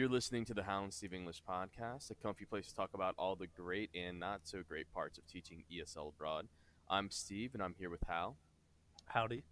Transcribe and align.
You're 0.00 0.08
listening 0.08 0.46
to 0.46 0.54
the 0.54 0.62
Hal 0.62 0.84
and 0.84 0.94
Steve 0.94 1.12
English 1.12 1.42
podcast, 1.46 2.10
a 2.10 2.14
comfy 2.14 2.46
place 2.46 2.68
to 2.68 2.74
talk 2.74 2.88
about 2.94 3.14
all 3.18 3.36
the 3.36 3.48
great 3.48 3.90
and 3.94 4.18
not 4.18 4.40
so 4.44 4.62
great 4.66 4.90
parts 4.94 5.18
of 5.18 5.26
teaching 5.26 5.62
ESL 5.70 6.14
abroad. 6.14 6.48
I'm 6.88 7.10
Steve, 7.10 7.50
and 7.52 7.62
I'm 7.62 7.74
here 7.78 7.90
with 7.90 8.00
Hal. 8.08 8.38
Howdy. 9.04 9.42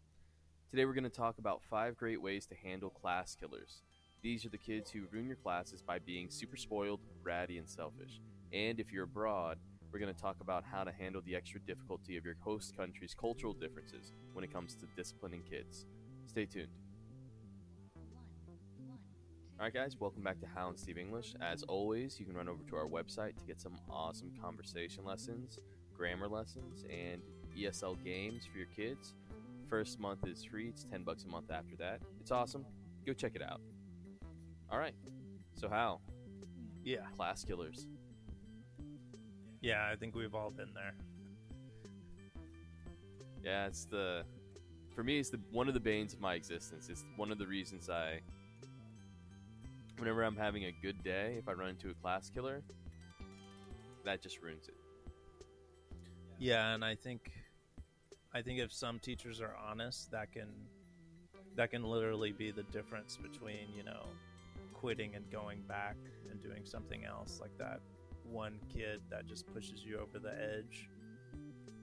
Today, 0.71 0.87
we're 0.87 0.95
going 0.95 1.05
to 1.05 1.11
talk 1.11 1.37
about 1.37 1.61
five 1.69 1.99
great 1.99 2.23
ways 2.23 2.47
to 2.47 2.55
handle 2.55 2.89
class 2.89 3.37
killers. 3.39 3.83
These 4.23 4.47
are 4.47 4.49
the 4.49 4.57
kids 4.57 4.91
who 4.91 5.03
ruin 5.13 5.27
your 5.27 5.37
classes 5.37 5.83
by 5.83 5.99
being 5.99 6.31
super 6.31 6.57
spoiled, 6.57 7.01
bratty, 7.23 7.59
and 7.59 7.69
selfish. 7.69 8.19
And 8.51 8.81
if 8.81 8.91
you're 8.91 9.05
abroad, 9.05 9.59
we're 9.93 10.01
going 10.01 10.15
to 10.15 10.19
talk 10.19 10.37
about 10.41 10.65
how 10.65 10.83
to 10.83 10.93
handle 10.93 11.21
the 11.27 11.37
extra 11.37 11.61
difficulty 11.61 12.17
of 12.17 12.25
your 12.25 12.37
host 12.41 12.75
country's 12.75 13.13
cultural 13.13 13.53
differences 13.53 14.15
when 14.33 14.45
it 14.45 14.51
comes 14.51 14.75
to 14.77 14.87
disciplining 14.97 15.43
kids. 15.43 15.85
Stay 16.25 16.47
tuned. 16.47 16.88
Alright, 19.59 19.75
guys, 19.75 19.97
welcome 19.99 20.23
back 20.23 20.39
to 20.41 20.47
Hal 20.47 20.69
and 20.69 20.79
Steve 20.79 20.99
English. 20.99 21.35
As 21.41 21.65
always, 21.65 22.19
you 22.21 22.27
can 22.27 22.37
run 22.37 22.49
over 22.49 22.63
to 22.69 22.77
our 22.77 22.87
website 22.87 23.37
to 23.39 23.45
get 23.45 23.61
some 23.61 23.77
awesome 23.91 24.31
conversation 24.41 25.05
lessons, 25.05 25.59
grammar 25.97 26.29
lessons, 26.29 26.85
and 26.89 27.21
ESL 27.59 28.03
games 28.05 28.47
for 28.51 28.57
your 28.57 28.69
kids. 28.69 29.15
First 29.69 29.99
month 29.99 30.27
is 30.27 30.45
free, 30.45 30.69
it's 30.69 30.85
10 30.85 31.03
bucks 31.03 31.25
a 31.25 31.29
month 31.29 31.51
after 31.51 31.75
that. 31.77 32.01
It's 32.21 32.31
awesome. 32.31 32.65
Go 33.05 33.13
check 33.13 33.33
it 33.35 33.43
out. 33.43 33.61
Alright, 34.71 34.95
so 35.55 35.69
Hal, 35.69 36.03
Yeah. 36.85 37.07
class 37.17 37.45
killers. 37.45 37.89
Yeah, 39.61 39.89
I 39.93 39.97
think 39.97 40.15
we've 40.15 40.37
all 40.37 40.51
been 40.51 40.73
there. 40.73 40.95
Yeah, 43.43 43.67
it's 43.67 43.87
the 43.87 44.25
for 44.95 45.03
me 45.03 45.19
it's 45.19 45.31
the 45.31 45.41
one 45.51 45.67
of 45.69 45.75
the 45.75 45.81
banes 45.81 46.13
of 46.13 46.21
my 46.21 46.35
existence. 46.35 46.89
It's 46.89 47.05
one 47.17 47.33
of 47.33 47.39
the 47.39 47.47
reasons 47.47 47.89
I 47.91 48.21
whenever 49.99 50.23
I'm 50.23 50.37
having 50.37 50.65
a 50.65 50.73
good 50.83 51.03
day, 51.03 51.37
if 51.39 51.49
I 51.49 51.53
run 51.53 51.71
into 51.71 51.91
a 51.91 51.95
class 51.95 52.31
killer, 52.31 52.63
that 54.05 54.23
just 54.23 54.41
ruins 54.41 54.69
it. 54.69 54.75
Yeah, 56.39 56.75
and 56.75 56.85
I 56.85 56.95
think 56.95 57.33
I 58.33 58.43
think 58.43 58.61
if 58.61 58.73
some 58.73 58.99
teachers 58.99 59.41
are 59.41 59.55
honest, 59.69 60.11
that 60.13 60.33
can 60.33 60.49
that 61.57 61.71
can 61.71 61.83
literally 61.83 62.33
be 62.33 62.51
the 62.53 62.63
difference 62.65 63.17
between, 63.17 63.75
you 63.75 63.83
know, 63.83 64.07
quitting 64.73 65.15
and 65.17 65.29
going 65.31 65.61
back 65.63 65.97
and 66.31 66.41
doing 66.41 66.63
something 66.65 67.05
else 67.05 67.41
like 67.41 67.57
that 67.59 67.81
one 68.23 68.61
kid 68.73 69.01
that 69.11 69.27
just 69.27 69.47
pushes 69.53 69.85
you 69.85 69.99
over 69.99 70.19
the 70.19 70.33
edge 70.41 70.89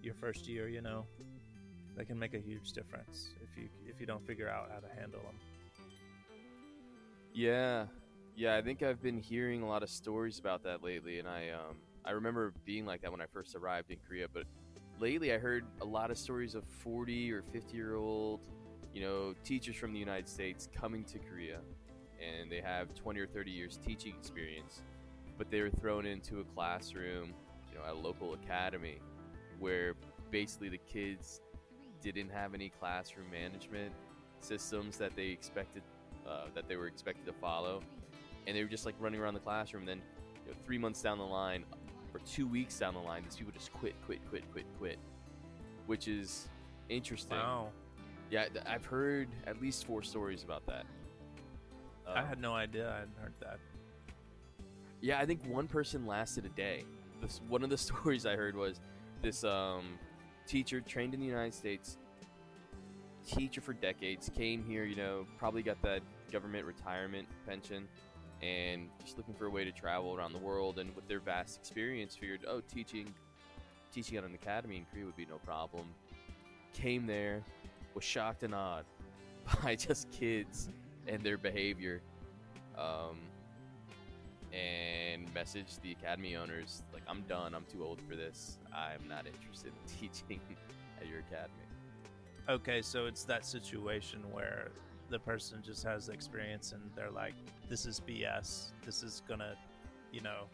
your 0.02 0.13
first 0.13 0.47
year, 0.47 0.69
you 0.69 0.81
know. 0.81 1.05
That 1.97 2.07
can 2.07 2.19
make 2.19 2.33
a 2.33 2.39
huge 2.39 2.73
difference 2.73 3.29
if 3.41 3.57
you 3.57 3.69
if 3.88 4.00
you 4.02 4.05
don't 4.05 4.25
figure 4.25 4.50
out 4.50 4.69
how 4.72 4.79
to 4.79 5.00
handle 5.00 5.22
them. 5.22 5.35
Yeah. 7.33 7.85
Yeah, 8.38 8.58
I 8.58 8.61
think 8.61 8.83
I've 8.83 9.02
been 9.02 9.17
hearing 9.17 9.61
a 9.61 9.67
lot 9.67 9.81
of 9.81 9.89
stories 9.89 10.39
about 10.39 10.64
that 10.64 10.83
lately 10.83 11.19
and 11.19 11.28
I 11.28 11.52
um 11.52 11.78
I 12.03 12.11
remember 12.11 12.53
being 12.66 12.86
like 12.86 13.02
that 13.02 13.11
when 13.11 13.22
I 13.22 13.28
first 13.28 13.55
arrived 13.55 13.91
in 13.91 13.97
Korea, 14.05 14.28
but 14.31 14.44
lately 15.00 15.33
I 15.33 15.38
heard 15.38 15.66
a 15.81 15.86
lot 15.86 16.11
of 16.11 16.17
stories 16.17 16.53
of 16.53 16.66
40 16.83 17.31
or 17.31 17.41
50 17.41 17.78
year 17.78 17.95
old, 17.95 18.41
you 18.94 19.02
know, 19.02 19.33
teachers 19.45 19.78
from 19.78 19.94
the 19.94 20.00
United 20.00 20.28
States 20.28 20.67
coming 20.78 21.06
to 21.06 21.17
Korea 21.17 21.59
and 22.19 22.52
they 22.52 22.59
have 22.59 22.94
20 22.94 23.22
or 23.22 23.28
30 23.28 23.52
years 23.52 23.80
teaching 23.86 24.13
experience, 24.19 24.81
but 25.38 25.50
they 25.50 25.61
were 25.61 25.69
thrown 25.69 26.06
into 26.06 26.41
a 26.41 26.44
classroom, 26.44 27.33
you 27.72 27.78
know, 27.78 27.86
at 27.86 27.94
a 27.94 27.97
local 27.97 28.33
academy 28.33 29.00
where 29.59 29.94
basically 30.29 30.67
the 30.67 30.81
kids 30.91 31.40
didn't 32.02 32.31
have 32.31 32.53
any 32.53 32.69
classroom 32.81 33.31
management 33.31 33.94
systems 34.41 34.97
that 34.97 35.16
they 35.16 35.28
expected 35.28 35.84
uh, 36.28 36.47
that 36.53 36.67
they 36.67 36.75
were 36.75 36.88
expected 36.88 37.25
to 37.25 37.34
follow 37.34 37.81
and 38.47 38.56
they 38.56 38.61
were 38.63 38.69
just 38.69 38.85
like 38.85 38.95
running 39.00 39.19
around 39.19 39.33
the 39.33 39.39
classroom 39.39 39.81
and 39.83 39.89
then 39.89 40.01
you 40.45 40.51
know, 40.51 40.57
three 40.66 40.78
months 40.78 41.01
down 41.01 41.17
the 41.17 41.23
line 41.23 41.63
or 42.13 42.19
two 42.25 42.47
weeks 42.47 42.78
down 42.79 42.94
the 42.94 43.00
line 43.00 43.23
these 43.23 43.35
people 43.35 43.51
just 43.53 43.72
quit 43.73 43.94
quit 44.06 44.19
quit 44.29 44.44
quit 44.51 44.66
quit 44.78 44.97
which 45.88 46.07
is 46.07 46.47
interesting 46.89 47.38
Wow. 47.38 47.69
yeah 48.29 48.45
i've 48.66 48.85
heard 48.85 49.28
at 49.47 49.61
least 49.61 49.85
four 49.85 50.01
stories 50.03 50.44
about 50.44 50.66
that 50.67 50.85
I 52.07 52.19
Um, 52.22 52.28
had 52.28 52.39
no 52.39 52.53
idea 52.53 52.91
I 52.91 53.00
hadn't 53.00 53.17
heard 53.17 53.34
that. 53.39 53.57
Yeah, 55.01 55.19
I 55.19 55.25
think 55.25 55.44
one 55.47 55.67
person 55.67 56.05
lasted 56.05 56.45
a 56.45 56.50
day. 56.50 56.85
This 57.19 57.41
one 57.50 57.63
of 57.63 57.72
the 57.72 57.78
stories 57.89 58.28
I 58.28 58.35
heard 58.35 58.55
was 58.55 58.79
this 59.23 59.44
um, 59.44 59.97
teacher 60.45 60.81
trained 60.81 61.16
in 61.16 61.19
the 61.19 61.25
United 61.25 61.53
States, 61.55 61.97
teacher 63.28 63.59
for 63.59 63.73
decades, 63.73 64.29
came 64.38 64.63
here, 64.63 64.85
you 64.85 64.95
know, 64.95 65.25
probably 65.39 65.63
got 65.63 65.81
that 65.81 66.01
government 66.31 66.66
retirement 66.66 67.28
pension, 67.47 67.88
and 68.41 68.90
just 69.03 69.18
looking 69.18 69.34
for 69.34 69.46
a 69.46 69.50
way 69.50 69.63
to 69.63 69.72
travel 69.72 70.16
around 70.16 70.34
the 70.34 70.40
world. 70.40 70.79
And 70.79 70.96
with 70.96 71.07
their 71.07 71.19
vast 71.19 71.57
experience, 71.57 72.16
figured, 72.16 72.41
oh, 72.47 72.62
teaching, 72.62 73.13
teaching 73.91 74.18
at 74.18 74.23
an 74.23 74.34
academy 74.34 74.78
in 74.78 74.85
Korea 74.85 75.06
would 75.06 75.16
be 75.16 75.25
no 75.25 75.38
problem. 75.38 75.88
Came 76.73 77.06
there, 77.06 77.44
was 77.94 78.03
shocked 78.03 78.44
and 78.44 78.53
awed 78.53 78.85
by 79.63 79.75
just 79.75 80.09
kids 80.12 80.69
and 81.07 81.22
their 81.22 81.38
behavior. 81.38 82.01
Um, 82.78 83.18
and 84.53 85.34
messaged 85.34 85.81
the 85.81 85.91
academy 85.91 86.38
owners 86.38 86.84
like 86.94 87.02
i'm 87.09 87.23
done 87.23 87.53
i'm 87.53 87.66
too 87.69 87.84
old 87.84 88.00
for 88.07 88.16
this 88.16 88.57
i'm 88.73 89.06
not 89.06 89.25
interested 89.28 89.73
in 89.73 90.00
teaching 90.00 90.40
at 91.02 91.07
your 91.07 91.19
academy 91.19 91.66
Okay, 92.47 92.84
so 92.84 93.07
it's 93.07 93.23
that 93.23 93.44
situation 93.44 94.19
where 94.31 94.69
the 95.09 95.19
person 95.19 95.61
just 95.63 95.83
has 95.83 96.07
the 96.07 96.13
experience 96.13 96.71
and 96.71 96.81
they're 96.95 97.11
like, 97.11 97.35
"This 97.69 97.85
is 97.85 97.99
BS. 97.99 98.71
This 98.85 99.03
is 99.03 99.21
gonna, 99.27 99.55
you 100.11 100.21
know, 100.21 100.47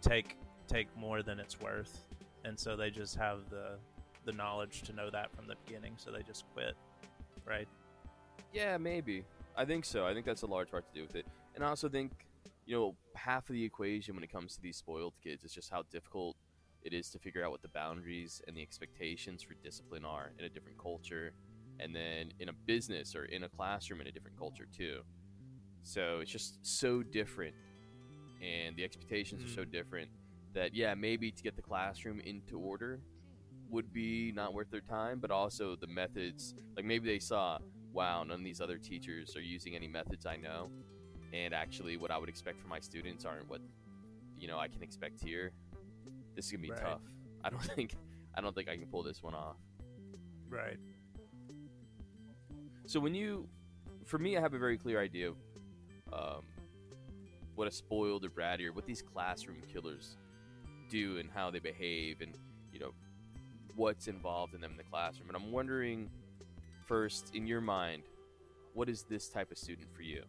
take 0.00 0.36
take 0.66 0.94
more 0.96 1.22
than 1.22 1.38
it's 1.38 1.60
worth," 1.60 2.06
and 2.44 2.58
so 2.58 2.76
they 2.76 2.90
just 2.90 3.16
have 3.16 3.48
the 3.50 3.78
the 4.24 4.32
knowledge 4.32 4.82
to 4.82 4.92
know 4.92 5.10
that 5.10 5.34
from 5.34 5.46
the 5.46 5.56
beginning, 5.64 5.94
so 5.96 6.10
they 6.10 6.22
just 6.22 6.44
quit, 6.52 6.76
right? 7.44 7.68
yeah 8.52 8.76
maybe. 8.78 9.24
I 9.56 9.64
think 9.64 9.84
so. 9.84 10.06
I 10.06 10.14
think 10.14 10.26
that's 10.26 10.42
a 10.42 10.46
large 10.46 10.70
part 10.70 10.86
to 10.88 10.94
do 10.94 11.02
with 11.02 11.16
it. 11.16 11.26
And 11.54 11.64
i 11.64 11.68
also 11.68 11.88
think 11.88 12.12
you 12.66 12.76
know 12.76 12.94
half 13.14 13.48
of 13.48 13.54
the 13.54 13.64
equation 13.64 14.14
when 14.14 14.24
it 14.24 14.32
comes 14.32 14.56
to 14.56 14.62
these 14.62 14.76
spoiled 14.76 15.14
kids 15.22 15.44
is 15.44 15.52
just 15.52 15.70
how 15.70 15.82
difficult 15.90 16.36
it 16.82 16.92
is 16.92 17.10
to 17.10 17.18
figure 17.18 17.44
out 17.44 17.50
what 17.50 17.62
the 17.62 17.68
boundaries 17.68 18.42
and 18.46 18.56
the 18.56 18.62
expectations 18.62 19.42
for 19.42 19.54
discipline 19.64 20.04
are 20.04 20.32
in 20.38 20.44
a 20.44 20.48
different 20.48 20.78
culture 20.78 21.32
and 21.80 21.94
then 21.94 22.30
in 22.38 22.48
a 22.48 22.52
business 22.66 23.14
or 23.14 23.24
in 23.26 23.44
a 23.44 23.48
classroom 23.48 24.00
in 24.00 24.06
a 24.06 24.12
different 24.12 24.36
culture 24.38 24.66
too 24.76 25.00
so 25.82 26.18
it's 26.20 26.30
just 26.30 26.58
so 26.62 27.02
different 27.02 27.54
and 28.40 28.76
the 28.76 28.84
expectations 28.84 29.42
are 29.44 29.48
so 29.48 29.62
Mm. 29.64 29.70
different 29.72 30.10
that 30.54 30.74
yeah 30.74 30.94
maybe 30.94 31.30
to 31.30 31.42
get 31.42 31.56
the 31.56 31.62
classroom 31.62 32.20
into 32.24 32.58
order 32.58 33.00
would 33.68 33.92
be 33.92 34.32
not 34.34 34.54
worth 34.54 34.70
their 34.70 34.80
time 34.80 35.18
but 35.20 35.30
also 35.30 35.76
the 35.76 35.86
methods 35.86 36.54
like 36.76 36.84
maybe 36.84 37.06
they 37.08 37.18
saw 37.18 37.58
wow 37.92 38.22
none 38.22 38.38
of 38.40 38.44
these 38.44 38.60
other 38.60 38.78
teachers 38.78 39.34
are 39.36 39.40
using 39.40 39.74
any 39.74 39.88
methods 39.88 40.26
i 40.26 40.36
know 40.36 40.70
and 41.32 41.52
actually 41.54 41.96
what 41.96 42.10
i 42.10 42.18
would 42.18 42.28
expect 42.28 42.60
from 42.60 42.70
my 42.70 42.80
students 42.80 43.24
aren't 43.24 43.48
what 43.48 43.60
you 44.36 44.46
know 44.48 44.58
i 44.58 44.68
can 44.68 44.82
expect 44.82 45.20
here 45.22 45.52
this 46.36 46.46
is 46.46 46.52
gonna 46.52 46.62
be 46.62 46.68
Right. 46.70 46.80
tough 46.80 47.00
i 47.44 47.50
don't 47.50 47.62
think 47.76 47.96
i 48.36 48.40
don't 48.40 48.54
think 48.54 48.68
i 48.68 48.76
can 48.76 48.86
pull 48.86 49.02
this 49.02 49.22
one 49.22 49.34
off 49.34 49.56
Right. 50.48 50.78
So 52.86 53.00
when 53.00 53.14
you 53.14 53.48
for 54.04 54.18
me 54.18 54.36
i 54.36 54.40
have 54.40 54.54
a 54.54 54.58
very 54.58 54.78
clear 54.78 55.00
idea 55.00 55.28
of 55.28 55.36
um, 56.12 56.42
what 57.54 57.66
a 57.66 57.70
spoiled 57.70 58.24
or 58.24 58.30
bratty 58.30 58.66
or 58.66 58.72
what 58.72 58.86
these 58.86 59.02
classroom 59.02 59.62
killers 59.72 60.16
do 60.88 61.18
and 61.18 61.28
how 61.34 61.50
they 61.50 61.58
behave 61.58 62.20
and 62.20 62.38
you 62.72 62.78
know 62.78 62.92
what's 63.74 64.08
involved 64.08 64.54
in 64.54 64.60
them 64.60 64.70
in 64.70 64.76
the 64.76 64.84
classroom. 64.84 65.28
And 65.28 65.36
i'm 65.36 65.52
wondering 65.52 66.08
first 66.86 67.34
in 67.34 67.46
your 67.46 67.60
mind 67.60 68.04
what 68.76 68.90
is 68.90 69.04
this 69.08 69.28
type 69.28 69.50
of 69.50 69.56
student 69.56 69.88
for 69.96 70.02
you? 70.02 70.22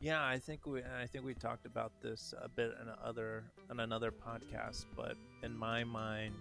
Yeah, 0.00 0.24
I 0.24 0.38
think 0.38 0.66
we 0.66 0.80
I 0.80 1.06
think 1.06 1.24
we 1.24 1.34
talked 1.34 1.66
about 1.66 1.92
this 2.00 2.32
a 2.42 2.48
bit 2.48 2.72
in 2.80 2.88
other 3.04 3.44
in 3.70 3.80
another 3.80 4.10
podcast, 4.10 4.86
but 4.96 5.14
in 5.42 5.54
my 5.54 5.84
mind, 5.84 6.34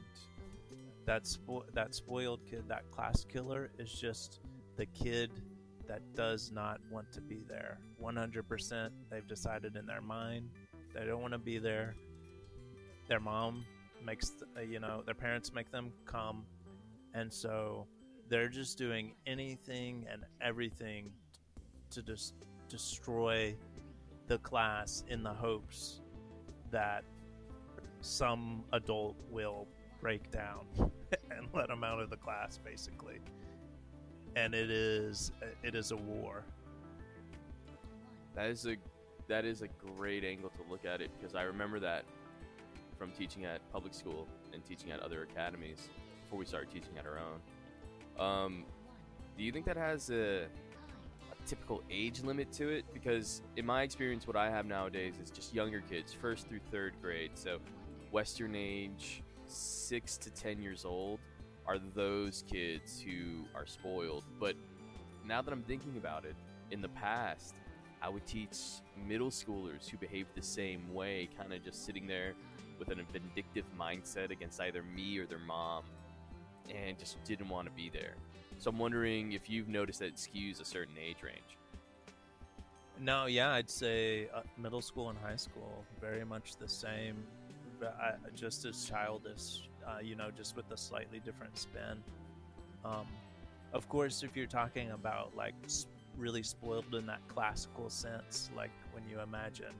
that 1.06 1.24
spo- 1.24 1.66
that 1.74 1.94
spoiled 1.94 2.40
kid, 2.50 2.64
that 2.70 2.90
class 2.92 3.26
killer, 3.26 3.70
is 3.78 3.92
just 3.92 4.40
the 4.78 4.86
kid 4.86 5.32
that 5.88 6.02
does 6.16 6.52
not 6.52 6.80
want 6.92 7.12
to 7.12 7.22
be 7.22 7.44
there. 7.48 7.80
One 7.98 8.16
hundred 8.16 8.48
percent, 8.48 8.94
they've 9.10 9.28
decided 9.28 9.76
in 9.76 9.86
their 9.86 10.02
mind 10.02 10.50
they 10.94 11.06
don't 11.06 11.22
want 11.22 11.34
to 11.34 11.40
be 11.40 11.58
there. 11.58 11.96
Their 13.10 13.20
mom 13.20 13.66
makes 14.06 14.32
uh, 14.56 14.62
you 14.62 14.80
know 14.80 15.02
their 15.06 15.16
parents 15.16 15.54
make 15.54 15.72
them 15.72 15.92
come, 16.06 16.46
and 17.14 17.32
so 17.32 17.88
they're 18.30 18.50
just 18.50 18.78
doing 18.78 19.14
anything 19.26 20.06
and 20.12 20.24
everything 20.42 21.12
to 21.90 22.02
just 22.02 22.34
destroy 22.70 23.56
the 24.28 24.38
class 24.40 25.04
in 25.10 25.24
the 25.24 25.34
hopes 25.34 26.02
that 26.70 27.04
some 28.02 28.64
adult 28.74 29.16
will 29.32 29.68
break 30.02 30.30
down 30.32 30.66
and 31.32 31.48
let 31.54 31.70
them 31.70 31.84
out 31.84 32.00
of 32.00 32.10
the 32.10 32.18
class 32.18 32.58
basically 32.58 33.20
and 34.36 34.54
it 34.54 34.70
is 34.70 35.32
it 35.64 35.76
is 35.76 35.92
a 35.92 35.96
war 35.96 36.44
That 38.36 38.50
is 38.50 38.66
a 38.66 38.76
that 39.28 39.46
is 39.46 39.62
a 39.62 39.68
great 39.68 40.24
angle 40.24 40.50
to 40.50 40.72
look 40.72 40.86
at 40.86 41.02
it 41.02 41.12
because 41.18 41.36
I 41.36 41.44
remember 41.44 41.80
that 41.80 42.06
from 42.98 43.12
teaching 43.12 43.46
at 43.46 43.62
public 43.72 43.94
school 43.94 44.28
and 44.54 44.66
teaching 44.66 44.92
at 44.92 45.02
other 45.02 45.24
academies 45.24 45.90
before 46.24 46.40
we 46.40 46.46
started 46.46 46.70
teaching 46.72 46.98
at 46.98 47.06
our 47.06 47.20
own. 47.20 47.40
Um, 48.26 48.66
do 49.38 49.44
you 49.44 49.52
think 49.52 49.66
that 49.66 49.78
has 49.78 50.10
a, 50.10 50.44
a 50.46 51.48
typical 51.48 51.84
age 51.92 52.24
limit 52.24 52.52
to 52.54 52.70
it? 52.70 52.86
Because 52.94 53.42
in 53.56 53.66
my 53.66 53.84
experience, 53.84 54.26
what 54.26 54.36
I 54.36 54.50
have 54.50 54.66
nowadays 54.66 55.16
is 55.22 55.30
just 55.30 55.54
younger 55.54 55.82
kids, 55.82 56.14
first 56.14 56.48
through 56.48 56.60
third 56.72 56.94
grade. 57.02 57.32
So, 57.36 57.60
Western 58.12 58.56
age, 58.56 59.22
six 59.46 60.18
to 60.18 60.32
ten 60.32 60.62
years 60.62 60.86
old, 60.86 61.20
are 61.68 61.78
those 61.96 62.44
kids 62.50 63.02
who 63.02 63.46
are 63.56 63.66
spoiled. 63.66 64.24
But 64.40 64.56
now 65.26 65.42
that 65.42 65.52
I'm 65.52 65.64
thinking 65.64 65.98
about 65.98 66.26
it, 66.26 66.36
in 66.72 66.82
the 66.82 66.90
past, 66.90 67.56
I 68.02 68.10
would 68.10 68.26
teach 68.26 68.58
middle 69.08 69.30
schoolers 69.30 69.90
who 69.90 69.98
behaved 69.98 70.30
the 70.36 70.42
same 70.42 70.94
way, 70.94 71.30
kind 71.38 71.54
of 71.54 71.64
just 71.64 71.86
sitting 71.86 72.08
there 72.08 72.34
with 72.80 72.90
a 72.90 72.96
vindictive 72.96 73.66
mindset 73.78 74.32
against 74.32 74.62
either 74.62 74.84
me 74.84 75.18
or 75.18 75.26
their 75.26 75.40
mom 75.40 75.84
and 76.74 76.98
just 76.98 77.24
didn't 77.24 77.50
want 77.50 77.68
to 77.68 77.74
be 77.74 77.90
there. 77.90 78.16
So 78.60 78.70
I'm 78.70 78.78
wondering 78.78 79.34
if 79.34 79.50
you've 79.50 79.68
noticed 79.68 80.00
that 80.00 80.08
it 80.08 80.16
skews 80.16 80.62
a 80.62 80.66
certain 80.66 80.96
age 80.98 81.24
range. 81.24 81.58
No, 83.00 83.28
yeah, 83.28 83.52
I'd 83.52 83.70
say 83.70 84.28
uh, 84.34 84.42
middle 84.58 84.82
school 84.82 85.10
and 85.10 85.18
high 85.20 85.36
school 85.36 85.86
very 86.02 86.26
much 86.26 86.56
the 86.58 86.68
same, 86.68 87.16
just 88.36 88.66
as 88.66 88.86
childish. 88.86 89.70
Uh, 89.88 90.00
you 90.02 90.16
know, 90.16 90.30
just 90.36 90.56
with 90.56 90.70
a 90.72 90.78
slightly 90.78 91.22
different 91.24 91.58
spin. 91.58 92.04
Um, 92.84 93.08
of 93.72 93.88
course, 93.88 94.22
if 94.22 94.36
you're 94.36 94.46
talking 94.46 94.92
about 94.92 95.36
like 95.36 95.54
really 96.18 96.44
spoiled 96.44 96.94
in 96.94 97.06
that 97.06 97.26
classical 97.30 97.90
sense, 97.90 98.50
like 98.56 98.72
when 98.92 99.04
you 99.10 99.22
imagine, 99.22 99.74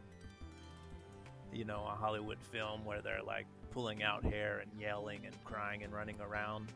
you 1.52 1.66
know, 1.66 1.86
a 1.92 1.96
Hollywood 1.96 2.38
film 2.42 2.86
where 2.86 3.02
they're 3.02 3.24
like 3.24 3.48
pulling 3.72 4.02
out 4.02 4.24
hair 4.24 4.60
and 4.60 4.82
yelling 4.82 5.26
and 5.26 5.36
crying 5.44 5.84
and 5.84 5.94
running 5.94 6.20
around, 6.22 6.72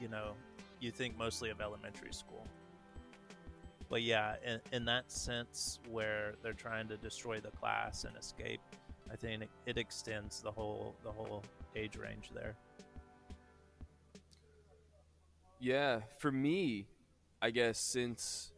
you 0.00 0.08
know, 0.08 0.34
you 0.78 0.92
think 0.92 1.18
mostly 1.18 1.50
of 1.50 1.60
elementary 1.60 2.12
school. 2.12 2.46
But 3.88 4.02
yeah, 4.02 4.36
in, 4.46 4.60
in 4.72 4.84
that 4.86 5.10
sense 5.10 5.80
where 5.90 6.34
they're 6.42 6.52
trying 6.52 6.88
to 6.88 6.96
destroy 6.96 7.40
the 7.40 7.50
class 7.50 8.04
and 8.04 8.16
escape, 8.16 8.60
I 9.10 9.16
think 9.16 9.42
it, 9.42 9.50
it 9.66 9.78
extends 9.78 10.40
the 10.40 10.50
whole 10.50 10.94
the 11.04 11.10
whole 11.10 11.42
age 11.76 11.96
range 11.96 12.30
there. 12.34 12.56
Yeah, 15.60 16.00
for 16.18 16.32
me, 16.32 16.86
I 17.40 17.50
guess 17.50 17.78
since 17.78 18.52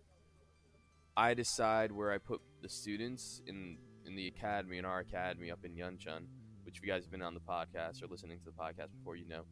I 1.17 1.35
decide 1.35 1.93
where 1.93 2.13
I 2.13 2.19
put 2.19 2.41
the 2.63 2.69
students 2.69 3.43
in 3.47 3.79
in 4.07 4.17
the 4.17 4.27
academy 4.27 4.79
in 4.79 4.85
our 4.85 5.01
academy 5.01 5.51
up 5.51 5.65
in 5.65 5.73
Yeoncheon, 5.73 6.27
which 6.65 6.79
if 6.79 6.83
you 6.83 6.89
guys 6.89 7.05
have 7.05 7.11
been 7.11 7.23
on 7.23 7.35
the 7.35 7.41
podcast 7.41 8.03
or 8.03 8.07
listening 8.07 8.39
to 8.39 8.45
the 8.45 8.51
podcast 8.51 8.89
before, 8.99 9.17
you 9.17 9.27
know 9.27 9.45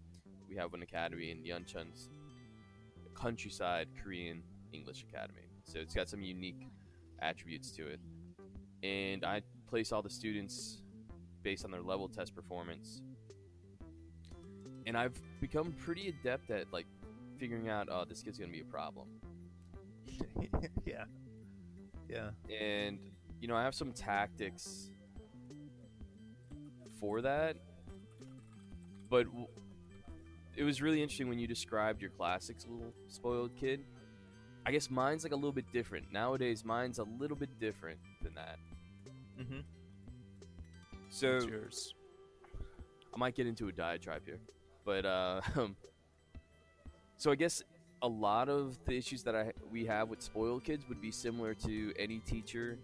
we 0.49 0.56
have 0.56 0.75
an 0.75 0.82
academy 0.82 1.31
in 1.31 1.38
Yeoncheon's 1.38 2.11
countryside 3.15 3.88
Korean 4.03 4.43
English 4.73 5.05
Academy. 5.08 5.49
So 5.65 5.79
it's 5.79 5.94
got 5.94 6.08
some 6.08 6.23
unique 6.23 6.67
attributes 7.20 7.70
to 7.73 7.87
it. 7.87 8.00
And 8.82 9.25
I 9.25 9.43
place 9.69 9.93
all 9.93 10.03
the 10.03 10.11
students 10.11 10.82
based 11.43 11.65
on 11.65 11.70
their 11.70 11.82
level 11.82 12.08
test 12.08 12.35
performance. 12.35 13.03
And 14.87 14.96
I've 14.96 15.20
become 15.40 15.73
pretty 15.73 16.08
adept 16.08 16.50
at 16.50 16.73
like 16.73 16.87
figuring 17.38 17.69
out, 17.69 17.88
oh, 17.90 18.05
this 18.08 18.23
kid's 18.23 18.38
gonna 18.38 18.52
be 18.52 18.61
a 18.61 18.64
problem. 18.64 19.08
yeah. 20.87 21.05
Yeah. 22.08 22.31
And 22.55 22.99
you 23.40 23.49
know, 23.49 23.56
I 23.56 23.64
have 23.64 23.75
some 23.75 23.93
tactics 23.93 24.90
for 27.00 27.20
that. 27.23 27.56
But 29.11 29.25
w- 29.25 29.49
it 30.56 30.64
was 30.64 30.81
really 30.81 31.02
interesting 31.02 31.29
when 31.29 31.38
you 31.38 31.46
described 31.46 32.00
your 32.00 32.11
classics 32.11 32.67
little 32.69 32.93
spoiled 33.08 33.56
kid. 33.56 33.84
I 34.64 34.70
guess 34.70 34.90
mine's 34.90 35.25
like 35.25 35.32
a 35.32 35.37
little 35.37 35.52
bit 35.52 35.70
different. 35.73 36.12
Nowadays, 36.12 36.64
mine's 36.64 36.99
a 36.99 37.05
little 37.05 37.37
bit 37.37 37.58
different 37.58 37.99
than 38.23 38.34
that. 38.34 38.58
Mm-hmm. 39.40 39.61
So? 41.11 41.40
I 43.14 43.19
might 43.19 43.34
get 43.34 43.46
into 43.46 43.69
a 43.69 43.73
diatribe 43.73 44.23
here, 44.25 44.38
but 44.84 45.05
uh, 45.05 45.40
so 47.17 47.31
I 47.31 47.34
guess 47.34 47.62
a 48.02 48.08
lot 48.08 48.49
of 48.49 48.79
the 48.84 48.96
issues 48.96 49.23
that 49.23 49.37
I 49.37 49.52
we 49.70 49.87
have 49.87 50.08
with 50.08 50.23
spoiled 50.23 50.64
kids 50.64 50.88
would 50.88 51.00
be 51.00 51.11
similar 51.11 51.55
to 51.55 51.93
any 51.99 52.19
teacher 52.19 52.79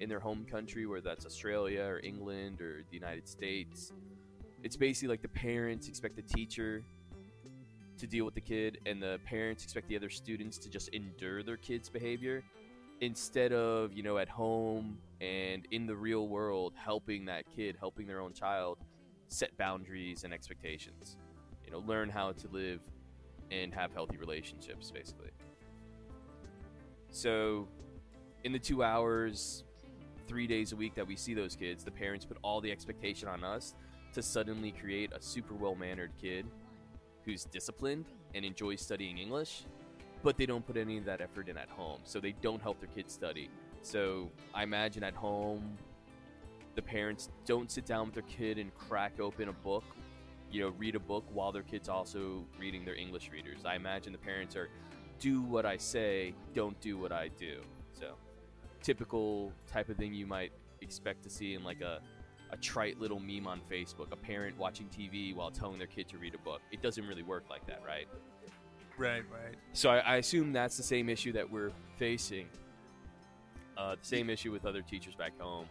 in 0.00 0.08
their 0.08 0.20
home 0.20 0.44
country, 0.50 0.86
whether 0.86 1.02
that's 1.02 1.26
Australia 1.26 1.82
or 1.82 2.00
England 2.00 2.60
or 2.60 2.82
the 2.90 2.96
United 2.96 3.28
States. 3.28 3.92
It's 4.62 4.76
basically 4.76 5.08
like 5.08 5.22
the 5.22 5.28
parents 5.28 5.88
expect 5.88 6.16
the 6.16 6.22
teacher 6.22 6.82
to 7.98 8.06
deal 8.06 8.24
with 8.24 8.34
the 8.34 8.40
kid, 8.40 8.78
and 8.86 9.00
the 9.00 9.20
parents 9.24 9.62
expect 9.62 9.88
the 9.88 9.96
other 9.96 10.10
students 10.10 10.58
to 10.58 10.68
just 10.68 10.88
endure 10.88 11.42
their 11.42 11.56
kid's 11.56 11.88
behavior 11.88 12.42
instead 13.00 13.52
of, 13.52 13.92
you 13.92 14.02
know, 14.02 14.18
at 14.18 14.28
home 14.28 14.98
and 15.20 15.66
in 15.70 15.86
the 15.86 15.94
real 15.94 16.28
world 16.28 16.72
helping 16.76 17.24
that 17.26 17.44
kid, 17.54 17.76
helping 17.78 18.06
their 18.06 18.20
own 18.20 18.32
child 18.32 18.78
set 19.28 19.56
boundaries 19.56 20.24
and 20.24 20.32
expectations. 20.32 21.16
Know, 21.72 21.82
learn 21.86 22.10
how 22.10 22.32
to 22.32 22.48
live 22.48 22.80
and 23.50 23.72
have 23.72 23.92
healthy 23.92 24.16
relationships, 24.18 24.90
basically. 24.90 25.30
So, 27.10 27.66
in 28.44 28.52
the 28.52 28.58
two 28.58 28.82
hours, 28.82 29.64
three 30.26 30.46
days 30.46 30.72
a 30.72 30.76
week 30.76 30.94
that 30.94 31.06
we 31.06 31.16
see 31.16 31.34
those 31.34 31.56
kids, 31.56 31.84
the 31.84 31.90
parents 31.90 32.24
put 32.24 32.36
all 32.42 32.60
the 32.60 32.70
expectation 32.70 33.28
on 33.28 33.42
us 33.44 33.74
to 34.12 34.22
suddenly 34.22 34.72
create 34.72 35.12
a 35.12 35.20
super 35.20 35.54
well 35.54 35.74
mannered 35.74 36.12
kid 36.20 36.46
who's 37.24 37.44
disciplined 37.44 38.06
and 38.34 38.44
enjoys 38.44 38.80
studying 38.80 39.18
English, 39.18 39.64
but 40.22 40.36
they 40.36 40.46
don't 40.46 40.66
put 40.66 40.76
any 40.76 40.98
of 40.98 41.04
that 41.04 41.20
effort 41.20 41.48
in 41.48 41.56
at 41.56 41.68
home. 41.68 42.00
So 42.04 42.20
they 42.20 42.32
don't 42.42 42.60
help 42.60 42.80
their 42.80 42.88
kids 42.88 43.12
study. 43.12 43.48
So 43.82 44.30
I 44.54 44.62
imagine 44.62 45.02
at 45.02 45.14
home, 45.14 45.76
the 46.74 46.82
parents 46.82 47.28
don't 47.44 47.70
sit 47.70 47.84
down 47.84 48.06
with 48.06 48.14
their 48.14 48.22
kid 48.24 48.58
and 48.58 48.74
crack 48.74 49.20
open 49.20 49.48
a 49.48 49.52
book, 49.52 49.84
you 50.52 50.60
know, 50.60 50.74
read 50.78 50.94
a 50.94 51.00
book 51.00 51.24
while 51.32 51.50
their 51.50 51.62
kid's 51.62 51.88
also 51.88 52.44
reading 52.60 52.84
their 52.84 52.94
English 52.94 53.30
readers. 53.32 53.64
I 53.64 53.74
imagine 53.74 54.12
the 54.12 54.18
parents 54.18 54.54
are 54.54 54.68
do 55.18 55.42
what 55.42 55.64
I 55.64 55.76
say, 55.76 56.34
don't 56.54 56.78
do 56.80 56.98
what 56.98 57.12
I 57.12 57.28
do. 57.28 57.60
So 57.92 58.14
typical 58.82 59.52
type 59.66 59.88
of 59.88 59.96
thing 59.96 60.12
you 60.12 60.26
might 60.26 60.52
expect 60.80 61.22
to 61.22 61.30
see 61.30 61.54
in 61.54 61.64
like 61.64 61.80
a 61.80 62.00
a 62.52 62.56
trite 62.58 63.00
little 63.00 63.18
meme 63.18 63.46
on 63.46 63.62
Facebook, 63.70 64.12
a 64.12 64.16
parent 64.16 64.58
watching 64.58 64.86
TV 64.86 65.34
while 65.34 65.50
telling 65.50 65.78
their 65.78 65.86
kid 65.86 66.06
to 66.08 66.18
read 66.18 66.34
a 66.34 66.38
book. 66.38 66.60
It 66.70 66.82
doesn't 66.82 67.06
really 67.06 67.22
work 67.22 67.44
like 67.48 67.66
that, 67.66 67.80
right? 67.86 68.06
Right, 68.98 69.24
right. 69.32 69.56
So 69.72 69.88
I, 69.88 69.98
I 70.00 70.16
assume 70.16 70.52
that's 70.52 70.76
the 70.76 70.82
same 70.82 71.08
issue 71.08 71.32
that 71.32 71.50
we're 71.50 71.72
facing. 71.96 72.46
Uh, 73.78 73.94
the 73.94 74.06
same 74.06 74.28
issue 74.28 74.52
with 74.52 74.66
other 74.66 74.82
teachers 74.82 75.14
back 75.14 75.32
home. 75.40 75.64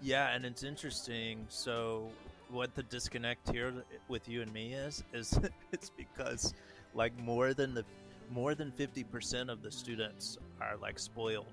Yeah, 0.00 0.34
and 0.34 0.44
it's 0.44 0.62
interesting. 0.62 1.44
So, 1.48 2.10
what 2.50 2.74
the 2.74 2.82
disconnect 2.84 3.50
here 3.50 3.72
with 4.08 4.28
you 4.28 4.42
and 4.42 4.52
me 4.52 4.72
is 4.72 5.02
is 5.12 5.38
it's 5.72 5.90
because 5.90 6.54
like 6.94 7.16
more 7.20 7.54
than 7.54 7.74
the 7.74 7.84
more 8.28 8.56
than 8.56 8.72
50% 8.72 9.48
of 9.50 9.62
the 9.62 9.70
students 9.70 10.36
are 10.60 10.76
like 10.78 10.98
spoiled 10.98 11.46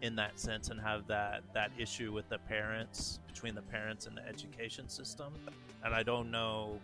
in 0.00 0.16
that 0.16 0.40
sense 0.40 0.70
and 0.70 0.80
have 0.80 1.06
that 1.06 1.42
that 1.54 1.70
issue 1.78 2.12
with 2.12 2.28
the 2.28 2.38
parents 2.38 3.20
between 3.26 3.54
the 3.54 3.62
parents 3.62 4.06
and 4.06 4.16
the 4.16 4.26
education 4.26 4.88
system. 4.88 5.32
And 5.84 5.94
i 5.94 6.02
don't 6.02 6.30
know 6.30 6.80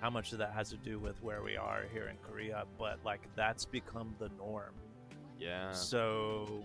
how 0.00 0.10
much 0.10 0.32
of 0.32 0.38
that 0.38 0.52
has 0.52 0.68
to 0.70 0.76
do 0.76 0.98
with 0.98 1.22
where 1.22 1.42
we 1.42 1.56
are 1.56 1.84
here 1.92 2.08
in 2.08 2.16
korea 2.16 2.64
but 2.78 2.98
like 3.04 3.22
that's 3.34 3.64
become 3.64 4.14
the 4.18 4.30
norm. 4.38 4.74
Yeah. 5.38 5.70
so 5.70 6.62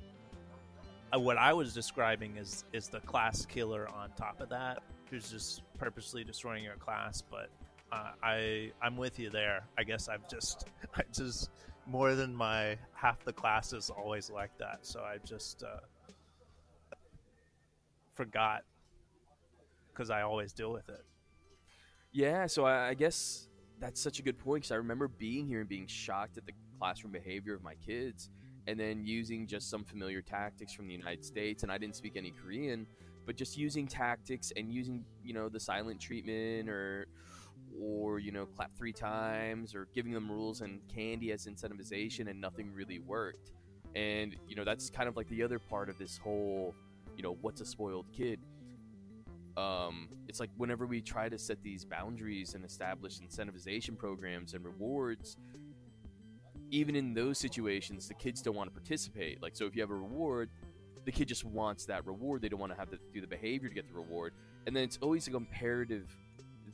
uh, 1.13 1.20
what 1.20 1.38
i 1.38 1.51
was 1.53 1.74
describing 1.74 2.38
is 2.38 2.63
is 2.74 2.88
the 2.88 3.01
class 3.01 3.46
killer 3.46 3.88
on 3.94 4.12
top 4.18 4.41
of 4.41 4.50
that 4.50 4.82
who's 5.12 5.30
just 5.30 5.62
purposely 5.77 6.24
destroying 6.24 6.63
your 6.63 6.77
class 6.77 7.22
but 7.22 7.50
uh, 7.91 8.12
i 8.24 8.72
i'm 8.82 8.98
with 8.98 9.20
you 9.20 9.30
there 9.30 9.62
i 9.77 9.84
guess 9.84 10.10
i've 10.10 10.27
just 10.27 10.68
i 10.96 11.03
just 11.13 11.51
more 11.88 12.15
than 12.15 12.36
my 12.36 12.77
half 12.94 13.24
the 13.25 13.34
class 13.34 13.74
is 13.74 13.89
always 13.89 14.30
like 14.30 14.58
that. 14.60 14.80
So 14.82 15.01
I 15.01 15.18
just 15.25 15.63
uh, 15.63 16.96
forgot 18.13 18.63
because 19.91 20.10
I 20.10 20.22
always 20.22 20.53
deal 20.53 20.72
with 20.72 20.89
it. 20.89 21.03
Yeah, 22.13 22.48
so 22.48 22.65
I, 22.65 22.89
I 22.89 22.94
guess 22.94 23.48
that's 23.80 24.00
such 24.00 24.20
a 24.20 24.22
good 24.22 24.38
point 24.38 24.63
because 24.63 24.72
I 24.72 24.75
remember 24.75 25.08
being 25.08 25.48
here 25.48 25.60
and 25.62 25.70
being 25.70 25.88
shocked 25.88 26.38
at 26.38 26.46
the 26.46 26.53
classroom 26.80 27.12
behavior 27.12 27.53
of 27.53 27.63
my 27.63 27.75
kids 27.75 28.30
and 28.68 28.80
then 28.80 29.03
using 29.06 29.48
just 29.48 29.70
some 29.70 29.84
familiar 29.84 30.22
tactics 30.22 30.74
from 30.74 30.88
the 30.88 30.94
United 30.94 31.25
States. 31.25 31.63
And 31.63 31.72
I 31.72 31.77
didn't 31.77 31.96
speak 31.96 32.15
any 32.15 32.32
Korean, 32.32 32.86
but 33.25 33.36
just 33.36 33.58
using 33.58 33.88
tactics 33.88 34.51
and 34.56 34.72
using, 34.72 35.06
you 35.24 35.34
know, 35.34 35.50
the 35.50 35.60
silent 35.60 36.00
treatment 36.00 36.70
or 36.70 37.08
or 37.82 38.20
you 38.20 38.32
know 38.34 38.46
clap 38.46 38.75
three 38.78 38.92
times 38.92 39.74
or 39.74 39.88
giving 39.96 40.12
them 40.12 40.30
rules 40.30 40.60
and 40.60 40.82
candy 40.94 41.32
as 41.32 41.48
incentivization 41.48 42.30
and 42.30 42.40
nothing 42.40 42.70
really 42.74 43.00
worked 43.00 43.51
And 43.96 44.36
you 44.48 44.56
know 44.56 44.66
that's 44.66 44.90
kind 44.90 45.08
of 45.08 45.16
like 45.16 45.28
the 45.30 45.42
other 45.44 45.60
part 45.60 45.90
of 45.90 45.98
this 45.98 46.18
whole, 46.18 46.75
you 47.16 47.24
know, 47.24 47.38
what's 47.42 47.62
a 47.62 47.66
spoiled 47.66 48.08
kid. 48.13 48.40
Um, 49.58 50.08
it's 50.30 50.40
like 50.40 50.50
whenever 50.56 50.86
we 50.86 51.01
try 51.01 51.28
to 51.28 51.38
set 51.38 51.62
these 51.62 51.84
boundaries 51.84 52.54
and 52.56 52.63
establish 52.63 53.20
incentivization 53.20 53.98
programs 53.98 54.54
and 54.54 54.63
rewards, 54.63 55.36
even 56.72 56.96
in 56.96 57.13
those 57.13 57.38
situations, 57.38 58.08
the 58.08 58.13
kids 58.13 58.42
don't 58.42 58.56
want 58.56 58.70
to 58.70 58.74
participate. 58.74 59.42
Like, 59.42 59.58
so 59.58 59.66
if 59.66 59.75
you 59.75 59.82
have 59.82 59.92
a 59.92 59.96
reward, 59.96 60.50
the 61.05 61.12
kid 61.12 61.27
just 61.27 61.43
wants 61.43 61.86
that 61.86 62.05
reward. 62.05 62.41
They 62.41 62.50
don't 62.50 62.60
want 62.60 62.72
to 62.72 62.79
have 62.79 62.89
to 62.91 63.00
do 63.13 63.22
the 63.22 63.27
behavior 63.27 63.70
to 63.70 63.75
get 63.75 63.88
the 63.88 63.93
reward. 63.93 64.34
And 64.67 64.75
then 64.75 64.84
it's 64.84 64.98
always 65.01 65.27
a 65.27 65.31
comparative 65.31 66.15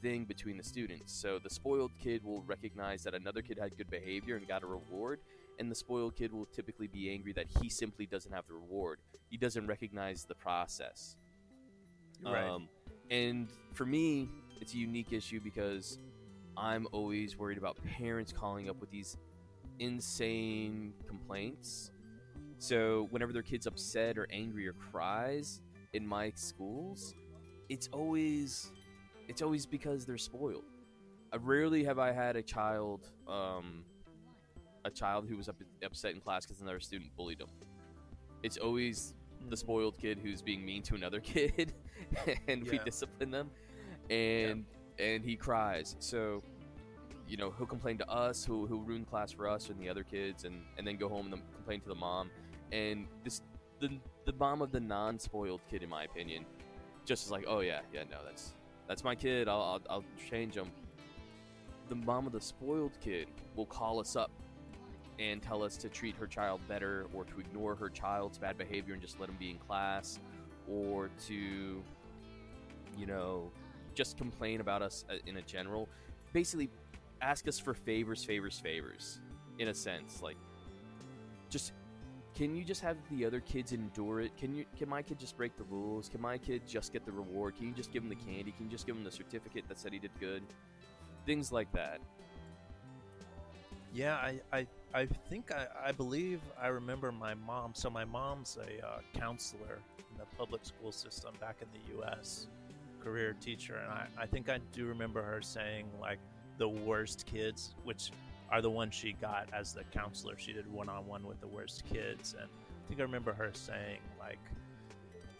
thing 0.01 0.25
between 0.25 0.57
the 0.57 0.63
students. 0.63 1.13
So 1.13 1.39
the 1.39 1.50
spoiled 1.50 1.91
kid 2.01 2.24
will 2.24 2.43
recognize 2.43 3.03
that 3.03 3.13
another 3.13 3.41
kid 3.41 3.57
had 3.60 3.77
good 3.77 3.89
behavior 3.89 4.36
and 4.36 4.48
got 4.48 4.63
a 4.63 4.67
reward, 4.67 5.19
and 5.60 5.72
the 5.72 5.75
spoiled 5.75 6.15
kid 6.15 6.31
will 6.31 6.46
typically 6.46 6.88
be 6.88 7.10
angry 7.10 7.34
that 7.34 7.48
he 7.62 7.69
simply 7.69 8.05
doesn't 8.05 8.31
have 8.31 8.46
the 8.48 8.53
reward. 8.53 9.00
He 9.29 9.38
doesn't 9.38 9.65
recognize 9.67 10.25
the 10.25 10.36
process. 10.36 11.15
Right. 12.24 12.43
Um, 12.43 12.69
and 13.10 13.50
for 13.74 13.86
me, 13.86 14.29
it's 14.60 14.74
a 14.74 14.77
unique 14.77 15.13
issue 15.13 15.39
because 15.39 16.00
I'm 16.55 16.88
always 16.91 17.38
worried 17.38 17.57
about 17.57 17.77
parents 17.86 18.31
calling 18.31 18.69
up 18.69 18.79
with 18.79 18.89
these 18.89 19.17
insane 19.79 20.93
complaints. 21.07 21.91
So 22.60 23.08
whenever 23.12 23.34
their 23.34 23.44
kid's 23.44 23.68
upset 23.68 24.18
or 24.18 24.28
angry 24.32 24.68
or 24.68 24.74
cries 24.74 25.62
in 25.94 26.06
my 26.06 26.32
schools, 26.36 27.14
it's 27.70 27.88
always 27.92 28.72
it's 29.28 29.42
always 29.42 29.66
because 29.66 30.06
they're 30.06 30.18
spoiled. 30.18 30.64
I 31.32 31.38
rarely 31.38 31.84
have 31.84 32.00
I 32.00 32.12
had 32.12 32.36
a 32.36 32.42
child 32.42 33.12
um, 33.28 33.84
a 34.86 34.90
child 34.90 35.28
who 35.28 35.38
was 35.38 35.50
up, 35.50 35.58
upset 35.84 36.14
in 36.14 36.22
class 36.22 36.46
because 36.46 36.62
another 36.62 36.80
student 36.80 37.16
bullied 37.16 37.40
them. 37.40 37.50
It's 38.44 38.58
always 38.58 39.14
the 39.50 39.58
spoiled 39.58 39.98
kid 39.98 40.20
who's 40.20 40.42
being 40.42 40.66
mean 40.66 40.82
to 40.84 40.96
another 40.96 41.20
kid, 41.34 41.74
and 42.48 42.64
we 42.70 42.80
discipline 42.80 43.32
them, 43.32 43.52
and 44.10 44.66
and 44.98 45.24
he 45.24 45.36
cries. 45.36 45.96
So, 46.00 46.42
you 47.28 47.38
know, 47.38 47.54
he'll 47.58 47.68
complain 47.68 47.98
to 48.00 48.10
us, 48.10 48.44
who 48.46 48.66
who 48.66 48.82
ruin 48.82 49.06
class 49.06 49.32
for 49.32 49.48
us 49.48 49.70
and 49.70 49.80
the 49.80 49.90
other 49.90 50.04
kids, 50.04 50.46
and 50.46 50.64
and 50.78 50.88
then 50.88 50.98
go 50.98 51.10
home 51.10 51.26
and 51.26 51.34
then 51.34 51.42
complain 51.56 51.82
to 51.82 51.90
the 51.90 51.96
mom. 51.96 52.32
And 52.71 53.07
this 53.24 53.41
the 53.79 53.89
the 54.25 54.33
mom 54.33 54.62
of 54.62 54.71
the 54.71 54.79
non-spoiled 54.79 55.62
kid, 55.69 55.83
in 55.83 55.89
my 55.89 56.03
opinion, 56.03 56.45
just 57.05 57.25
is 57.25 57.31
like, 57.31 57.45
oh 57.47 57.62
yeah, 57.62 57.79
yeah, 57.93 58.03
no, 58.09 58.17
that's 58.25 58.53
that's 58.88 59.03
my 59.03 59.15
kid. 59.15 59.47
I'll 59.47 59.62
I'll, 59.62 59.81
I'll 59.89 60.05
change 60.29 60.55
him. 60.55 60.71
The 61.89 61.95
mom 61.95 62.27
of 62.27 62.33
the 62.33 62.41
spoiled 62.41 62.97
kid 63.00 63.27
will 63.55 63.65
call 63.65 64.00
us 64.00 64.15
up 64.15 64.31
and 65.19 65.41
tell 65.41 65.63
us 65.63 65.77
to 65.77 65.89
treat 65.89 66.15
her 66.15 66.27
child 66.27 66.62
better 66.67 67.07
or 67.13 67.24
to 67.25 67.39
ignore 67.39 67.75
her 67.75 67.89
child's 67.89 68.38
bad 68.38 68.57
behavior 68.57 68.93
and 68.93 69.01
just 69.01 69.19
let 69.19 69.29
him 69.29 69.38
be 69.39 69.51
in 69.51 69.57
class 69.57 70.19
or 70.69 71.09
to 71.27 71.81
you 72.97 73.05
know 73.05 73.50
just 73.95 74.17
complain 74.17 74.62
about 74.62 74.81
us 74.81 75.05
uh, 75.09 75.15
in 75.25 75.38
a 75.38 75.41
general 75.41 75.89
basically 76.33 76.69
ask 77.21 77.47
us 77.47 77.57
for 77.57 77.74
favors 77.74 78.24
favors 78.24 78.59
favors 78.59 79.19
in 79.59 79.69
a 79.69 79.74
sense 79.74 80.21
like 80.21 80.38
just 81.50 81.71
can 82.38 82.56
you 82.56 82.63
just 82.63 82.82
have 82.82 82.98
the 83.10 83.25
other 83.25 83.39
kids 83.39 83.72
endure 83.72 84.22
it? 84.22 84.38
Can 84.38 84.53
you 84.53 84.65
can 84.77 84.88
my 84.88 85.01
kid 85.01 85.17
just 85.17 85.36
break 85.36 85.58
the 85.58 85.63
rules? 85.63 86.08
Can 86.08 86.22
my 86.22 86.38
kid 86.38 86.62
just 86.67 86.94
get 86.94 87.03
the 87.03 87.12
reward? 87.12 87.58
Can 87.58 87.65
you 87.65 87.74
just 87.74 87.91
give 87.91 88.03
him 88.03 88.10
the 88.10 88.15
candy? 88.15 88.51
Can 88.51 88.65
you 88.65 88.72
just 88.72 88.86
give 88.86 88.96
him 88.96 89.03
the 89.03 89.12
certificate 89.12 89.67
that 89.67 89.79
said 89.79 89.91
he 89.91 89.98
did 89.98 90.12
good? 90.20 90.44
Things 91.25 91.51
like 91.51 91.72
that. 91.74 92.00
Yeah, 93.91 94.15
I, 94.17 94.39
I, 94.53 94.67
I 94.94 95.06
think 95.08 95.51
I, 95.51 95.65
I 95.88 95.91
believe 95.91 96.41
I 96.62 96.67
remember 96.67 97.12
my 97.12 97.34
mom. 97.34 97.72
So 97.74 97.89
my 97.89 98.06
mom's 98.06 98.60
a 98.62 98.86
uh, 98.86 99.00
counselor 99.15 99.79
in 99.98 100.17
the 100.20 100.25
public 100.38 100.63
school 100.63 100.91
system 100.91 101.34
back 101.41 101.56
in 101.62 101.67
the 101.74 101.96
U.S. 101.96 102.46
Career 103.03 103.36
teacher, 103.41 103.77
and 103.77 103.91
I, 103.91 104.08
I 104.15 104.25
think 104.27 104.48
I 104.48 104.60
do 104.74 104.86
remember 104.86 105.24
her 105.24 105.41
saying 105.41 105.88
like 106.00 106.20
the 106.60 106.70
worst 106.70 107.25
kids, 107.25 107.74
which 107.84 108.12
are 108.50 108.62
the 108.62 108.70
ones 108.70 108.96
she 108.96 109.13
got 109.13 109.48
as 109.54 109.74
the 109.74 109.84
counselor. 109.86 110.38
She 110.38 110.54
did 110.54 110.72
one 110.72 110.89
on 110.89 111.06
one 111.06 111.27
with 111.27 111.39
the 111.42 111.48
worst 111.48 111.84
kids, 111.86 112.36
and 112.39 112.50
I 112.50 112.88
think 112.88 113.00
I 113.00 113.04
remember 113.04 113.34
her 113.34 113.51
saying 113.54 114.00
like 114.20 114.39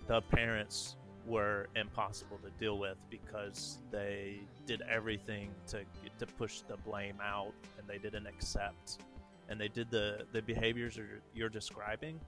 the 0.08 0.22
parents 0.22 0.96
were 1.26 1.68
impossible 1.76 2.38
to 2.38 2.50
deal 2.52 2.78
with 2.78 2.98
because 3.10 3.80
they 3.92 4.40
did 4.66 4.82
everything 4.90 5.50
to 5.68 5.80
to 6.20 6.26
push 6.26 6.62
the 6.62 6.78
blame 6.78 7.18
out 7.22 7.54
and 7.78 7.88
they 7.88 7.98
didn't 7.98 8.26
accept 8.26 9.00
and 9.50 9.60
they 9.60 9.68
did 9.68 9.92
the 9.92 10.26
the 10.32 10.42
behaviors 10.42 10.96
you're, 10.96 11.22
you're 11.34 11.50
describing. 11.50 12.20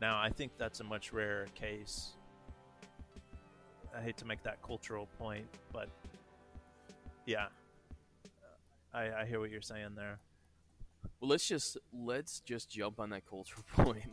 Now 0.00 0.18
i 0.20 0.30
think 0.30 0.52
that's 0.58 0.80
a 0.80 0.84
much 0.84 1.12
rarer 1.12 1.46
case. 1.54 2.12
I 3.94 4.00
hate 4.00 4.16
to 4.18 4.24
make 4.24 4.42
that 4.42 4.62
cultural 4.62 5.06
point 5.18 5.46
but 5.72 5.88
yeah 7.26 7.46
i 8.94 9.10
i 9.22 9.24
hear 9.26 9.40
what 9.40 9.50
you're 9.50 9.60
saying 9.62 9.94
there 9.96 10.18
Well, 11.20 11.30
let's 11.30 11.46
just 11.46 11.76
let's 11.92 12.40
just 12.40 12.70
jump 12.70 13.00
on 13.00 13.10
that 13.10 13.26
cultural 13.26 13.64
point 13.76 14.04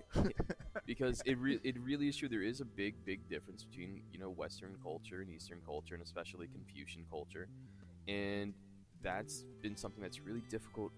because 0.86 1.22
it 1.26 1.38
re- 1.38 1.60
it 1.64 1.80
really 1.80 2.08
is 2.08 2.18
true. 2.18 2.30
There 2.30 2.42
is 2.44 2.62
a 2.62 2.66
big 2.66 2.96
big 3.06 3.28
difference 3.30 3.64
between 3.64 4.02
you 4.12 4.20
know 4.20 4.30
Western 4.30 4.76
culture 4.84 5.22
and 5.22 5.30
Eastern 5.30 5.60
culture, 5.66 5.96
and 5.96 6.04
especially 6.04 6.48
Confucian 6.48 7.06
culture, 7.10 7.48
and 8.08 8.54
that's 9.02 9.46
been 9.62 9.76
something 9.78 10.02
that's 10.02 10.20
really 10.22 10.44
difficult 10.50 10.92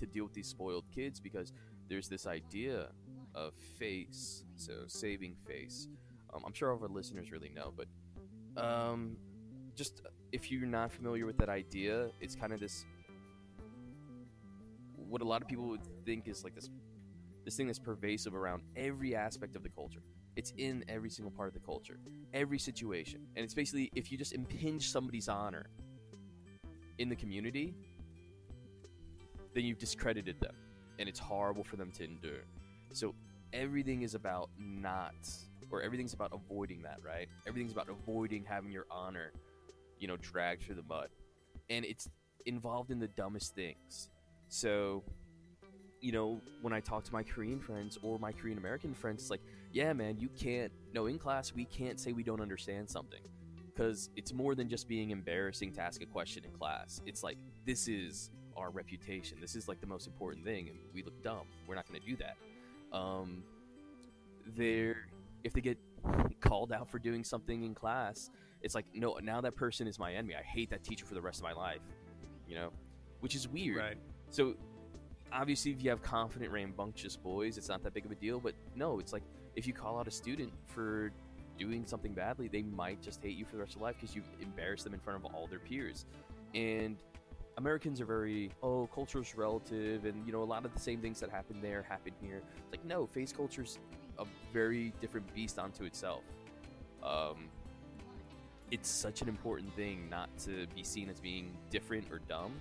to 0.00 0.06
deal 0.06 0.24
with 0.24 0.34
these 0.34 0.48
spoiled 0.48 0.84
kids 0.94 1.20
because 1.20 1.52
there's 1.88 2.08
this 2.08 2.26
idea 2.26 2.88
of 3.34 3.54
face, 3.78 4.44
so 4.56 4.72
saving 4.86 5.36
face. 5.46 5.88
Um, 6.34 6.42
I'm 6.46 6.52
sure 6.52 6.70
all 6.70 6.76
of 6.76 6.82
our 6.82 6.88
listeners 6.88 7.32
really 7.32 7.50
know, 7.50 7.72
but 7.76 7.86
um, 8.62 9.16
just 9.76 10.02
if 10.32 10.50
you're 10.50 10.66
not 10.66 10.92
familiar 10.92 11.26
with 11.26 11.38
that 11.38 11.48
idea, 11.48 12.10
it's 12.20 12.34
kind 12.34 12.52
of 12.52 12.60
this 12.60 12.84
what 15.08 15.22
a 15.22 15.24
lot 15.24 15.42
of 15.42 15.48
people 15.48 15.68
would 15.68 15.80
think 16.04 16.28
is 16.28 16.44
like 16.44 16.54
this 16.54 16.70
this 17.44 17.56
thing 17.56 17.66
that's 17.66 17.78
pervasive 17.78 18.34
around 18.34 18.62
every 18.76 19.14
aspect 19.14 19.56
of 19.56 19.62
the 19.62 19.70
culture. 19.70 20.02
It's 20.36 20.52
in 20.58 20.84
every 20.86 21.08
single 21.08 21.30
part 21.30 21.48
of 21.48 21.54
the 21.54 21.60
culture, 21.60 21.98
every 22.34 22.58
situation. 22.58 23.26
And 23.36 23.44
it's 23.44 23.54
basically 23.54 23.90
if 23.94 24.12
you 24.12 24.18
just 24.18 24.34
impinge 24.34 24.90
somebody's 24.90 25.28
honor 25.28 25.66
in 26.98 27.08
the 27.08 27.16
community, 27.16 27.74
then 29.54 29.64
you've 29.64 29.78
discredited 29.78 30.38
them. 30.40 30.54
And 30.98 31.08
it's 31.08 31.18
horrible 31.18 31.64
for 31.64 31.76
them 31.76 31.90
to 31.92 32.04
endure. 32.04 32.44
So 32.92 33.14
everything 33.52 34.02
is 34.02 34.14
about 34.14 34.50
not, 34.58 35.14
or 35.70 35.82
everything's 35.82 36.12
about 36.12 36.32
avoiding 36.32 36.82
that, 36.82 36.98
right? 37.04 37.28
Everything's 37.46 37.72
about 37.72 37.88
avoiding 37.88 38.44
having 38.44 38.70
your 38.70 38.86
honor, 38.90 39.32
you 39.98 40.06
know, 40.06 40.16
dragged 40.18 40.64
through 40.64 40.74
the 40.74 40.82
mud. 40.82 41.08
And 41.70 41.84
it's 41.84 42.08
involved 42.46 42.90
in 42.90 42.98
the 42.98 43.08
dumbest 43.08 43.54
things. 43.54 44.10
So, 44.48 45.02
you 46.00 46.12
know, 46.12 46.40
when 46.62 46.72
I 46.72 46.80
talk 46.80 47.04
to 47.04 47.12
my 47.12 47.22
Korean 47.22 47.60
friends 47.60 47.98
or 48.02 48.18
my 48.18 48.32
Korean 48.32 48.58
American 48.58 48.94
friends, 48.94 49.22
it's 49.22 49.30
like, 49.30 49.42
yeah, 49.72 49.92
man, 49.92 50.18
you 50.18 50.28
can't, 50.28 50.72
no, 50.94 51.06
in 51.06 51.18
class, 51.18 51.52
we 51.54 51.64
can't 51.66 52.00
say 52.00 52.12
we 52.12 52.22
don't 52.22 52.40
understand 52.40 52.88
something. 52.88 53.20
Because 53.66 54.10
it's 54.16 54.32
more 54.32 54.54
than 54.54 54.68
just 54.68 54.88
being 54.88 55.10
embarrassing 55.10 55.72
to 55.74 55.80
ask 55.80 56.02
a 56.02 56.06
question 56.06 56.44
in 56.44 56.50
class. 56.50 57.00
It's 57.06 57.22
like, 57.22 57.38
this 57.64 57.86
is 57.86 58.30
our 58.56 58.70
reputation. 58.70 59.38
This 59.40 59.54
is 59.54 59.68
like 59.68 59.80
the 59.80 59.86
most 59.86 60.06
important 60.06 60.44
thing, 60.44 60.68
and 60.68 60.78
we 60.92 61.04
look 61.04 61.22
dumb. 61.22 61.46
We're 61.66 61.76
not 61.76 61.86
going 61.88 62.00
to 62.00 62.06
do 62.06 62.16
that. 62.16 62.36
Um, 62.96 63.44
they're, 64.56 65.06
if 65.44 65.52
they 65.52 65.60
get 65.60 65.78
called 66.40 66.72
out 66.72 66.88
for 66.88 66.98
doing 66.98 67.22
something 67.22 67.62
in 67.62 67.74
class, 67.74 68.30
it's 68.62 68.74
like, 68.74 68.86
no, 68.94 69.18
now 69.22 69.40
that 69.42 69.54
person 69.54 69.86
is 69.86 69.98
my 69.98 70.14
enemy. 70.14 70.34
I 70.34 70.42
hate 70.42 70.70
that 70.70 70.82
teacher 70.82 71.06
for 71.06 71.14
the 71.14 71.20
rest 71.20 71.38
of 71.38 71.44
my 71.44 71.52
life, 71.52 71.82
you 72.48 72.56
know? 72.56 72.70
Which 73.20 73.36
is 73.36 73.46
weird. 73.46 73.76
right 73.76 73.98
So 74.30 74.54
obviously, 75.32 75.72
if 75.72 75.82
you 75.82 75.90
have 75.90 76.02
confident, 76.02 76.52
rambunctious 76.52 77.16
boys, 77.16 77.58
it's 77.58 77.68
not 77.68 77.82
that 77.84 77.94
big 77.94 78.04
of 78.04 78.10
a 78.10 78.16
deal. 78.16 78.40
But 78.40 78.54
no, 78.74 78.98
it's 78.98 79.12
like 79.12 79.22
if 79.56 79.66
you 79.66 79.72
call 79.72 79.98
out 79.98 80.08
a 80.08 80.10
student 80.10 80.52
for 80.66 81.10
doing 81.58 81.84
something 81.86 82.12
badly, 82.12 82.48
they 82.48 82.62
might 82.62 83.02
just 83.02 83.22
hate 83.22 83.36
you 83.36 83.44
for 83.44 83.56
the 83.56 83.62
rest 83.62 83.76
of 83.76 83.82
life 83.82 83.96
because 84.00 84.14
you've 84.14 84.28
embarrassed 84.40 84.84
them 84.84 84.94
in 84.94 85.00
front 85.00 85.24
of 85.24 85.32
all 85.32 85.46
their 85.46 85.58
peers. 85.58 86.06
And 86.54 86.96
Americans 87.58 88.00
are 88.00 88.06
very 88.06 88.50
oh, 88.62 88.88
culture's 88.94 89.36
relative, 89.36 90.04
and 90.04 90.24
you 90.26 90.32
know 90.32 90.42
a 90.42 90.44
lot 90.44 90.64
of 90.64 90.72
the 90.72 90.80
same 90.80 91.00
things 91.00 91.20
that 91.20 91.30
happen 91.30 91.58
there 91.60 91.82
happen 91.82 92.12
here. 92.22 92.40
It's 92.56 92.72
like 92.72 92.84
no, 92.84 93.06
face 93.06 93.32
culture's 93.32 93.78
a 94.18 94.24
very 94.52 94.92
different 95.00 95.32
beast 95.34 95.58
onto 95.58 95.84
itself. 95.84 96.22
Um, 97.02 97.48
it's 98.70 98.88
such 98.88 99.22
an 99.22 99.28
important 99.28 99.74
thing 99.74 100.08
not 100.10 100.28
to 100.40 100.66
be 100.74 100.84
seen 100.84 101.08
as 101.08 101.20
being 101.20 101.50
different 101.70 102.10
or 102.12 102.20
dumb. 102.28 102.52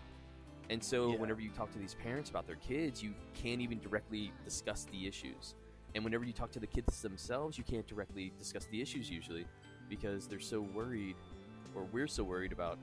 And 0.69 0.83
so, 0.83 1.11
Yeah. 1.11 1.17
whenever 1.19 1.39
you 1.41 1.49
talk 1.51 1.71
to 1.71 1.79
these 1.79 1.93
parents 1.95 2.29
about 2.29 2.45
their 2.45 2.57
kids, 2.57 3.01
you 3.01 3.13
can't 3.33 3.61
even 3.61 3.79
directly 3.79 4.33
discuss 4.43 4.85
the 4.85 5.07
issues. 5.07 5.55
And 5.95 6.03
whenever 6.03 6.25
you 6.25 6.33
talk 6.33 6.51
to 6.51 6.59
the 6.59 6.67
kids 6.67 7.01
themselves, 7.01 7.57
you 7.57 7.63
can't 7.63 7.87
directly 7.87 8.31
discuss 8.37 8.65
the 8.65 8.81
issues 8.81 9.09
usually 9.09 9.45
because 9.89 10.27
they're 10.27 10.39
so 10.39 10.61
worried, 10.61 11.15
or 11.73 11.85
we're 11.85 12.07
so 12.07 12.23
worried 12.23 12.51
about, 12.51 12.77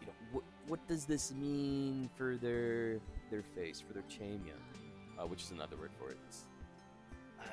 you 0.00 0.06
know, 0.06 0.12
what 0.32 0.44
what 0.66 0.86
does 0.88 1.04
this 1.06 1.32
mean 1.32 2.10
for 2.16 2.36
their 2.36 2.98
their 3.30 3.42
face, 3.42 3.80
for 3.80 3.92
their 3.94 4.02
chamia, 4.08 4.54
uh, 5.18 5.26
which 5.26 5.42
is 5.42 5.52
another 5.52 5.76
word 5.76 5.92
for 5.98 6.10
it. 6.10 6.18
It's 6.28 6.44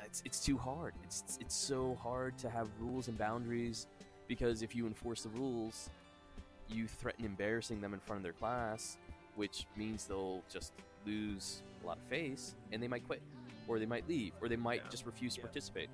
it's 0.04 0.22
it's 0.24 0.40
too 0.44 0.58
hard. 0.58 0.94
It's 1.04 1.38
it's 1.40 1.54
so 1.54 1.94
hard 2.02 2.36
to 2.38 2.50
have 2.50 2.68
rules 2.80 3.08
and 3.08 3.16
boundaries 3.16 3.86
because 4.28 4.62
if 4.62 4.74
you 4.74 4.86
enforce 4.86 5.22
the 5.22 5.28
rules, 5.30 5.88
you 6.68 6.88
threaten 6.88 7.24
embarrassing 7.24 7.80
them 7.80 7.94
in 7.94 8.00
front 8.00 8.18
of 8.18 8.22
their 8.24 8.32
class, 8.32 8.98
which 9.36 9.66
means 9.76 10.06
they'll 10.06 10.42
just 10.50 10.72
lose 11.06 11.62
a 11.82 11.86
lot 11.86 11.98
of 11.98 12.02
face 12.04 12.54
and 12.72 12.82
they 12.82 12.88
might 12.88 13.06
quit 13.06 13.22
or 13.68 13.78
they 13.78 13.86
might 13.86 14.08
leave 14.08 14.32
or 14.40 14.48
they 14.48 14.56
might 14.56 14.82
Yeah. 14.84 14.90
just 14.90 15.06
refuse 15.06 15.34
to 15.34 15.40
Yeah. 15.40 15.46
participate. 15.46 15.88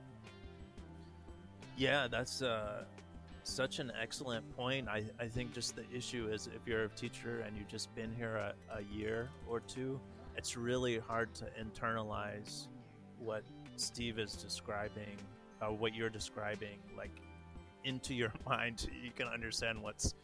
Yeah, 1.77 2.07
that's 2.09 2.43
uh, 2.43 2.85
such 3.45 3.79
an 3.79 3.93
excellent 4.01 4.49
point. 4.57 4.89
I, 4.89 5.05
I 5.19 5.27
think 5.27 5.53
just 5.53 5.75
the 5.75 5.85
issue 5.93 6.29
is 6.29 6.47
if 6.49 6.67
you're 6.67 6.85
a 6.85 6.89
teacher 6.91 7.41
and 7.47 7.57
you've 7.57 7.69
just 7.69 7.95
been 7.95 8.13
here 8.15 8.37
a, 8.37 8.55
a 8.77 8.83
year 8.95 9.29
or 9.49 9.61
two, 9.61 9.99
it's 10.37 10.57
really 10.57 10.99
hard 10.99 11.35
to 11.35 11.47
internalize 11.61 12.69
what 13.19 13.43
Steve 13.77 14.19
is 14.19 14.35
describing, 14.35 15.17
uh, 15.61 15.67
what 15.67 15.95
you're 15.95 16.11
describing, 16.11 16.79
like 16.97 17.11
into 17.85 18.15
your 18.15 18.33
mind. 18.47 18.89
You 19.03 19.11
can 19.11 19.29
understand 19.29 19.83
what's 19.83 20.15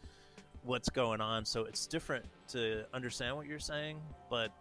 what's 0.63 0.89
going 0.89 1.21
on. 1.21 1.45
So 1.45 1.65
it's 1.65 1.87
different 1.87 2.25
to 2.49 2.85
understand 2.93 3.35
what 3.35 3.47
you're 3.47 3.59
saying, 3.59 3.99
but 4.29 4.51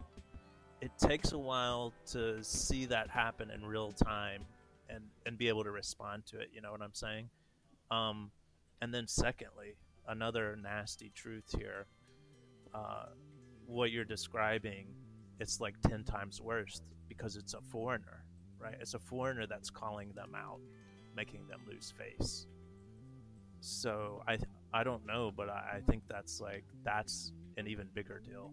it 0.80 0.92
takes 0.98 1.32
a 1.32 1.38
while 1.38 1.92
to 2.12 2.42
see 2.42 2.86
that 2.86 3.10
happen 3.10 3.50
in 3.50 3.64
real 3.64 3.92
time 3.92 4.42
and 4.88 5.04
and 5.26 5.36
be 5.36 5.48
able 5.48 5.64
to 5.64 5.70
respond 5.70 6.24
to 6.26 6.38
it. 6.38 6.50
You 6.52 6.60
know 6.60 6.70
what 6.70 6.82
I'm 6.82 6.94
saying? 6.94 7.28
Um, 7.90 8.30
and 8.80 8.94
then 8.94 9.06
secondly, 9.06 9.74
another 10.06 10.56
nasty 10.56 11.10
truth 11.14 11.54
here. 11.58 11.86
Uh, 12.74 13.06
what 13.66 13.90
you're 13.90 14.04
describing, 14.04 14.86
it's 15.40 15.60
like 15.60 15.74
ten 15.82 16.04
times 16.04 16.40
worse 16.40 16.80
because 17.08 17.36
it's 17.36 17.54
a 17.54 17.60
foreigner, 17.60 18.24
right? 18.58 18.76
It's 18.80 18.94
a 18.94 18.98
foreigner 18.98 19.46
that's 19.46 19.70
calling 19.70 20.12
them 20.12 20.34
out, 20.36 20.60
making 21.16 21.46
them 21.48 21.60
lose 21.66 21.92
face. 21.96 22.46
So 23.60 24.22
I 24.28 24.38
I 24.72 24.84
don't 24.84 25.06
know, 25.06 25.32
but 25.34 25.48
I, 25.48 25.76
I 25.76 25.80
think 25.90 26.02
that's 26.08 26.40
like 26.40 26.64
that's 26.84 27.32
an 27.56 27.66
even 27.66 27.88
bigger 27.94 28.20
deal. 28.20 28.52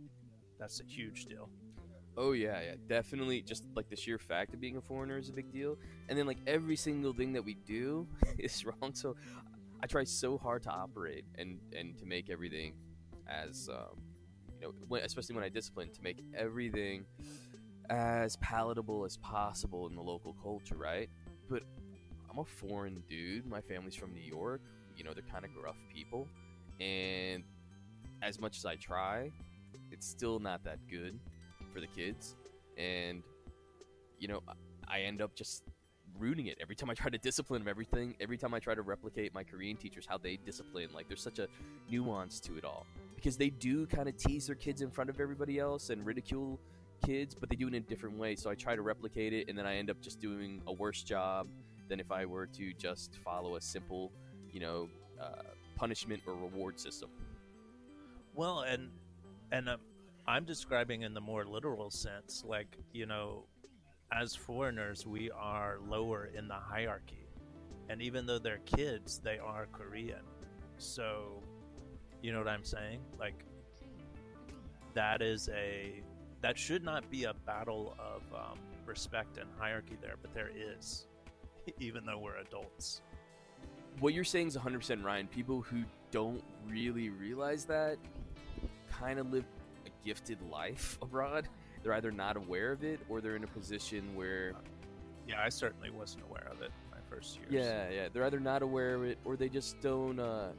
That's 0.59 0.79
a 0.79 0.83
huge 0.83 1.25
deal. 1.25 1.49
Oh 2.17 2.31
yeah, 2.31 2.61
yeah, 2.61 2.75
definitely. 2.87 3.41
Just 3.41 3.63
like 3.75 3.89
the 3.89 3.95
sheer 3.95 4.17
fact 4.17 4.53
of 4.53 4.61
being 4.61 4.77
a 4.77 4.81
foreigner 4.81 5.17
is 5.17 5.29
a 5.29 5.33
big 5.33 5.51
deal, 5.51 5.77
and 6.07 6.17
then 6.17 6.25
like 6.25 6.37
every 6.47 6.77
single 6.77 7.13
thing 7.13 7.33
that 7.33 7.43
we 7.43 7.55
do 7.65 8.07
is 8.39 8.65
wrong. 8.65 8.93
So 8.93 9.15
I 9.83 9.87
try 9.87 10.05
so 10.05 10.37
hard 10.37 10.63
to 10.63 10.69
operate 10.69 11.25
and 11.37 11.59
and 11.77 11.97
to 11.99 12.05
make 12.05 12.29
everything 12.29 12.73
as 13.27 13.69
um, 13.69 13.99
you 14.61 14.67
know, 14.67 14.73
when, 14.87 15.03
especially 15.03 15.35
when 15.35 15.43
I 15.43 15.49
discipline, 15.49 15.91
to 15.91 16.01
make 16.01 16.23
everything 16.33 17.05
as 17.89 18.37
palatable 18.37 19.03
as 19.05 19.17
possible 19.17 19.87
in 19.87 19.95
the 19.95 20.01
local 20.01 20.33
culture, 20.41 20.77
right? 20.77 21.09
But 21.49 21.63
I'm 22.31 22.39
a 22.39 22.45
foreign 22.45 23.03
dude. 23.07 23.45
My 23.45 23.61
family's 23.61 23.95
from 23.95 24.13
New 24.13 24.21
York. 24.21 24.61
You 24.97 25.03
know, 25.03 25.13
they're 25.13 25.23
kind 25.31 25.45
of 25.45 25.53
gruff 25.53 25.77
people, 25.93 26.27
and 26.79 27.43
as 28.21 28.39
much 28.39 28.57
as 28.57 28.65
I 28.65 28.75
try, 28.75 29.31
it's 29.91 30.07
still 30.07 30.39
not 30.39 30.63
that 30.63 30.79
good 30.89 31.19
for 31.73 31.79
the 31.79 31.87
kids. 31.87 32.35
And 32.77 33.23
you 34.19 34.27
know 34.27 34.41
I- 34.87 35.01
end 35.01 35.21
up 35.21 35.35
just 35.35 35.63
ruining 36.17 36.47
it 36.47 36.57
every 36.61 36.75
time 36.75 36.89
i 36.89 36.93
try 36.93 37.09
to 37.09 37.17
discipline 37.17 37.61
them 37.61 37.67
everything 37.67 38.15
every 38.21 38.37
time 38.37 38.53
i 38.53 38.59
try 38.59 38.73
to 38.73 38.81
replicate 38.81 39.33
my 39.33 39.43
korean 39.43 39.75
teachers 39.75 40.05
how 40.07 40.17
they 40.17 40.37
discipline 40.37 40.87
like 40.93 41.07
there's 41.07 41.21
such 41.21 41.39
a 41.39 41.47
nuance 41.89 42.39
to 42.39 42.57
it 42.57 42.63
all. 42.63 42.85
Because 43.15 43.37
they 43.37 43.49
do 43.49 43.85
kind 43.87 44.07
of 44.07 44.15
tease 44.17 44.47
their 44.47 44.55
kids 44.55 44.81
in 44.81 44.91
front 44.91 45.09
of 45.09 45.19
everybody 45.19 45.59
else 45.59 45.89
and 45.89 46.05
ridicule 46.05 46.59
kids 47.05 47.35
but 47.35 47.49
they 47.49 47.55
do 47.55 47.67
it 47.67 47.73
in 47.73 47.83
a 47.83 47.85
different 47.85 48.17
way. 48.17 48.35
So 48.35 48.49
i 48.49 48.55
try 48.55 48.75
to 48.75 48.81
replicate 48.81 49.33
it 49.33 49.49
and 49.49 49.57
then 49.57 49.65
i 49.65 49.75
end 49.75 49.89
up 49.89 49.99
just 50.01 50.19
doing 50.19 50.61
a 50.67 50.73
worse 50.73 51.03
job 51.03 51.47
than 51.89 51.99
if 51.99 52.11
i 52.11 52.25
were 52.25 52.47
to 52.47 52.73
just 52.73 53.17
follow 53.17 53.55
a 53.57 53.61
simple 53.61 54.11
you 54.55 54.61
know 54.61 54.87
uh, 55.21 55.51
punishment 55.75 56.21
or 56.25 56.33
reward 56.33 56.79
system 56.79 57.09
Well, 58.33 58.61
and 58.61 58.89
and 59.51 59.69
um, 59.69 59.79
I'm 60.27 60.45
describing 60.45 61.03
in 61.03 61.13
the 61.13 61.21
more 61.21 61.45
literal 61.45 61.91
sense, 61.91 62.43
like 62.47 62.77
you 62.93 63.05
know, 63.05 63.45
as 64.11 64.35
foreigners, 64.35 65.05
we 65.05 65.29
are 65.31 65.77
lower 65.87 66.29
in 66.37 66.47
the 66.47 66.55
hierarchy, 66.55 67.27
and 67.89 68.01
even 68.01 68.25
though 68.25 68.39
they're 68.39 68.65
kids, 68.65 69.19
they 69.23 69.37
are 69.37 69.67
Korean. 69.71 70.25
So, 70.77 71.41
you 72.21 72.31
know 72.33 72.39
what 72.39 72.47
I'm 72.47 72.63
saying? 72.65 73.01
Like, 73.19 73.45
that 74.93 75.21
is 75.21 75.49
a 75.49 76.01
that 76.41 76.57
should 76.57 76.83
not 76.83 77.09
be 77.09 77.25
a 77.25 77.33
battle 77.33 77.95
of 77.99 78.21
um, 78.33 78.59
respect 78.85 79.37
and 79.37 79.49
hierarchy 79.57 79.97
there, 80.01 80.15
but 80.21 80.33
there 80.33 80.51
is, 80.55 81.07
even 81.79 82.05
though 82.05 82.19
we're 82.19 82.37
adults. 82.37 83.01
What 83.99 84.13
you're 84.13 84.23
saying 84.23 84.47
is 84.47 84.57
100% 84.57 85.03
Ryan. 85.03 85.27
People 85.27 85.61
who 85.61 85.83
don't 86.11 86.43
really 86.67 87.09
realize 87.09 87.65
that 87.65 87.97
kind 88.91 89.19
of 89.19 89.31
live 89.31 89.45
a 89.85 89.89
gifted 90.05 90.37
life 90.51 90.97
abroad. 91.01 91.47
They're 91.83 91.93
either 91.93 92.11
not 92.11 92.35
aware 92.37 92.71
of 92.71 92.83
it 92.83 92.99
or 93.09 93.21
they're 93.21 93.35
in 93.35 93.43
a 93.43 93.47
position 93.47 94.15
where, 94.15 94.53
Yeah, 95.27 95.41
I 95.43 95.49
certainly 95.49 95.91
wasn't 95.91 96.23
aware 96.23 96.47
of 96.51 96.61
it 96.61 96.71
my 96.91 96.97
first 97.09 97.37
years. 97.37 97.51
yeah, 97.51 97.89
yeah, 97.89 98.07
they're 98.11 98.25
either 98.25 98.39
not 98.39 98.61
aware 98.63 98.95
of 98.95 99.03
it 99.03 99.17
or 99.23 99.35
they 99.37 99.49
just 99.49 99.79
don't, 99.81 100.19
uh, 100.19 100.49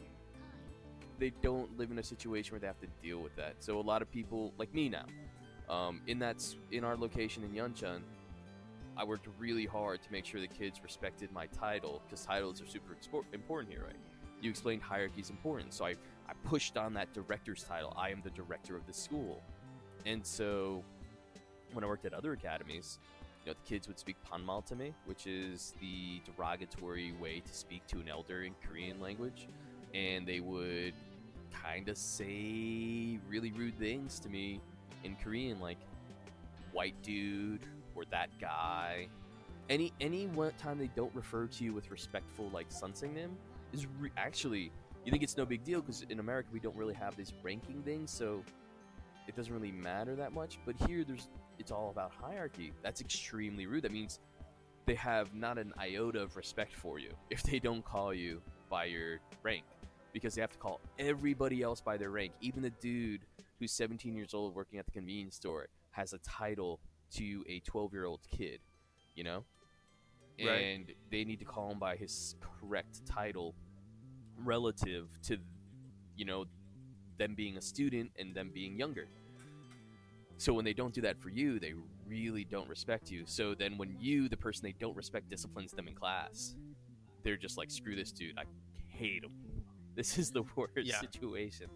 they 1.19 1.31
don't 1.43 1.77
live 1.79 1.91
in 1.91 1.99
a 1.99 2.03
situation 2.03 2.53
where 2.53 2.61
they 2.61 2.67
have 2.67 2.81
to 2.81 2.87
deal 3.03 3.19
with 3.19 3.35
that. 3.37 3.55
So 3.59 3.79
a 3.79 3.83
lot 3.83 4.03
of 4.03 4.11
people, 4.11 4.53
like 4.59 4.73
me 4.73 4.89
now, 4.89 5.07
um, 5.69 6.01
in 6.07 6.19
that 6.21 6.45
in 6.71 6.85
our 6.85 6.97
location 6.97 7.43
in 7.43 7.51
Yeoncheon, 7.51 8.01
I 8.97 9.05
worked 9.05 9.29
really 9.39 9.67
hard 9.67 10.03
to 10.03 10.13
make 10.13 10.25
sure 10.25 10.41
the 10.41 10.47
kids 10.47 10.81
respected 10.83 11.31
my 11.31 11.47
title 11.47 12.01
because 12.07 12.25
titles 12.25 12.63
are 12.63 12.67
super 12.67 12.97
important 13.33 13.73
here, 13.73 13.85
right? 13.85 13.97
You 14.41 14.51
explained 14.51 14.83
hierarchy 14.83 15.21
is 15.21 15.31
important, 15.31 15.75
so 15.75 15.85
I, 15.85 15.91
I 16.29 16.33
pushed 16.45 16.77
on 16.77 16.95
that 16.95 17.13
director's 17.13 17.63
title. 17.63 17.93
I 17.97 18.11
am 18.11 18.23
the 18.23 18.31
director 18.31 18.77
of 18.77 18.87
the 18.87 18.93
school, 18.93 19.43
and 20.07 20.25
so 20.25 20.83
when 21.73 21.85
I 21.85 21.87
worked 21.87 22.07
at 22.07 22.15
other 22.15 22.33
academies, 22.33 22.99
you 23.45 23.53
know, 23.53 23.59
the 23.63 23.69
kids 23.69 23.87
would 23.87 23.99
speak 23.99 24.17
panmal 24.31 24.63
to 24.63 24.75
me, 24.75 24.95
which 25.05 25.27
is 25.27 25.75
the 25.81 26.21
derogatory 26.25 27.13
way 27.21 27.41
to 27.41 27.55
speak 27.55 27.87
to 27.89 27.97
an 27.99 28.09
elder 28.09 28.43
in 28.43 28.55
Korean 28.67 29.01
language, 29.01 29.47
and 29.95 30.27
they 30.27 30.41
would 30.41 30.95
kind 31.53 31.89
of 31.89 31.97
say 31.97 33.19
really 33.29 33.53
rude 33.53 33.79
things 33.79 34.19
to 34.21 34.29
me 34.29 34.61
in 35.05 35.17
Korean, 35.17 35.61
like 35.61 35.79
white 36.73 37.01
dude 37.03 37.67
or 37.97 38.05
that 38.11 38.29
guy. 38.41 39.09
Any 39.69 39.93
any 40.01 40.27
one 40.29 40.53
time 40.59 40.79
they 40.79 40.91
don't 40.95 41.15
refer 41.15 41.47
to 41.47 41.65
you 41.65 41.73
with 41.73 41.91
respectful 41.91 42.49
like 42.53 42.71
seonsaengnim 42.71 43.31
is 43.73 43.87
re- 43.99 44.13
actually 44.17 44.71
you 45.05 45.11
think 45.11 45.23
it's 45.23 45.37
no 45.37 45.47
big 45.47 45.65
deal 45.65 45.81
because 45.81 46.05
in 46.09 46.19
America 46.19 46.49
we 46.53 46.61
don't 46.61 46.77
really 46.77 46.95
have 46.95 47.17
these 47.17 47.33
ranking 47.43 47.83
things, 47.83 48.11
so 48.11 48.43
it 49.29 49.37
doesn't 49.37 49.53
really 49.53 49.73
matter 49.73 50.17
that 50.17 50.33
much. 50.33 50.59
But 50.67 50.75
here 50.87 51.05
there's 51.05 51.29
it's 51.59 51.71
all 51.71 51.91
about 51.91 52.13
hierarchy. 52.13 52.73
That's 52.83 53.01
extremely 53.01 53.67
rude. 53.67 53.83
That 53.85 53.93
means 53.93 54.21
they 54.85 54.95
have 54.97 55.35
not 55.35 55.59
an 55.59 55.73
iota 55.79 56.21
of 56.21 56.37
respect 56.37 56.75
for 56.75 56.99
you 56.99 57.11
if 57.31 57.43
they 57.43 57.59
don't 57.59 57.85
call 57.85 58.13
you 58.13 58.41
by 58.69 58.87
your 58.87 59.21
rank 59.43 59.65
because 60.13 60.35
they 60.35 60.41
have 60.41 60.53
to 60.53 60.59
call 60.59 60.81
everybody 60.99 61.63
else 61.63 61.81
by 61.81 61.97
their 61.97 62.11
rank. 62.11 62.33
Even 62.41 62.63
the 62.63 62.71
dude 62.71 63.21
who's 63.59 63.73
17 63.73 64.15
years 64.15 64.35
old 64.35 64.55
working 64.55 64.79
at 64.79 64.87
the 64.87 64.93
convenience 64.93 65.37
store 65.37 65.69
has 65.91 66.13
a 66.13 66.19
title 66.19 66.81
to 67.15 67.45
a 67.49 67.61
12 67.61 67.93
year 67.93 68.05
old 68.05 68.21
kid, 68.31 68.61
you 69.15 69.25
know? 69.25 69.45
Right. 70.39 70.49
And 70.61 70.93
they 71.11 71.25
need 71.25 71.39
to 71.39 71.45
call 71.45 71.71
him 71.71 71.79
by 71.79 71.97
his 71.97 72.35
correct 72.61 73.07
title 73.07 73.55
relative 74.37 75.09
to, 75.25 75.39
you 76.17 76.25
know, 76.25 76.45
them 77.19 77.35
being 77.35 77.57
a 77.57 77.63
student 77.63 78.11
and 78.19 78.35
them 78.35 78.51
being 78.53 78.79
younger. 78.79 79.09
So 80.39 80.53
when 80.53 80.67
they 80.67 80.75
don't 80.75 80.93
do 80.93 81.01
that 81.01 81.19
for 81.19 81.31
you, 81.31 81.59
they 81.59 81.73
really 82.07 82.45
don't 82.45 82.69
respect 82.69 83.11
you. 83.11 83.25
So 83.27 83.55
then 83.55 83.79
when 83.79 83.97
you, 83.99 84.29
the 84.29 84.37
person 84.37 84.67
they 84.67 84.75
don't 84.79 84.95
respect, 84.95 85.31
disciplines 85.31 85.73
them 85.73 85.89
in 85.89 85.95
class, 85.95 86.55
they're 87.25 87.39
just 87.39 87.57
like, 87.57 87.71
screw 87.71 87.97
this 87.97 88.13
dude. 88.13 88.37
I 88.39 88.45
hate 88.89 89.25
him. 89.25 89.33
This 89.97 90.19
is 90.19 90.31
the 90.31 90.43
worst 90.55 90.73
Yeah. 90.85 91.01
situation. 91.01 91.69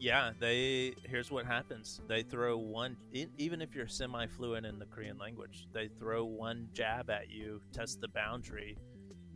Yeah, 0.00 0.30
they 0.38 0.94
here's 1.04 1.30
what 1.30 1.44
happens. 1.44 2.00
They 2.06 2.22
throw 2.22 2.56
one 2.56 2.96
even 3.12 3.60
if 3.60 3.74
you're 3.74 3.88
semi-fluent 3.88 4.64
in 4.64 4.78
the 4.78 4.86
Korean 4.86 5.18
language, 5.18 5.66
they 5.72 5.88
throw 5.88 6.24
one 6.24 6.68
jab 6.72 7.10
at 7.10 7.30
you, 7.30 7.60
test 7.72 8.00
the 8.00 8.08
boundary, 8.08 8.76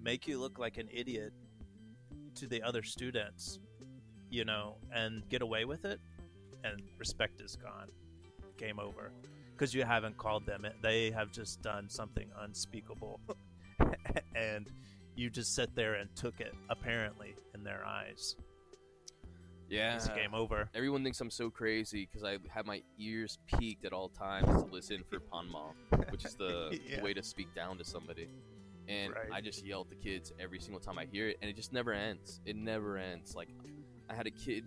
make 0.01 0.29
you 0.29 0.38
look 0.38 0.59
like 0.59 0.79
an 0.79 0.88
idiot 0.92 1.33
to 2.37 2.46
the 2.46 2.62
other 2.62 2.83
students, 2.83 3.59
you 4.31 4.44
know, 4.44 4.77
and 4.94 5.29
get 5.29 5.42
away 5.42 5.64
with 5.64 5.85
it 5.85 6.01
and 6.62 6.81
respect 6.96 7.40
is 7.40 7.57
gone. 7.57 7.88
Game 8.57 8.79
over. 8.79 9.11
Cuz 9.57 9.75
you 9.75 9.83
haven't 9.83 10.16
called 10.16 10.46
them. 10.46 10.64
They 10.81 11.11
have 11.11 11.33
just 11.33 11.61
done 11.62 11.88
something 11.88 12.31
unspeakable. 12.38 13.20
and 14.37 14.70
you 15.16 15.29
just 15.29 15.55
sit 15.57 15.75
there 15.75 15.94
and 15.94 16.14
took 16.14 16.40
it 16.40 16.55
apparently 16.70 17.35
in 17.53 17.64
their 17.64 17.85
eyes. 17.85 18.37
Yeah. 19.72 19.96
It's 19.96 20.06
game 20.08 20.35
over. 20.35 20.68
Everyone 20.74 21.02
thinks 21.02 21.18
I'm 21.20 21.30
so 21.30 21.48
crazy 21.48 22.06
because 22.06 22.24
I 22.24 22.37
have 22.50 22.66
my 22.66 22.82
ears 22.98 23.38
peaked 23.46 23.87
at 23.87 23.92
all 23.94 24.11
times 24.11 24.46
to 24.62 24.68
listen 24.70 25.02
for 25.08 25.18
panmal, 25.20 25.74
which 26.11 26.26
is 26.26 26.35
the, 26.38 26.78
Yeah. 26.87 27.02
way 27.02 27.14
to 27.14 27.22
speak 27.22 27.54
down 27.54 27.78
to 27.78 27.85
somebody. 27.85 28.28
And 28.87 29.14
Right. 29.14 29.30
I 29.32 29.40
just 29.40 29.64
yell 29.64 29.80
at 29.80 29.88
the 29.88 29.94
kids 29.96 30.30
every 30.38 30.61
single 30.61 30.80
time 30.80 30.98
I 30.98 31.06
hear 31.06 31.28
it, 31.28 31.38
and 31.40 31.48
it 31.50 31.56
just 31.56 31.72
never 31.72 31.92
ends. 31.94 32.40
It 32.44 32.54
never 32.56 32.98
ends. 32.98 33.35
Like, 33.35 33.48
I 34.11 34.14
had 34.14 34.26
a 34.26 34.30
kid, 34.30 34.64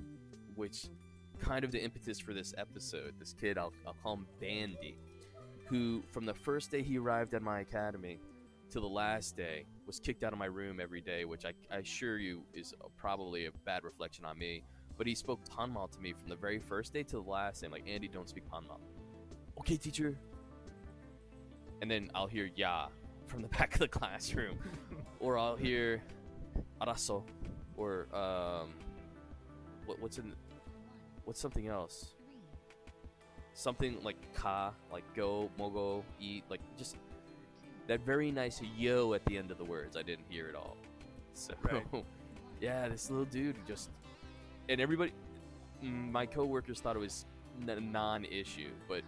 which 0.55 0.87
kind 1.39 1.63
of 1.63 1.71
the 1.71 1.83
impetus 1.83 2.19
for 2.19 2.33
this 2.33 2.55
episode. 2.57 3.13
This 3.19 3.33
kid, 3.39 3.57
I'll, 3.59 3.73
I'll 3.85 3.95
call 4.01 4.15
him 4.15 4.25
Bandy, 4.41 4.97
who 5.67 6.01
from 6.11 6.25
the 6.25 6.33
first 6.33 6.71
day 6.71 6.81
he 6.81 6.97
arrived 6.97 7.33
at 7.35 7.43
my 7.43 7.59
academy 7.59 8.19
to 8.71 8.79
the 8.79 8.87
last 8.87 9.37
day 9.37 9.65
was 9.85 9.99
kicked 9.99 10.23
out 10.23 10.33
of 10.33 10.39
my 10.39 10.45
room 10.47 10.79
every 10.79 11.01
day, 11.01 11.25
which 11.25 11.45
I, 11.45 11.53
I 11.71 11.77
assure 11.79 12.17
you 12.17 12.41
is 12.55 12.73
probably 12.97 13.45
a 13.45 13.51
bad 13.65 13.83
reflection 13.83 14.25
on 14.25 14.39
me. 14.39 14.63
But 14.97 15.08
he 15.08 15.15
spoke 15.15 15.39
Panmal 15.55 15.88
to 15.89 15.99
me 15.99 16.13
from 16.13 16.29
the 16.29 16.36
very 16.36 16.60
first 16.60 16.93
day 16.93 17.03
to 17.03 17.17
the 17.17 17.29
last 17.29 17.63
and 17.63 17.71
like, 17.71 17.84
Andy, 17.88 18.08
don't 18.08 18.29
speak 18.29 18.49
Panmal. 18.49 18.79
Okay, 19.60 19.77
teacher. 19.77 20.17
And 21.81 21.91
then 21.91 22.10
I'll 22.15 22.27
hear 22.27 22.49
Ya 22.55 22.88
from 23.27 23.41
the 23.41 23.47
back 23.58 23.73
of 23.73 23.79
the 23.79 23.88
classroom. 23.88 24.58
or 25.19 25.38
I'll 25.38 25.55
hear 25.58 26.01
Araso. 26.81 27.25
Or, 27.77 28.08
um, 28.15 28.69
what, 29.86 30.01
what's 30.01 30.17
in, 30.17 30.34
what's 31.25 31.39
something 31.39 31.67
else? 31.67 32.13
Something 33.53 33.97
like 34.03 34.17
Ka, 34.34 34.73
like 34.91 35.03
go, 35.13 35.49
mogo, 35.60 36.03
eat, 36.19 36.43
like 36.49 36.62
just 36.77 36.95
that 37.88 38.01
very 38.05 38.31
nice 38.31 38.62
yo 38.77 39.13
at 39.13 39.23
the 39.25 39.38
end 39.38 39.51
of 39.51 39.58
the 39.58 39.63
words. 39.63 39.95
I 39.97 40.03
didn't 40.03 40.25
hear 40.29 40.47
it 40.47 40.55
all. 40.55 40.77
So, 41.34 41.53
Right. 41.62 41.86
yeah, 42.62 42.88
this 42.88 43.10
little 43.10 43.25
dude 43.25 43.55
just, 43.67 43.89
and 44.69 44.82
everybody, 44.82 45.13
mm, 45.84 46.12
my 46.12 46.25
coworkers 46.25 46.80
thought 46.80 46.95
it 46.95 46.99
was 46.99 47.25
non-issue, 47.60 48.71
but 48.88 49.01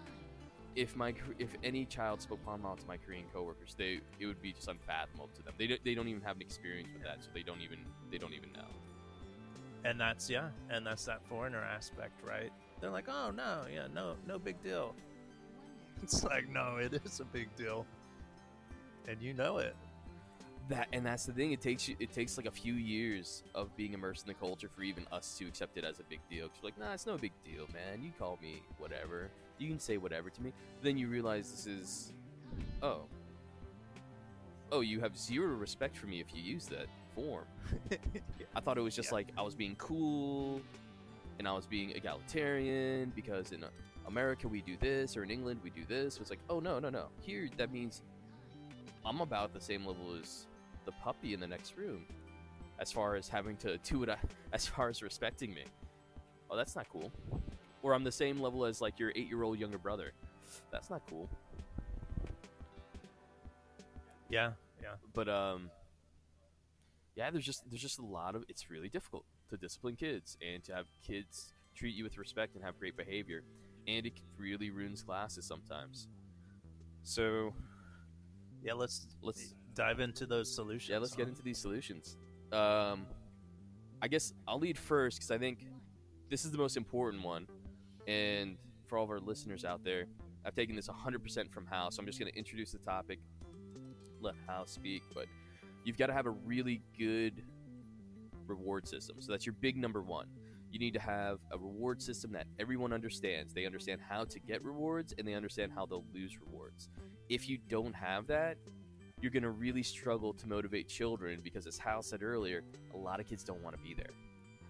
if 0.76 0.96
my 0.96 1.14
if 1.40 1.56
any 1.64 1.86
child 1.86 2.22
spoke 2.22 2.44
Panmal 2.46 2.76
to 2.76 2.86
my 2.88 2.98
Korean 2.98 3.26
coworkers, 3.34 3.76
they 3.78 4.00
it 4.20 4.28
would 4.28 4.42
be 4.42 4.54
just 4.54 4.68
unfathomable 4.68 5.30
to 5.36 5.42
them. 5.42 5.54
They 5.58 5.68
don't, 5.68 5.84
they 5.84 5.96
don't 5.96 6.08
even 6.08 6.22
have 6.22 6.36
an 6.36 6.44
experience 6.44 6.90
with 6.94 7.04
that, 7.04 7.24
so 7.24 7.30
they 7.34 7.42
don't 7.42 7.62
even 7.62 7.80
they 8.12 8.20
don't 8.20 8.34
even 8.34 8.52
know. 8.54 8.70
And 9.84 10.00
that's 10.00 10.30
yeah, 10.30 10.50
and 10.70 10.86
that's 10.86 11.06
that 11.06 11.26
foreigner 11.28 11.64
aspect, 11.64 12.22
right? 12.24 12.52
They're 12.80 12.92
like, 12.92 13.10
oh 13.10 13.32
no, 13.32 13.64
yeah, 13.74 13.88
no, 13.94 14.16
no 14.28 14.40
big 14.40 14.62
deal. 14.64 14.96
It's 16.04 16.24
like, 16.24 16.48
no, 16.48 16.78
it 16.80 16.94
is 16.94 17.22
a 17.22 17.26
big 17.26 17.56
deal, 17.56 17.84
and 19.08 19.20
you 19.20 19.34
know 19.34 19.58
it. 19.58 19.76
That 20.70 20.88
and 20.92 21.06
that's 21.06 21.26
the 21.26 21.32
thing. 21.32 21.52
It 21.54 21.62
takes 21.62 21.88
you. 21.88 21.96
It 22.00 22.12
takes 22.12 22.36
like 22.38 22.46
a 22.46 22.52
few 22.52 22.74
years 22.74 23.44
of 23.56 23.76
being 23.78 23.94
immersed 23.94 24.24
in 24.24 24.28
the 24.28 24.34
culture 24.34 24.68
for 24.68 24.84
even 24.84 25.06
us 25.12 25.38
to 25.38 25.46
accept 25.48 25.78
it 25.78 25.86
as 25.86 26.00
a 26.00 26.04
big 26.04 26.20
deal. 26.30 26.48
Because 26.48 26.64
like, 26.64 26.78
nah, 26.80 26.94
it's 26.94 27.06
no 27.06 27.18
big 27.18 27.32
deal, 27.46 27.68
man. 27.74 28.04
You 28.04 28.12
call 28.20 28.38
me 28.42 28.62
whatever. 28.78 29.30
You 29.60 29.70
can 29.70 29.80
say 29.80 29.98
whatever 29.98 30.30
to 30.30 30.42
me. 30.42 30.52
Then 30.82 30.98
you 30.98 31.08
realize 31.08 31.50
this 31.52 31.68
is, 31.68 32.14
oh, 32.84 33.04
oh, 34.72 34.82
you 34.82 35.00
have 35.00 35.18
zero 35.18 35.56
respect 35.56 35.96
for 35.96 36.08
me 36.08 36.20
if 36.20 36.28
you 36.36 36.42
use 36.42 36.66
that 36.66 36.88
form. 37.16 37.46
I 38.56 38.60
thought 38.60 38.78
it 38.78 38.82
was 38.82 38.96
just 38.96 39.10
Yeah. 39.12 39.16
like 39.16 39.28
I 39.38 39.44
was 39.44 39.56
being 39.56 39.76
cool, 39.78 40.62
and 41.40 41.48
I 41.48 41.54
was 41.54 41.66
being 41.66 41.92
egalitarian 41.92 43.14
because 43.16 43.54
in 43.54 43.64
America 44.06 44.48
we 44.50 44.62
do 44.62 44.76
this, 44.82 45.16
or 45.16 45.24
in 45.24 45.32
England 45.32 45.62
we 45.64 45.70
do 45.70 45.86
this. 45.88 46.18
It's 46.20 46.30
like, 46.30 46.40
oh 46.50 46.60
no, 46.60 46.78
no, 46.80 46.90
no. 46.90 47.06
Here 47.22 47.48
that 47.56 47.72
means 47.72 48.02
I'm 49.06 49.22
about 49.22 49.54
the 49.54 49.62
same 49.62 49.86
level 49.86 50.18
as 50.22 50.47
the 50.88 50.94
puppy 51.04 51.36
in 51.36 51.40
the 51.40 51.46
next 51.46 51.78
room, 51.78 52.06
as 52.80 52.92
far 52.92 53.16
as 53.16 53.30
having 53.30 53.56
to 53.58 53.78
do 53.84 54.02
it, 54.02 54.10
as 54.52 54.66
far 54.66 54.90
as 54.90 55.04
respecting 55.04 55.54
me. 55.54 55.66
Oh, 56.50 56.58
that's 56.58 56.76
not 56.76 56.88
cool. 56.90 57.12
Or 57.84 57.94
I'm 57.94 58.04
the 58.04 58.12
same 58.12 58.40
level 58.40 58.66
as 58.66 58.82
like 58.82 58.98
your 58.98 59.12
eight-year-old 59.16 59.60
younger 59.60 59.78
brother. 59.78 60.14
That's 60.72 60.90
not 60.90 61.02
cool. 61.10 61.30
Yeah, 64.30 64.52
yeah, 64.82 64.96
But 65.14 65.30
um, 65.30 65.70
yeah, 67.16 67.30
there's 67.30 67.46
just 67.46 67.70
there's 67.70 67.82
just 67.82 68.00
a 68.00 68.06
lot 68.06 68.36
of 68.36 68.44
it's 68.50 68.70
really 68.70 68.90
difficult 68.90 69.24
to 69.50 69.58
discipline 69.58 69.96
kids 69.96 70.38
and 70.46 70.64
to 70.66 70.74
have 70.74 70.86
kids 71.06 71.54
treat 71.76 71.96
you 71.96 72.04
with 72.04 72.18
respect 72.18 72.56
and 72.56 72.64
have 72.64 72.78
great 72.80 72.98
behavior, 72.98 73.44
and 73.88 74.06
it 74.06 74.14
really 74.38 74.70
ruins 74.70 75.04
classes 75.04 75.46
sometimes. 75.46 76.08
So 77.04 77.54
yeah. 78.64 78.74
Let's 78.74 79.08
let's 79.22 79.54
dive 79.78 80.00
into 80.00 80.26
those 80.26 80.54
solutions. 80.54 80.90
Yeah, 80.90 80.98
let's 80.98 81.16
get 81.16 81.28
into 81.28 81.44
these 81.44 81.60
solutions. 81.60 82.18
Um, 82.52 83.06
I 84.02 84.08
guess 84.08 84.34
I'll 84.48 84.60
lead 84.60 84.78
first 84.78 85.20
because 85.20 85.32
I 85.32 85.38
think 85.38 85.68
this 86.30 86.44
is 86.44 86.52
the 86.52 86.58
most 86.58 86.78
important 86.78 87.24
one. 87.24 87.48
And 88.08 88.58
for 88.88 88.98
all 88.98 89.04
of 89.04 89.12
our 89.12 89.20
listeners 89.20 89.64
out 89.64 89.84
there, 89.84 90.06
I've 90.46 90.56
taken 90.56 90.76
this 90.76 90.88
100% 90.88 91.52
from 91.52 91.68
Hal. 91.68 91.92
So 91.92 92.00
I'm 92.00 92.08
just 92.08 92.20
going 92.20 92.32
to 92.32 92.38
introduce 92.38 92.72
the 92.72 92.80
topic, 92.80 93.20
let 94.20 94.34
Hal 94.48 94.66
speak. 94.66 95.04
But 95.14 95.28
you've 95.84 95.98
got 95.98 96.08
to 96.08 96.14
have 96.14 96.26
a 96.26 96.32
really 96.32 96.82
good 96.98 97.44
reward 98.48 98.88
system. 98.88 99.18
So 99.20 99.32
that's 99.32 99.46
your 99.46 99.56
big 99.60 99.78
number 99.78 100.02
one. 100.02 100.28
You 100.72 100.80
need 100.80 100.94
to 100.94 101.00
have 101.00 101.40
a 101.52 101.58
reward 101.58 102.02
system 102.02 102.32
that 102.34 102.48
everyone 102.60 102.94
understands. 102.94 103.54
They 103.54 103.66
understand 103.66 104.02
how 104.08 104.26
to 104.26 104.40
get 104.40 104.64
rewards 104.64 105.14
and 105.18 105.28
they 105.28 105.34
understand 105.34 105.72
how 105.74 105.86
they'll 105.86 106.06
lose 106.14 106.38
rewards. 106.40 106.90
If 107.30 107.48
you 107.48 107.58
don't 107.70 107.94
have 107.94 108.28
that, 108.28 108.58
you're 109.22 109.32
going 109.32 109.44
to 109.44 109.50
really 109.50 109.84
struggle 109.84 110.34
to 110.34 110.48
motivate 110.48 110.88
children 110.88 111.40
because, 111.44 111.66
as 111.66 111.78
Hal 111.78 112.04
said 112.04 112.22
earlier, 112.22 112.64
a 112.94 112.98
lot 112.98 113.20
of 113.20 113.28
kids 113.28 113.44
don't 113.44 113.62
want 113.64 113.76
to 113.76 113.82
be 113.82 113.94
there. 113.94 114.14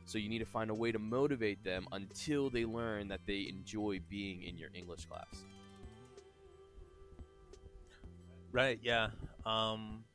So 0.06 0.18
you 0.18 0.30
need 0.30 0.40
to 0.40 0.46
find 0.46 0.70
a 0.70 0.74
way 0.74 0.94
to 0.94 1.00
motivate 1.00 1.64
them 1.66 1.86
until 1.92 2.50
they 2.50 2.64
learn 2.64 3.10
that 3.10 3.20
they 3.28 3.48
enjoy 3.50 4.00
being 4.10 4.44
in 4.44 4.58
your 4.58 4.70
English 4.74 5.06
class. 5.06 5.44
Right, 8.54 8.80
yeah. 8.82 9.10
Um, 9.46 10.06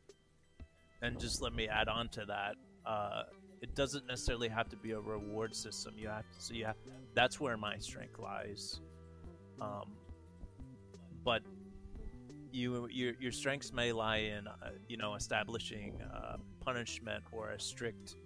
and 1.02 1.20
just 1.20 1.42
let 1.42 1.52
me 1.52 1.68
add 1.68 1.88
on 1.88 2.08
to 2.10 2.24
that. 2.26 2.54
Uh, 2.86 3.24
it 3.60 3.74
doesn't 3.74 4.06
necessarily 4.06 4.48
have 4.48 4.68
to 4.70 4.76
be 4.76 4.92
a 4.92 5.00
reward 5.00 5.54
system. 5.54 5.94
You 5.98 6.08
have 6.08 6.22
to, 6.22 6.42
so 6.42 6.54
yeah, 6.54 6.72
that's 7.14 7.38
where 7.38 7.56
my 7.58 7.76
strength 7.78 8.18
lies. 8.18 8.80
Um, 9.60 9.92
but 11.22 11.42
you, 12.52 12.88
your, 12.90 13.14
your 13.20 13.32
strengths 13.32 13.72
may 13.72 13.92
lie 13.92 14.18
in, 14.18 14.46
uh, 14.46 14.70
you 14.88 14.96
know, 14.96 15.14
establishing 15.14 16.00
uh, 16.14 16.36
punishment 16.60 17.24
or 17.32 17.50
a 17.50 17.60
strict, 17.60 18.16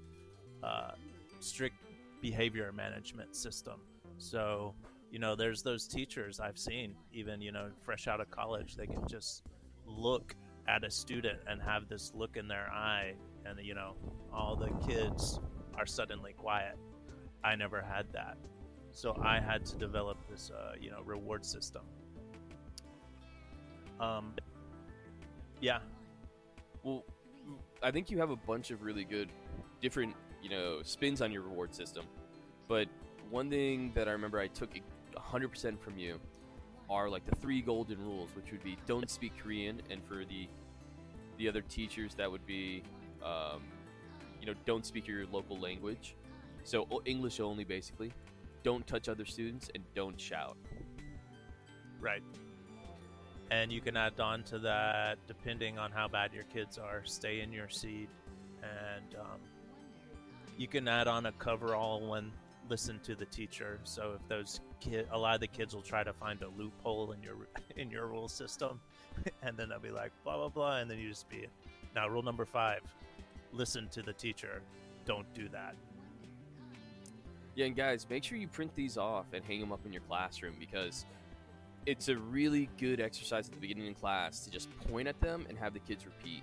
uh, 0.63 0.93
strict 1.41 1.77
behavior 2.21 2.73
management 2.73 3.37
system. 3.37 3.81
So, 4.19 4.75
you 5.11 5.19
know, 5.19 5.37
there's 5.37 5.63
those 5.63 5.87
teachers 5.87 6.41
I've 6.41 6.59
seen, 6.59 6.95
even 7.13 7.41
you 7.41 7.53
know, 7.53 7.71
fresh 7.83 8.09
out 8.09 8.21
of 8.21 8.31
college, 8.31 8.77
they 8.77 8.87
can 8.87 9.07
just 9.09 9.43
look 9.87 10.35
at 10.69 10.85
a 10.85 10.91
student 10.91 11.39
and 11.49 11.63
have 11.63 11.89
this 11.89 12.13
look 12.15 12.37
in 12.37 12.49
their 12.49 12.69
eye 12.73 13.15
and 13.45 13.59
you 13.65 13.75
know 13.75 13.95
all 14.33 14.57
the 14.57 14.71
kids 14.87 15.41
are 15.75 15.87
suddenly 15.87 16.33
quiet. 16.33 16.77
I 17.45 17.55
never 17.55 17.81
had 17.81 18.07
that. 18.13 18.37
So 18.91 19.15
i 19.23 19.39
had 19.41 19.65
to 19.67 19.77
develop 19.77 20.19
this 20.29 20.51
uh, 20.51 20.73
you 20.81 20.91
know 20.91 21.03
reward 21.05 21.45
system 21.45 21.83
um 24.01 24.35
yeah 25.61 25.79
Well, 26.83 27.05
I 27.83 27.91
think 27.91 28.11
you 28.11 28.19
have 28.19 28.31
a 28.31 28.37
bunch 28.37 28.71
of 28.71 28.83
really 28.83 29.05
good, 29.05 29.29
different, 29.81 30.15
you 30.43 30.51
know, 30.51 30.81
spins 30.83 31.21
on 31.23 31.33
your 31.33 31.43
reward 31.43 31.75
system. 31.75 32.07
But 32.69 32.89
one 33.31 33.51
thing 33.51 33.93
that 33.95 34.09
I 34.09 34.13
remember 34.13 34.39
I 34.41 34.49
took 34.49 34.71
100% 35.17 35.81
from 35.81 35.99
you 35.99 36.21
are 36.89 37.09
like 37.09 37.25
the 37.27 37.35
three 37.37 37.61
golden 37.63 38.01
rules, 38.01 38.31
which 38.37 38.53
would 38.53 38.63
be 38.63 38.79
don't 38.87 39.11
speak 39.11 39.33
Korean, 39.43 39.83
and 39.91 40.05
for 40.05 40.25
the 40.25 40.49
the 41.39 41.49
other 41.49 41.63
teachers 41.63 42.15
that 42.15 42.31
would 42.31 42.47
be, 42.47 42.83
um, 43.23 43.63
you 44.41 44.47
know, 44.47 44.55
don't 44.65 44.87
speak 44.87 45.07
your 45.07 45.27
local 45.27 45.59
language, 45.59 46.17
so 46.65 46.87
English 47.05 47.41
only 47.41 47.65
basically. 47.65 48.13
Don't 48.63 48.87
touch 48.87 49.09
other 49.09 49.25
students 49.25 49.71
and 49.75 49.85
don't 49.95 50.21
shout. 50.21 50.57
right 52.01 52.23
and 53.51 53.71
you 53.71 53.81
can 53.81 53.97
add 53.97 54.19
on 54.21 54.43
to 54.45 54.59
that 54.59 55.19
depending 55.27 55.79
on 55.79 55.91
how 55.93 56.09
bad 56.09 56.33
your 56.33 56.45
kids 56.45 56.79
are. 56.79 57.03
Stay 57.05 57.41
in 57.41 57.53
your 57.53 57.69
seat 57.69 58.09
and 58.63 59.15
um, 59.21 59.41
you 60.59 60.67
can 60.67 60.89
add 60.89 61.07
on 61.07 61.27
a 61.27 61.33
coverall 61.33 62.07
when 62.09 62.33
listen 62.69 62.99
to 63.05 63.15
the 63.15 63.27
teacher. 63.27 63.79
So 63.85 64.15
if 64.21 64.29
those 64.29 64.61
kid 64.81 65.07
a 65.13 65.19
lot 65.19 65.35
of 65.35 65.41
the 65.41 65.47
kids 65.47 65.75
will 65.75 65.83
try 65.83 66.03
to 66.03 66.13
find 66.13 66.43
a 66.43 66.49
loophole 66.59 67.13
in 67.13 67.23
your 67.23 67.37
in 67.77 67.91
your 67.91 68.07
rule 68.07 68.29
system 68.29 68.81
and 69.43 69.57
then 69.57 69.69
they'll 69.69 69.79
be 69.79 69.91
like 69.91 70.13
blah 70.25 70.37
blah 70.37 70.49
blah 70.49 70.79
and 70.79 70.91
then 70.91 70.99
you 70.99 71.09
just 71.09 71.29
be 71.29 71.47
now 71.95 72.09
rule 72.09 72.23
number 72.23 72.45
five 72.45 72.81
listen 73.53 73.89
to 73.89 74.03
the 74.03 74.13
teacher. 74.13 74.63
Don't 75.05 75.33
do 75.35 75.49
that. 75.49 75.75
Yeah, 77.55 77.67
and 77.67 77.77
guys, 77.77 78.07
make 78.11 78.23
sure 78.23 78.37
you 78.37 78.49
print 78.49 78.71
these 78.75 78.99
off 78.99 79.27
and 79.33 79.43
hang 79.45 79.61
them 79.61 79.73
up 79.73 79.81
in 79.87 79.93
your 79.93 80.03
classroom 80.03 80.55
because 80.59 81.07
it's 81.87 82.09
a 82.09 82.17
really 82.17 82.69
good 82.79 83.01
exercise 83.01 83.47
at 83.47 83.55
the 83.55 83.61
beginning 83.61 83.89
of 83.89 84.01
class 84.01 84.41
to 84.41 84.51
just 84.51 84.69
point 84.89 85.07
at 85.07 85.19
them 85.21 85.47
and 85.49 85.57
have 85.57 85.73
the 85.73 85.81
kids 85.81 86.05
repeat. 86.05 86.43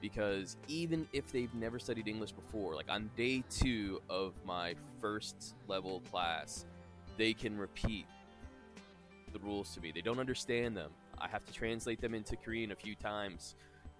because 0.00 0.56
even 0.66 1.06
if 1.12 1.30
they've 1.30 1.52
never 1.54 1.78
studied 1.78 2.08
English 2.08 2.32
before, 2.32 2.74
like 2.74 2.88
on 2.88 3.10
day 3.16 3.44
two 3.50 4.00
of 4.08 4.32
my 4.44 4.74
first 4.98 5.54
level 5.68 6.00
class, 6.10 6.64
they 7.18 7.32
can 7.34 7.58
repeat 7.58 8.06
the 9.32 9.38
rules 9.40 9.74
to 9.74 9.80
me. 9.80 9.92
They 9.94 10.00
don't 10.00 10.18
understand 10.18 10.76
them. 10.76 10.90
I 11.18 11.28
have 11.28 11.44
to 11.44 11.52
translate 11.52 12.00
them 12.00 12.14
into 12.14 12.36
Korean 12.36 12.72
a 12.72 12.76
few 12.76 12.94
times. 12.94 13.54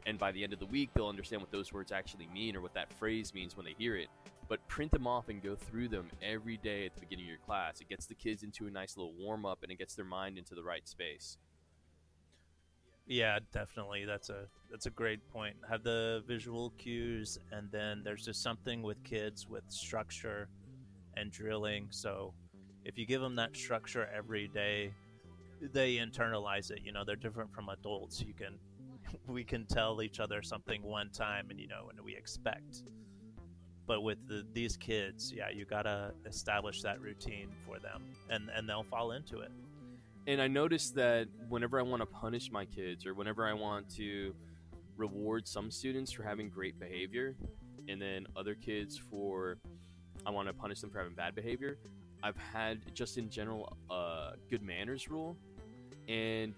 And 0.07 0.18
by 0.18 0.33
the 0.33 0.42
end 0.42 0.55
of 0.55 0.59
the 0.59 0.66
week, 0.66 0.88
they'll 0.94 1.07
understand 1.09 1.42
what 1.42 1.53
those 1.53 1.72
words 1.72 1.92
actually 1.92 2.26
mean 2.33 2.57
or 2.57 2.62
what 2.62 2.72
that 2.72 2.90
phrase 2.94 3.35
means 3.35 3.57
when 3.57 3.66
they 3.66 3.74
hear 3.76 3.96
it. 3.96 4.09
But 4.51 4.67
print 4.67 4.91
them 4.91 5.07
off 5.07 5.29
and 5.29 5.41
go 5.41 5.55
through 5.55 5.89
them 5.89 6.11
every 6.21 6.57
day 6.57 6.85
at 6.85 6.95
the 6.95 7.01
beginning 7.01 7.27
of 7.27 7.29
your 7.29 7.39
class. 7.39 7.81
It 7.81 7.89
gets 7.89 8.07
the 8.07 8.17
kids 8.17 8.43
into 8.43 8.67
a 8.67 8.71
nice 8.71 8.97
little 8.97 9.15
warm 9.17 9.47
up 9.47 9.63
and 9.63 9.71
it 9.71 9.79
gets 9.79 9.95
their 9.95 10.05
mind 10.05 10.37
into 10.37 10.57
the 10.57 10.65
right 10.65 10.87
space. 10.89 11.39
Yeah, 13.07 13.39
definitely. 13.53 14.05
That's 14.05 14.29
a 14.29 14.47
that's 14.71 14.87
a 14.87 14.91
great 14.91 15.21
point. 15.33 15.57
Have 15.69 15.83
the 15.83 16.23
visual 16.29 16.71
cues, 16.79 17.39
and 17.51 17.71
then 17.73 18.03
there's 18.05 18.25
just 18.25 18.41
something 18.41 18.83
with 18.83 19.03
kids 19.03 19.49
with 19.49 19.65
structure 19.69 20.49
and 21.17 21.33
drilling. 21.33 21.89
So 21.91 22.35
if 22.85 22.99
you 22.99 23.07
give 23.07 23.21
them 23.21 23.35
that 23.37 23.57
structure 23.57 24.09
every 24.17 24.49
day, 24.49 24.93
they 25.61 25.97
internalize 25.97 26.71
it. 26.71 26.83
You 26.85 26.93
know, 26.93 27.03
they're 27.05 27.17
different 27.17 27.53
from 27.53 27.69
adults. 27.69 28.21
You 28.21 28.35
can 28.35 28.59
we 29.27 29.45
can 29.45 29.67
tell 29.67 30.03
each 30.03 30.21
other 30.21 30.43
something 30.43 30.83
one 30.83 31.11
time, 31.11 31.51
and 31.51 31.59
you 31.59 31.69
know, 31.69 31.89
and 31.91 32.01
we 32.05 32.17
expect. 32.17 32.85
But 33.90 34.03
with 34.03 34.18
the, 34.29 34.46
these 34.53 34.76
kids, 34.76 35.33
yeah, 35.35 35.50
you 35.50 35.64
gotta 35.64 36.12
establish 36.24 36.83
that 36.83 37.00
routine 37.00 37.48
for 37.66 37.81
them, 37.81 38.05
and 38.29 38.48
and 38.55 38.68
they'll 38.68 38.85
fall 38.85 39.12
into 39.12 39.40
it 39.40 39.50
and 40.26 40.40
I 40.40 40.48
noticed 40.48 40.94
that 40.96 41.29
whenever 41.48 41.79
I 41.79 41.83
want 41.83 42.03
to 42.03 42.07
punish 42.07 42.50
my 42.53 42.64
kids 42.64 43.07
or 43.07 43.14
whenever 43.14 43.46
I 43.46 43.53
want 43.53 43.88
to 43.96 44.35
reward 44.96 45.48
some 45.48 45.70
students 45.70 46.12
for 46.12 46.22
having 46.22 46.50
great 46.50 46.79
behavior 46.79 47.35
and 47.88 48.00
then 48.00 48.26
other 48.37 48.55
kids 48.55 48.98
for 48.98 49.59
I 50.26 50.31
want 50.31 50.48
to 50.48 50.55
punish 50.55 50.81
them 50.81 50.90
for 50.90 50.98
having 50.98 51.14
bad 51.14 51.35
behavior, 51.35 51.79
I've 52.22 52.37
had 52.37 52.94
just 52.94 53.16
in 53.16 53.31
general 53.31 53.76
a 53.90 54.33
good 54.50 54.62
manners 54.62 55.09
rule. 55.09 55.37
And 56.07 56.55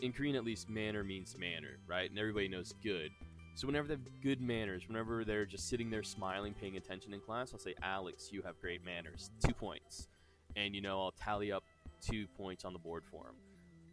in 0.00 0.12
Korean 0.12 0.36
at 0.36 0.44
least 0.44 0.68
manner 0.68 1.02
means 1.02 1.36
manner, 1.38 1.78
right? 1.86 2.10
And 2.10 2.18
everybody 2.18 2.48
knows 2.48 2.74
good. 2.82 3.10
So 3.54 3.66
whenever 3.66 3.86
they 3.86 3.94
have 3.94 4.22
good 4.22 4.40
manners, 4.40 4.88
whenever 4.88 5.24
they're 5.24 5.44
just 5.44 5.68
sitting 5.68 5.90
there 5.90 6.02
smiling, 6.02 6.54
paying 6.54 6.76
attention 6.76 7.12
in 7.12 7.20
class, 7.20 7.52
I'll 7.52 7.58
say, 7.58 7.74
Alex, 7.82 8.30
you 8.32 8.42
have 8.42 8.58
great 8.60 8.84
manners. 8.84 9.30
Two 9.46 9.52
points. 9.52 10.08
And 10.56 10.74
you 10.74 10.80
know, 10.80 11.00
I'll 11.00 11.12
tally 11.12 11.52
up 11.52 11.64
two 12.00 12.26
points 12.36 12.64
on 12.64 12.72
the 12.72 12.78
board 12.78 13.04
for 13.10 13.26
him. 13.26 13.34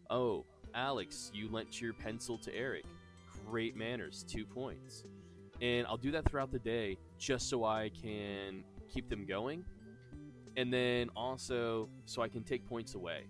Oh, 0.10 0.46
Alex, 0.74 1.32
you 1.34 1.50
lent 1.52 1.82
your 1.82 1.94
pencil 1.94 2.38
to 2.40 2.56
Eric. 2.56 2.86
Great 3.46 3.76
manners, 3.76 4.26
two 4.28 4.46
points. 4.46 5.04
And 5.62 5.86
I'll 5.88 5.98
do 5.98 6.12
that 6.12 6.26
throughout 6.26 6.52
the 6.52 6.60
day 6.60 6.98
just 7.18 7.50
so 7.50 7.66
I 7.66 7.92
can 8.02 8.64
keep 8.88 9.10
them 9.10 9.26
going. 9.26 9.66
And 10.58 10.74
then 10.74 11.10
also 11.16 11.90
so 12.06 12.22
I 12.22 12.28
can 12.28 12.44
take 12.44 12.66
points 12.66 12.96
away. 12.96 13.26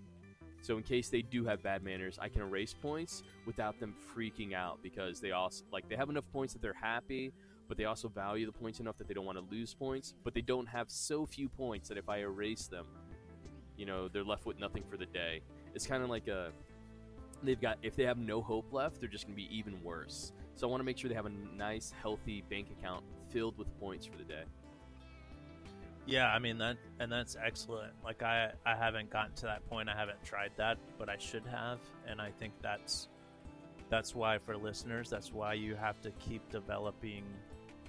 So 0.62 0.76
in 0.76 0.82
case 0.82 1.08
they 1.08 1.22
do 1.22 1.44
have 1.44 1.62
bad 1.62 1.82
manners, 1.82 2.18
I 2.20 2.28
can 2.28 2.42
erase 2.42 2.74
points 2.74 3.22
without 3.46 3.80
them 3.80 3.94
freaking 4.14 4.52
out 4.52 4.78
because 4.82 5.20
they 5.20 5.32
also 5.32 5.64
like 5.72 5.88
they 5.88 5.96
have 5.96 6.10
enough 6.10 6.30
points 6.32 6.52
that 6.52 6.62
they're 6.62 6.72
happy, 6.74 7.32
but 7.68 7.76
they 7.76 7.84
also 7.84 8.08
value 8.08 8.46
the 8.46 8.52
points 8.52 8.80
enough 8.80 8.98
that 8.98 9.08
they 9.08 9.14
don't 9.14 9.24
want 9.24 9.38
to 9.38 9.54
lose 9.54 9.74
points, 9.74 10.14
but 10.24 10.34
they 10.34 10.42
don't 10.42 10.66
have 10.66 10.90
so 10.90 11.24
few 11.24 11.48
points 11.48 11.88
that 11.88 11.96
if 11.96 12.08
I 12.08 12.18
erase 12.18 12.66
them, 12.66 12.86
you 13.76 13.86
know 13.86 14.08
they're 14.08 14.24
left 14.24 14.44
with 14.44 14.58
nothing 14.58 14.84
for 14.90 14.96
the 14.96 15.06
day. 15.06 15.40
It's 15.74 15.86
kind 15.86 16.02
of 16.02 16.10
like 16.10 16.28
a 16.28 16.52
they've 17.42 17.60
got 17.60 17.78
if 17.82 17.96
they 17.96 18.04
have 18.04 18.18
no 18.18 18.42
hope 18.42 18.72
left, 18.72 19.00
they're 19.00 19.08
just 19.08 19.26
going 19.26 19.36
to 19.36 19.42
be 19.42 19.56
even 19.56 19.82
worse. 19.82 20.32
So 20.56 20.66
I 20.66 20.70
want 20.70 20.80
to 20.80 20.84
make 20.84 20.98
sure 20.98 21.08
they 21.08 21.14
have 21.14 21.26
a 21.26 21.56
nice, 21.56 21.92
healthy 22.02 22.44
bank 22.50 22.68
account 22.78 23.02
filled 23.30 23.56
with 23.56 23.68
points 23.80 24.04
for 24.04 24.18
the 24.18 24.24
day. 24.24 24.44
Yeah, 26.10 26.26
I 26.26 26.40
mean 26.40 26.58
that, 26.58 26.76
and 26.98 27.10
that's 27.10 27.36
excellent. 27.40 27.92
Like 28.04 28.24
I, 28.24 28.50
I 28.66 28.74
haven't 28.74 29.10
gotten 29.10 29.32
to 29.36 29.42
that 29.42 29.64
point. 29.70 29.88
I 29.88 29.96
haven't 29.96 30.22
tried 30.24 30.50
that, 30.56 30.76
but 30.98 31.08
I 31.08 31.16
should 31.18 31.46
have, 31.46 31.78
and 32.04 32.20
I 32.20 32.32
think 32.32 32.52
that's 32.60 33.08
that's 33.90 34.12
why 34.12 34.38
for 34.38 34.56
listeners, 34.56 35.08
that's 35.08 35.32
why 35.32 35.52
you 35.54 35.76
have 35.76 36.00
to 36.00 36.10
keep 36.12 36.48
developing 36.50 37.22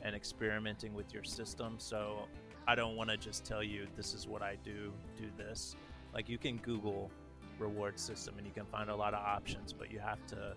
and 0.03 0.15
experimenting 0.15 0.93
with 0.93 1.12
your 1.12 1.23
system. 1.23 1.75
So 1.79 2.27
I 2.67 2.75
don't 2.75 2.95
want 2.95 3.10
to 3.10 3.17
just 3.17 3.43
tell 3.43 3.63
you 3.63 3.88
this 3.95 4.13
is 4.13 4.27
what 4.27 4.43
I 4.43 4.55
do, 4.63 4.93
do 5.17 5.25
this. 5.36 5.75
Like 6.13 6.29
you 6.29 6.38
can 6.38 6.57
Google 6.57 7.10
reward 7.57 7.99
system 7.99 8.36
and 8.38 8.45
you 8.45 8.53
can 8.53 8.65
find 8.67 8.91
a 8.91 8.95
lot 8.95 9.15
of 9.15 9.25
options, 9.25 9.73
but 9.73 9.91
you 9.91 9.97
have 9.97 10.23
to 10.27 10.53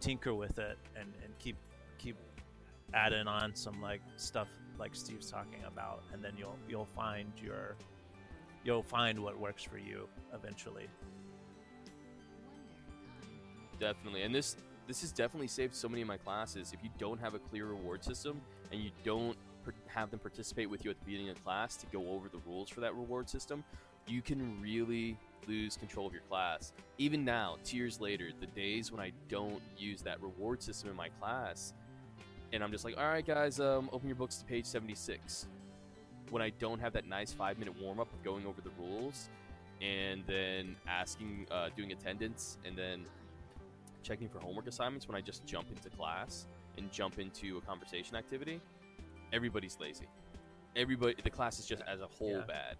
tinker 0.00 0.34
with 0.34 0.58
it 0.58 0.76
and, 0.98 1.12
and 1.22 1.38
keep 1.38 1.56
keep 1.98 2.16
adding 2.94 3.28
on 3.28 3.54
some 3.54 3.80
like 3.80 4.00
stuff 4.16 4.48
like 4.78 4.94
Steve's 4.94 5.30
talking 5.30 5.60
about, 5.66 6.02
and 6.12 6.22
then 6.22 6.32
you'll 6.38 6.58
you'll 6.68 6.88
find 6.94 7.32
your 7.42 7.76
you'll 8.64 8.82
find 8.82 9.18
what 9.18 9.38
works 9.38 9.62
for 9.62 9.78
you 9.78 10.08
eventually. 10.34 10.88
Definitely, 13.78 14.22
and 14.22 14.34
this 14.34 14.56
this 14.86 15.00
has 15.00 15.12
definitely 15.12 15.48
saved 15.48 15.74
so 15.74 15.88
many 15.88 16.02
of 16.02 16.08
my 16.08 16.16
classes. 16.16 16.72
If 16.72 16.82
you 16.82 16.90
don't 16.98 17.20
have 17.20 17.34
a 17.34 17.38
clear 17.38 17.66
reward 17.66 18.04
system 18.04 18.40
and 18.70 18.80
you 18.80 18.90
don't 19.04 19.36
have 19.86 20.10
them 20.10 20.20
participate 20.20 20.70
with 20.70 20.84
you 20.84 20.90
at 20.92 20.98
the 21.00 21.04
beginning 21.04 21.28
of 21.28 21.42
class 21.44 21.76
to 21.76 21.86
go 21.86 22.08
over 22.10 22.28
the 22.28 22.38
rules 22.46 22.70
for 22.70 22.80
that 22.80 22.94
reward 22.94 23.28
system, 23.28 23.64
you 24.06 24.22
can 24.22 24.60
really 24.62 25.16
lose 25.48 25.76
control 25.76 26.06
of 26.06 26.12
your 26.12 26.22
class. 26.22 26.72
Even 26.98 27.24
now, 27.24 27.56
two 27.64 27.76
years 27.76 28.00
later, 28.00 28.28
the 28.40 28.46
days 28.46 28.92
when 28.92 29.00
I 29.00 29.12
don't 29.28 29.60
use 29.76 30.02
that 30.02 30.20
reward 30.22 30.62
system 30.62 30.90
in 30.90 30.96
my 30.96 31.08
class, 31.20 31.72
and 32.52 32.62
I'm 32.62 32.70
just 32.72 32.84
like, 32.84 32.96
all 32.96 33.04
right, 33.06 33.26
guys, 33.26 33.60
um, 33.60 33.88
open 33.92 34.08
your 34.08 34.16
books 34.16 34.36
to 34.36 34.44
page 34.44 34.64
76. 34.66 35.46
When 36.30 36.42
I 36.42 36.50
don't 36.58 36.80
have 36.80 36.92
that 36.94 37.06
nice 37.06 37.32
five 37.32 37.58
minute 37.58 37.74
warm 37.80 38.00
up 38.00 38.12
of 38.12 38.22
going 38.24 38.46
over 38.46 38.60
the 38.60 38.70
rules 38.78 39.28
and 39.80 40.24
then 40.26 40.74
asking, 40.88 41.46
uh, 41.50 41.68
doing 41.76 41.92
attendance, 41.92 42.58
and 42.64 42.76
then 42.76 43.04
checking 44.02 44.28
for 44.28 44.38
homework 44.40 44.66
assignments 44.66 45.06
when 45.08 45.16
I 45.16 45.20
just 45.20 45.44
jump 45.46 45.66
into 45.70 45.90
class 45.90 46.46
and 46.78 46.90
jump 46.92 47.18
into 47.18 47.58
a 47.58 47.60
conversation 47.60 48.16
activity, 48.16 48.60
everybody's 49.32 49.76
lazy. 49.80 50.06
Everybody, 50.76 51.14
the 51.22 51.30
class 51.30 51.58
is 51.58 51.66
just 51.66 51.82
as 51.86 52.00
a 52.00 52.06
whole 52.06 52.38
Yeah. 52.38 52.44
bad. 52.46 52.76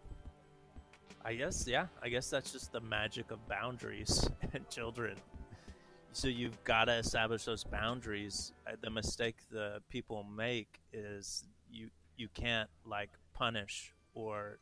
I 1.25 1.35
guess, 1.35 1.67
yeah. 1.67 1.87
I 2.03 2.09
guess 2.09 2.31
that's 2.31 2.53
just 2.53 2.71
the 2.73 2.81
magic 2.81 3.31
of 3.33 3.47
boundaries 3.49 4.29
and 4.53 4.69
children. 4.71 5.17
So 6.17 6.29
you've 6.29 6.65
got 6.65 6.87
to 6.87 6.95
establish 6.95 7.45
those 7.45 7.63
boundaries. 7.63 8.55
Uh, 8.67 8.77
The 8.81 8.89
mistake 8.89 9.37
the 9.51 9.83
people 9.91 10.25
make 10.25 10.81
is 10.91 11.45
you 11.71 11.91
you 12.17 12.29
can't 12.33 12.71
like 12.87 13.11
punish 13.35 13.93
or 14.15 14.59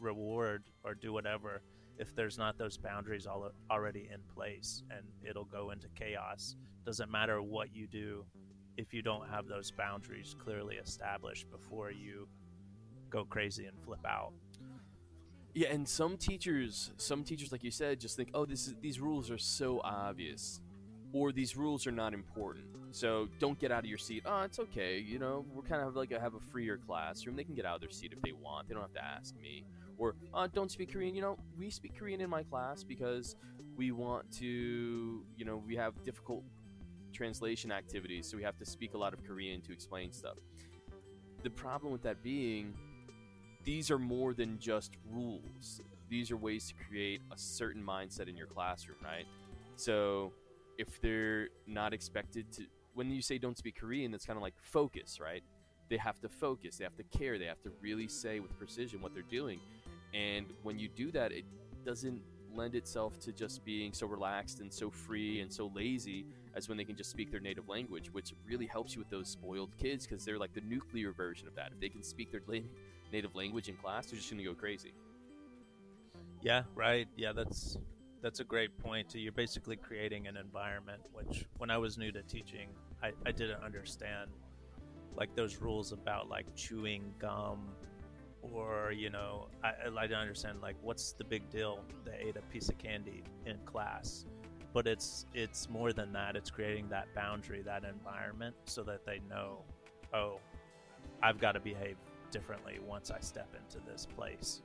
reward 0.00 0.64
or 0.82 0.94
do 0.96 1.12
whatever 1.12 1.62
if 1.96 2.12
there's 2.16 2.38
not 2.38 2.58
those 2.58 2.76
boundaries 2.76 3.24
all 3.24 3.52
already 3.70 4.10
in 4.12 4.20
place, 4.34 4.82
and 4.90 5.06
it'll 5.22 5.44
go 5.44 5.70
into 5.70 5.86
chaos. 5.94 6.56
Doesn't 6.84 7.08
matter 7.08 7.40
what 7.40 7.72
you 7.72 7.86
do 7.86 8.24
if 8.76 8.92
you 8.92 9.00
don't 9.00 9.28
have 9.28 9.46
those 9.46 9.70
boundaries 9.70 10.34
clearly 10.36 10.74
established 10.74 11.48
before 11.52 11.92
you 11.92 12.26
go 13.10 13.24
crazy 13.24 13.66
and 13.66 13.78
flip 13.84 14.04
out. 14.04 14.32
Yeah, 15.54 15.68
and 15.68 15.88
some 15.88 16.16
teachers, 16.16 16.90
some 16.96 17.22
teachers, 17.22 17.52
like 17.52 17.62
you 17.62 17.70
said, 17.70 18.00
just 18.00 18.16
think, 18.16 18.30
oh, 18.34 18.44
this 18.44 18.66
is 18.66 18.74
these 18.82 18.98
rules 19.00 19.30
are 19.30 19.38
so 19.38 19.80
obvious, 19.84 20.60
or 21.16 21.32
these 21.32 21.56
rules 21.56 21.86
are 21.86 21.92
not 21.92 22.12
important. 22.12 22.64
So 22.90 23.28
don't 23.38 23.58
get 23.58 23.72
out 23.72 23.80
of 23.80 23.86
your 23.86 23.98
seat. 23.98 24.22
Oh, 24.26 24.42
it's 24.42 24.58
okay. 24.58 24.98
You 24.98 25.18
know, 25.18 25.46
we're 25.54 25.62
kind 25.62 25.82
of 25.82 25.96
like 25.96 26.12
a, 26.12 26.20
have 26.20 26.34
a 26.34 26.40
freer 26.40 26.78
classroom. 26.78 27.36
They 27.36 27.44
can 27.44 27.54
get 27.54 27.64
out 27.64 27.76
of 27.76 27.80
their 27.80 27.90
seat 27.90 28.12
if 28.12 28.20
they 28.20 28.32
want. 28.32 28.68
They 28.68 28.74
don't 28.74 28.82
have 28.82 28.92
to 28.94 29.04
ask 29.04 29.34
me. 29.40 29.64
Or 29.98 30.14
uh, 30.34 30.46
don't 30.52 30.70
speak 30.70 30.92
Korean. 30.92 31.14
You 31.14 31.22
know, 31.22 31.38
we 31.58 31.70
speak 31.70 31.98
Korean 31.98 32.20
in 32.20 32.28
my 32.28 32.42
class 32.42 32.84
because 32.84 33.36
we 33.76 33.92
want 33.92 34.30
to. 34.38 35.24
You 35.36 35.44
know, 35.44 35.62
we 35.66 35.74
have 35.76 35.94
difficult 36.04 36.42
translation 37.14 37.72
activities, 37.72 38.28
so 38.30 38.36
we 38.36 38.42
have 38.42 38.58
to 38.58 38.66
speak 38.66 38.92
a 38.92 38.98
lot 38.98 39.14
of 39.14 39.24
Korean 39.24 39.62
to 39.62 39.72
explain 39.72 40.12
stuff. 40.12 40.36
The 41.42 41.50
problem 41.50 41.92
with 41.92 42.02
that 42.02 42.22
being 42.22 42.74
these 43.64 43.90
are 43.90 43.98
more 43.98 44.34
than 44.34 44.58
just 44.58 44.92
rules. 45.10 45.80
These 46.08 46.30
are 46.30 46.36
ways 46.36 46.68
to 46.68 46.74
create 46.88 47.20
a 47.32 47.38
certain 47.38 47.82
mindset 47.82 48.28
in 48.28 48.36
your 48.36 48.46
classroom, 48.46 48.98
right? 49.02 49.26
So 49.76 50.32
if 50.78 51.00
they're 51.00 51.48
not 51.66 51.92
expected 51.92 52.52
to, 52.52 52.62
when 52.94 53.10
you 53.10 53.22
say 53.22 53.38
don't 53.38 53.58
speak 53.58 53.76
Korean, 53.78 54.10
that's 54.10 54.24
kind 54.24 54.36
of 54.36 54.42
like 54.42 54.54
focus, 54.60 55.18
right? 55.20 55.42
They 55.88 55.96
have 55.98 56.20
to 56.20 56.28
focus, 56.28 56.78
they 56.78 56.84
have 56.84 56.96
to 56.96 57.04
care, 57.04 57.38
they 57.38 57.44
have 57.46 57.62
to 57.62 57.70
really 57.80 58.08
say 58.08 58.40
with 58.40 58.56
precision 58.58 59.00
what 59.00 59.14
they're 59.14 59.22
doing. 59.22 59.60
And 60.14 60.46
when 60.62 60.78
you 60.78 60.88
do 60.88 61.10
that, 61.12 61.32
it 61.32 61.44
doesn't 61.84 62.22
lend 62.54 62.74
itself 62.74 63.20
to 63.20 63.32
just 63.32 63.64
being 63.64 63.92
so 63.92 64.06
relaxed 64.06 64.60
and 64.60 64.72
so 64.72 64.90
free 64.90 65.40
and 65.40 65.52
so 65.52 65.70
lazy 65.74 66.26
as 66.54 66.68
when 66.68 66.78
they 66.78 66.84
can 66.84 66.96
just 66.96 67.10
speak 67.10 67.30
their 67.30 67.40
native 67.40 67.68
language, 67.68 68.10
which 68.12 68.32
really 68.46 68.66
helps 68.66 68.94
you 68.94 68.98
with 68.98 69.10
those 69.10 69.28
spoiled 69.28 69.76
kids 69.76 70.06
because 70.06 70.24
they're 70.24 70.38
like 70.38 70.54
the 70.54 70.62
nuclear 70.62 71.12
version 71.12 71.46
of 71.46 71.54
that. 71.54 71.70
If 71.72 71.80
they 71.80 71.90
can 71.90 72.02
speak 72.02 72.32
their 72.32 72.40
native 73.12 73.34
language 73.34 73.68
in 73.68 73.76
class, 73.76 74.06
they're 74.06 74.16
just 74.18 74.30
going 74.30 74.42
to 74.42 74.48
go 74.48 74.54
crazy. 74.54 74.94
Yeah, 76.40 76.62
right. 76.74 77.08
Yeah, 77.16 77.32
that's 77.32 77.76
that's 78.22 78.40
a 78.40 78.44
great 78.44 78.76
point. 78.78 79.14
You're 79.14 79.32
basically 79.32 79.76
creating 79.76 80.26
an 80.26 80.36
environment 80.36 81.02
which, 81.12 81.46
when 81.58 81.70
I 81.70 81.78
was 81.78 81.98
new 81.98 82.12
to 82.12 82.22
teaching, 82.22 82.68
I, 83.02 83.12
I 83.26 83.32
didn't 83.32 83.62
understand. 83.62 84.30
like 85.16 85.34
those 85.34 85.56
rules 85.58 85.92
about 85.92 86.28
like 86.28 86.46
chewing 86.54 87.12
gum 87.18 87.68
or 88.42 88.92
you 88.92 89.10
know 89.10 89.48
I, 89.64 89.72
I 89.98 90.06
don't 90.06 90.20
understand 90.20 90.60
like 90.62 90.76
what's 90.82 91.12
the 91.12 91.24
big 91.24 91.48
deal 91.50 91.80
they 92.04 92.18
ate 92.28 92.36
a 92.36 92.42
piece 92.42 92.68
of 92.68 92.78
candy 92.78 93.24
in 93.46 93.58
class 93.64 94.26
but 94.72 94.86
it's 94.86 95.26
it's 95.34 95.68
more 95.70 95.92
than 95.92 96.12
that 96.12 96.36
it's 96.36 96.50
creating 96.50 96.88
that 96.90 97.08
boundary 97.14 97.62
that 97.62 97.84
environment 97.84 98.54
so 98.66 98.82
that 98.84 99.04
they 99.06 99.20
know 99.28 99.62
oh 100.14 100.38
i've 101.22 101.38
got 101.40 101.52
to 101.52 101.60
behave 101.60 101.96
differently 102.30 102.78
once 102.86 103.10
i 103.10 103.20
step 103.20 103.48
into 103.60 103.84
this 103.90 104.06
place 104.06 104.62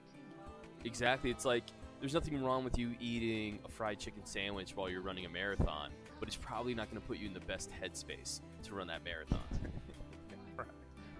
Exactly. 0.85 1.29
It's 1.31 1.45
like 1.45 1.65
there's 2.01 2.13
nothing 2.13 2.43
wrong 2.43 2.63
with 2.63 2.77
you 2.77 2.95
eating 2.99 3.59
a 3.63 3.69
fried 3.69 3.99
chicken 3.99 4.25
sandwich 4.25 4.75
while 4.75 4.89
you're 4.89 5.01
running 5.01 5.25
a 5.25 5.29
marathon, 5.29 5.91
but 6.19 6.27
it's 6.27 6.35
probably 6.35 6.73
not 6.73 6.89
going 6.89 6.99
to 6.99 7.07
put 7.07 7.17
you 7.17 7.27
in 7.27 7.33
the 7.33 7.39
best 7.41 7.69
headspace 7.81 8.41
to 8.63 8.75
run 8.75 8.87
that 8.87 9.03
marathon. 9.03 9.39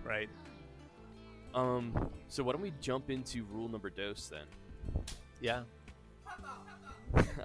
right 0.04 0.30
Um, 1.54 2.10
so 2.28 2.44
why 2.44 2.54
don't 2.54 2.62
we 2.62 2.74
jump 2.82 3.12
into 3.12 3.46
rule 3.46 3.70
number 3.70 3.90
dos 3.90 4.28
then? 4.28 4.46
yeah 5.40 5.62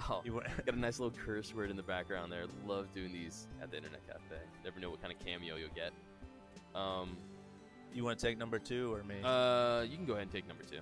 oh, 0.09 0.23
you, 0.25 0.41
got 0.65 0.75
a 0.75 0.79
nice 0.79 0.99
little 0.99 1.17
curse 1.25 1.55
word 1.55 1.71
in 1.71 1.77
the 1.77 1.83
background 1.83 2.33
there. 2.33 2.45
Love 2.67 2.93
doing 2.95 3.13
these 3.13 3.47
at 3.63 3.71
the 3.71 3.77
internet 3.77 4.07
cafe. 4.07 4.41
Never 4.65 4.81
know 4.81 4.91
what 4.91 5.03
kind 5.03 5.13
of 5.13 5.25
cameo 5.25 5.57
you'll 5.57 5.69
get. 5.75 5.93
Um, 6.75 7.17
you 7.93 8.05
want 8.05 8.19
to 8.19 8.27
take 8.27 8.39
number 8.39 8.59
two 8.59 8.93
or 8.93 9.03
me 9.03 9.17
uh, 9.25 9.83
you 9.83 9.97
can 9.97 10.05
go 10.05 10.13
ahead 10.13 10.25
and 10.25 10.33
take 10.33 10.47
number 10.47 10.65
two. 10.65 10.81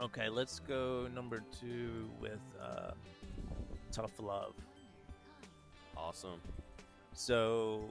Okay 0.00 0.28
let's 0.28 0.60
go 0.60 1.08
number 1.14 1.42
two 1.60 2.08
with 2.20 2.40
uh, 2.60 2.92
tough 3.92 4.18
love 4.20 4.54
Awesome. 5.98 6.40
So, 7.12 7.82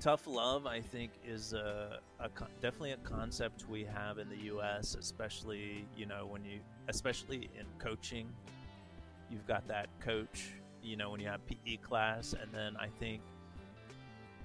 tough 0.00 0.26
love, 0.26 0.66
I 0.66 0.80
think, 0.80 1.12
is 1.24 1.52
a, 1.52 2.00
a 2.18 2.28
con- 2.28 2.48
definitely 2.60 2.92
a 2.92 2.96
concept 2.98 3.68
we 3.68 3.84
have 3.84 4.18
in 4.18 4.28
the 4.28 4.36
U.S., 4.46 4.96
especially 4.98 5.86
you 5.96 6.06
know 6.06 6.26
when 6.26 6.44
you, 6.44 6.58
especially 6.88 7.48
in 7.58 7.66
coaching, 7.78 8.28
you've 9.30 9.46
got 9.46 9.66
that 9.68 9.88
coach, 10.00 10.50
you 10.82 10.96
know, 10.96 11.10
when 11.10 11.20
you 11.20 11.28
have 11.28 11.40
PE 11.46 11.76
class, 11.76 12.34
and 12.34 12.52
then 12.52 12.76
I 12.76 12.88
think 12.88 13.22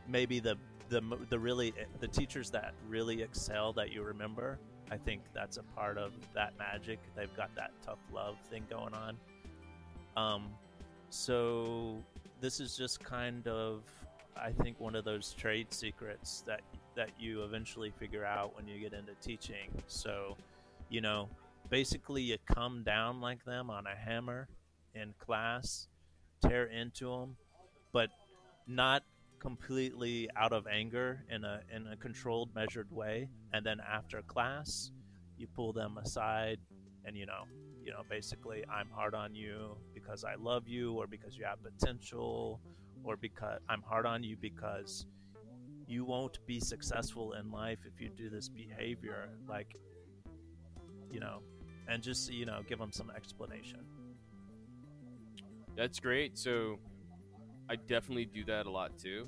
maybe 0.08 0.40
the 0.40 0.58
the 0.90 1.02
the 1.30 1.40
really 1.40 1.74
the 2.00 2.08
teachers 2.08 2.52
that 2.52 2.74
really 2.88 3.24
excel 3.24 3.74
that 3.74 3.92
you 3.92 4.04
remember. 4.04 4.60
I 4.90 4.98
think 4.98 5.22
that's 5.34 5.58
a 5.58 5.64
part 5.64 5.98
of 5.98 6.12
that 6.34 6.54
magic. 6.58 7.00
They've 7.16 7.36
got 7.36 7.54
that 7.56 7.72
tough 7.86 8.00
love 8.14 8.38
thing 8.50 8.64
going 8.70 8.94
on. 8.94 9.18
Um, 10.16 10.50
so 11.10 11.98
this 12.42 12.60
is 12.60 12.76
just 12.76 13.04
kind 13.04 13.48
of 13.48 13.84
I 14.36 14.52
think 14.52 14.80
one 14.80 14.96
of 14.96 15.04
those 15.04 15.34
trade 15.34 15.74
secrets 15.74 16.44
that 16.46 16.62
that 16.96 17.10
you 17.20 17.44
eventually 17.44 17.92
figure 18.00 18.26
out 18.26 18.56
when 18.56 18.68
you 18.68 18.80
get 18.80 18.94
into 18.94 19.14
teaching. 19.22 19.70
So, 19.88 20.36
you 20.90 21.02
know, 21.02 21.30
basically 21.70 22.24
you 22.24 22.38
come 22.46 22.84
down 22.84 23.22
like 23.22 23.46
them 23.46 23.70
on 23.70 23.86
a 23.86 23.96
hammer 23.96 24.48
in 24.96 25.14
class, 25.20 25.88
tear 26.42 26.66
into 26.66 27.10
them, 27.10 27.36
but 27.92 28.10
not 28.68 29.04
completely 29.48 30.28
out 30.36 30.52
of 30.52 30.68
anger 30.68 31.24
in 31.30 31.46
a 31.46 31.62
in 31.74 31.88
a 31.88 31.96
controlled 31.96 32.50
measured 32.54 32.92
way 32.92 33.30
and 33.54 33.66
then 33.66 33.78
after 33.98 34.22
class 34.24 34.92
you 35.38 35.48
pull 35.56 35.72
them 35.72 35.98
aside 36.04 36.60
and 37.06 37.16
you 37.16 37.26
know 37.26 37.44
you 37.82 37.90
know 37.90 38.02
basically 38.10 38.62
i'm 38.70 38.90
hard 38.94 39.16
on 39.16 39.34
you 39.34 39.78
because 39.94 40.26
i 40.26 40.36
love 40.36 40.68
you 40.68 40.86
or 41.00 41.08
because 41.08 41.38
you 41.38 41.46
have 41.46 41.60
potential 41.64 42.60
or 43.06 43.16
because 43.16 43.58
i'm 43.70 43.82
hard 43.84 44.06
on 44.06 44.22
you 44.22 44.36
because 44.42 45.06
you 45.88 46.04
won't 46.04 46.46
be 46.46 46.60
successful 46.60 47.32
in 47.40 47.50
life 47.50 47.80
if 47.86 48.02
you 48.02 48.10
do 48.10 48.30
this 48.30 48.50
behavior 48.50 49.30
like 49.48 49.78
you 51.10 51.22
know 51.22 51.38
and 51.88 52.04
just 52.04 52.30
you 52.34 52.46
know 52.46 52.60
give 52.68 52.80
them 52.80 52.92
some 52.92 53.10
explanation 53.16 53.80
That's 55.78 56.00
great. 56.00 56.38
So 56.40 56.80
I 57.70 57.76
definitely 57.76 58.26
do 58.26 58.44
that 58.46 58.66
a 58.66 58.72
lot 58.72 58.98
too. 58.98 59.28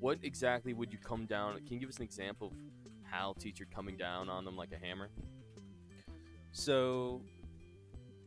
What 0.00 0.18
exactly 0.22 0.72
would 0.72 0.92
you 0.92 0.98
come 0.98 1.26
down? 1.26 1.54
Can 1.58 1.74
you 1.74 1.80
give 1.80 1.88
us 1.88 1.98
an 1.98 2.02
example 2.02 2.52
of 2.84 2.92
how 3.04 3.34
teacher 3.38 3.66
coming 3.72 3.96
down 3.96 4.28
on 4.28 4.44
them 4.44 4.56
like 4.56 4.72
a 4.72 4.84
hammer? 4.84 5.10
So 6.50 7.22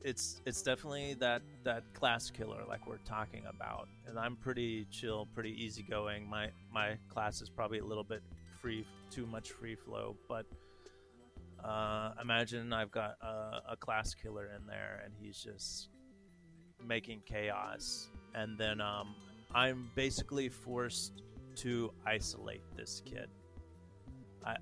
it's 0.01 0.41
it's 0.45 0.61
definitely 0.61 1.15
that 1.15 1.41
that 1.63 1.83
class 1.93 2.29
killer 2.29 2.63
like 2.67 2.87
we're 2.87 2.97
talking 2.99 3.43
about. 3.49 3.87
And 4.07 4.17
I'm 4.17 4.35
pretty 4.35 4.85
chill, 4.91 5.27
pretty 5.33 5.51
easygoing. 5.51 6.29
My 6.29 6.49
my 6.71 6.97
class 7.09 7.41
is 7.41 7.49
probably 7.49 7.79
a 7.79 7.85
little 7.85 8.03
bit 8.03 8.21
free, 8.61 8.85
too 9.11 9.25
much 9.25 9.51
free 9.51 9.75
flow, 9.75 10.15
but 10.29 10.45
uh, 11.63 12.13
imagine 12.21 12.71
I've 12.73 12.91
got 12.91 13.17
a, 13.21 13.73
a 13.73 13.77
class 13.77 14.13
killer 14.13 14.49
in 14.55 14.67
there, 14.67 15.01
and 15.03 15.13
he's 15.19 15.37
just 15.37 15.89
making 16.83 17.21
chaos, 17.25 18.09
and 18.35 18.57
then 18.57 18.81
um, 18.81 19.15
I'm 19.53 19.89
basically 19.95 20.49
forced 20.49 21.23
to 21.57 21.91
isolate 22.05 22.61
this 22.75 23.01
kid. 23.05 23.29
I, 24.45 24.57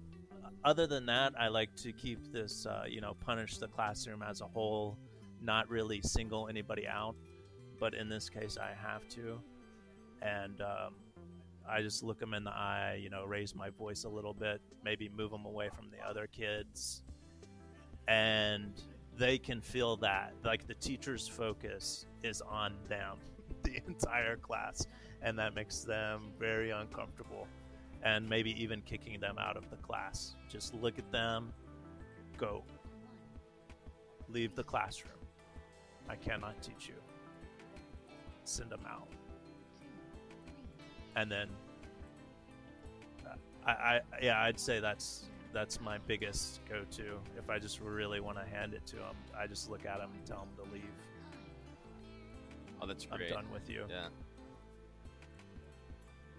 other 0.64 0.88
than 0.88 1.08
that, 1.08 1.34
I 1.38 1.48
like 1.48 1.76
to 1.78 1.92
keep 1.92 2.32
this, 2.32 2.66
uh, 2.66 2.84
you 2.88 3.02
know, 3.02 3.16
punish 3.26 3.58
the 3.58 3.68
classroom 3.68 4.22
as 4.22 4.42
a 4.42 4.46
whole, 4.46 4.98
not 5.42 5.68
really 5.70 6.02
single 6.04 6.48
anybody 6.48 6.88
out. 6.88 7.16
But 7.80 7.96
in 7.96 8.08
this 8.08 8.30
case, 8.30 8.58
I 8.58 8.74
have 8.80 9.08
to, 9.10 9.42
and 10.22 10.62
um, 10.62 10.94
I 11.68 11.82
just 11.82 12.04
look 12.04 12.20
them 12.20 12.34
in 12.34 12.44
the 12.44 12.52
eye, 12.52 13.00
you 13.02 13.10
know, 13.10 13.26
raise 13.26 13.56
my 13.56 13.72
voice 13.72 14.04
a 14.04 14.10
little 14.10 14.34
bit, 14.34 14.62
maybe 14.86 15.10
move 15.10 15.32
them 15.32 15.46
away 15.46 15.70
from 15.76 15.90
the 15.90 16.08
other 16.08 16.28
kids, 16.28 17.04
and 18.08 18.72
they 19.18 19.38
can 19.38 19.60
feel 19.60 19.98
that. 19.98 20.34
Like 20.46 20.68
the 20.68 20.76
teacher's 20.76 21.28
focus 21.28 22.06
is 22.22 22.42
on 22.42 22.76
them 22.88 23.18
the 23.74 23.82
entire 23.88 24.38
class, 24.38 24.88
and 25.22 25.38
that 25.40 25.56
makes 25.56 25.82
them 25.82 26.32
very 26.40 26.72
uncomfortable 26.72 27.48
and 28.04 28.28
maybe 28.30 28.62
even 28.62 28.82
kicking 28.82 29.20
them 29.20 29.38
out 29.40 29.56
of 29.56 29.70
the 29.70 29.78
class. 29.78 30.36
Just 30.50 30.74
look 30.74 31.00
at 31.00 31.10
them, 31.12 31.54
go. 32.38 32.64
Leave 34.30 34.56
the 34.56 34.64
classroom. 34.64 35.14
I 36.10 36.16
cannot 36.16 36.62
teach 36.62 36.88
you. 36.88 36.96
Send 38.44 38.70
them 38.70 38.86
out. 38.88 39.08
And 41.16 41.32
then, 41.32 41.48
uh, 43.26 43.36
I, 43.66 43.72
I 43.72 44.02
yeah, 44.22 44.42
I'd 44.42 44.60
say 44.60 44.80
that's 44.80 45.30
that's 45.54 45.80
my 45.80 46.00
biggest 46.00 46.62
go-to. 46.68 47.20
If 47.38 47.50
I 47.50 47.60
just 47.60 47.80
really 47.80 48.20
want 48.20 48.38
to 48.38 48.44
hand 48.44 48.74
it 48.74 48.86
to 48.88 48.96
them, 48.96 49.16
I 49.38 49.46
just 49.46 49.70
look 49.70 49.86
at 49.86 50.00
them 50.00 50.10
and 50.14 50.26
tell 50.26 50.40
them 50.40 50.66
to 50.66 50.74
leave. 50.74 50.84
Oh, 52.84 52.88
that's 52.88 53.08
I'm 53.10 53.18
great. 53.18 53.30
done 53.32 53.46
with 53.52 53.70
you. 53.70 53.86
Yeah. 53.90 54.08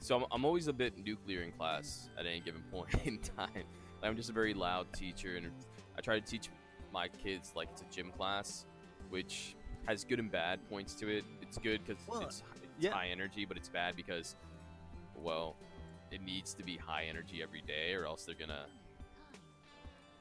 So 0.01 0.17
I'm, 0.17 0.25
I'm 0.31 0.45
always 0.45 0.69
a 0.69 0.73
bit 0.75 0.93
nuclear 1.03 1.43
in 1.43 1.53
class 1.53 2.11
at 2.19 2.27
any 2.27 2.41
given 2.41 2.63
point 2.71 2.95
in 3.05 3.19
time. 3.19 3.65
I'm 4.03 4.17
just 4.17 4.29
a 4.29 4.33
very 4.35 4.53
loud 4.53 4.93
teacher, 4.93 5.37
and 5.37 5.51
I 5.97 6.03
try 6.03 6.21
to 6.21 6.25
teach 6.27 6.51
my 6.93 7.09
kids 7.09 7.53
like 7.57 7.69
it's 7.73 7.81
a 7.81 7.87
gym 7.91 8.11
class, 8.11 8.67
which 9.09 9.57
has 9.87 10.05
good 10.05 10.19
and 10.19 10.31
bad 10.31 10.61
points 10.69 10.95
to 10.97 11.09
it. 11.09 11.25
It's 11.41 11.57
good 11.57 11.81
because 11.87 12.03
Well, 12.07 12.21
it's, 12.21 12.43
it's 12.57 12.67
yeah. 12.79 12.93
high 12.93 13.09
energy, 13.09 13.47
but 13.47 13.57
it's 13.57 13.71
bad 13.71 13.97
because, 13.97 14.37
well, 15.17 15.57
it 16.11 16.21
needs 16.23 16.53
to 16.55 16.63
be 16.63 16.77
high 16.77 17.05
energy 17.09 17.43
every 17.43 17.63
day, 17.63 17.95
or 17.95 18.05
else 18.05 18.27
they're 18.27 18.35
gonna 18.35 18.67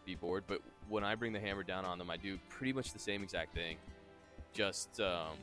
be 0.06 0.16
bored. 0.16 0.46
But 0.48 0.62
when 0.88 1.04
I 1.04 1.16
bring 1.16 1.34
the 1.34 1.40
hammer 1.42 1.64
down 1.64 1.84
on 1.84 1.98
them, 1.98 2.10
I 2.10 2.16
do 2.16 2.38
pretty 2.50 2.72
much 2.72 2.94
the 2.94 3.00
same 3.00 3.22
exact 3.22 3.54
thing. 3.54 3.76
Just 4.54 5.02
um, 5.02 5.36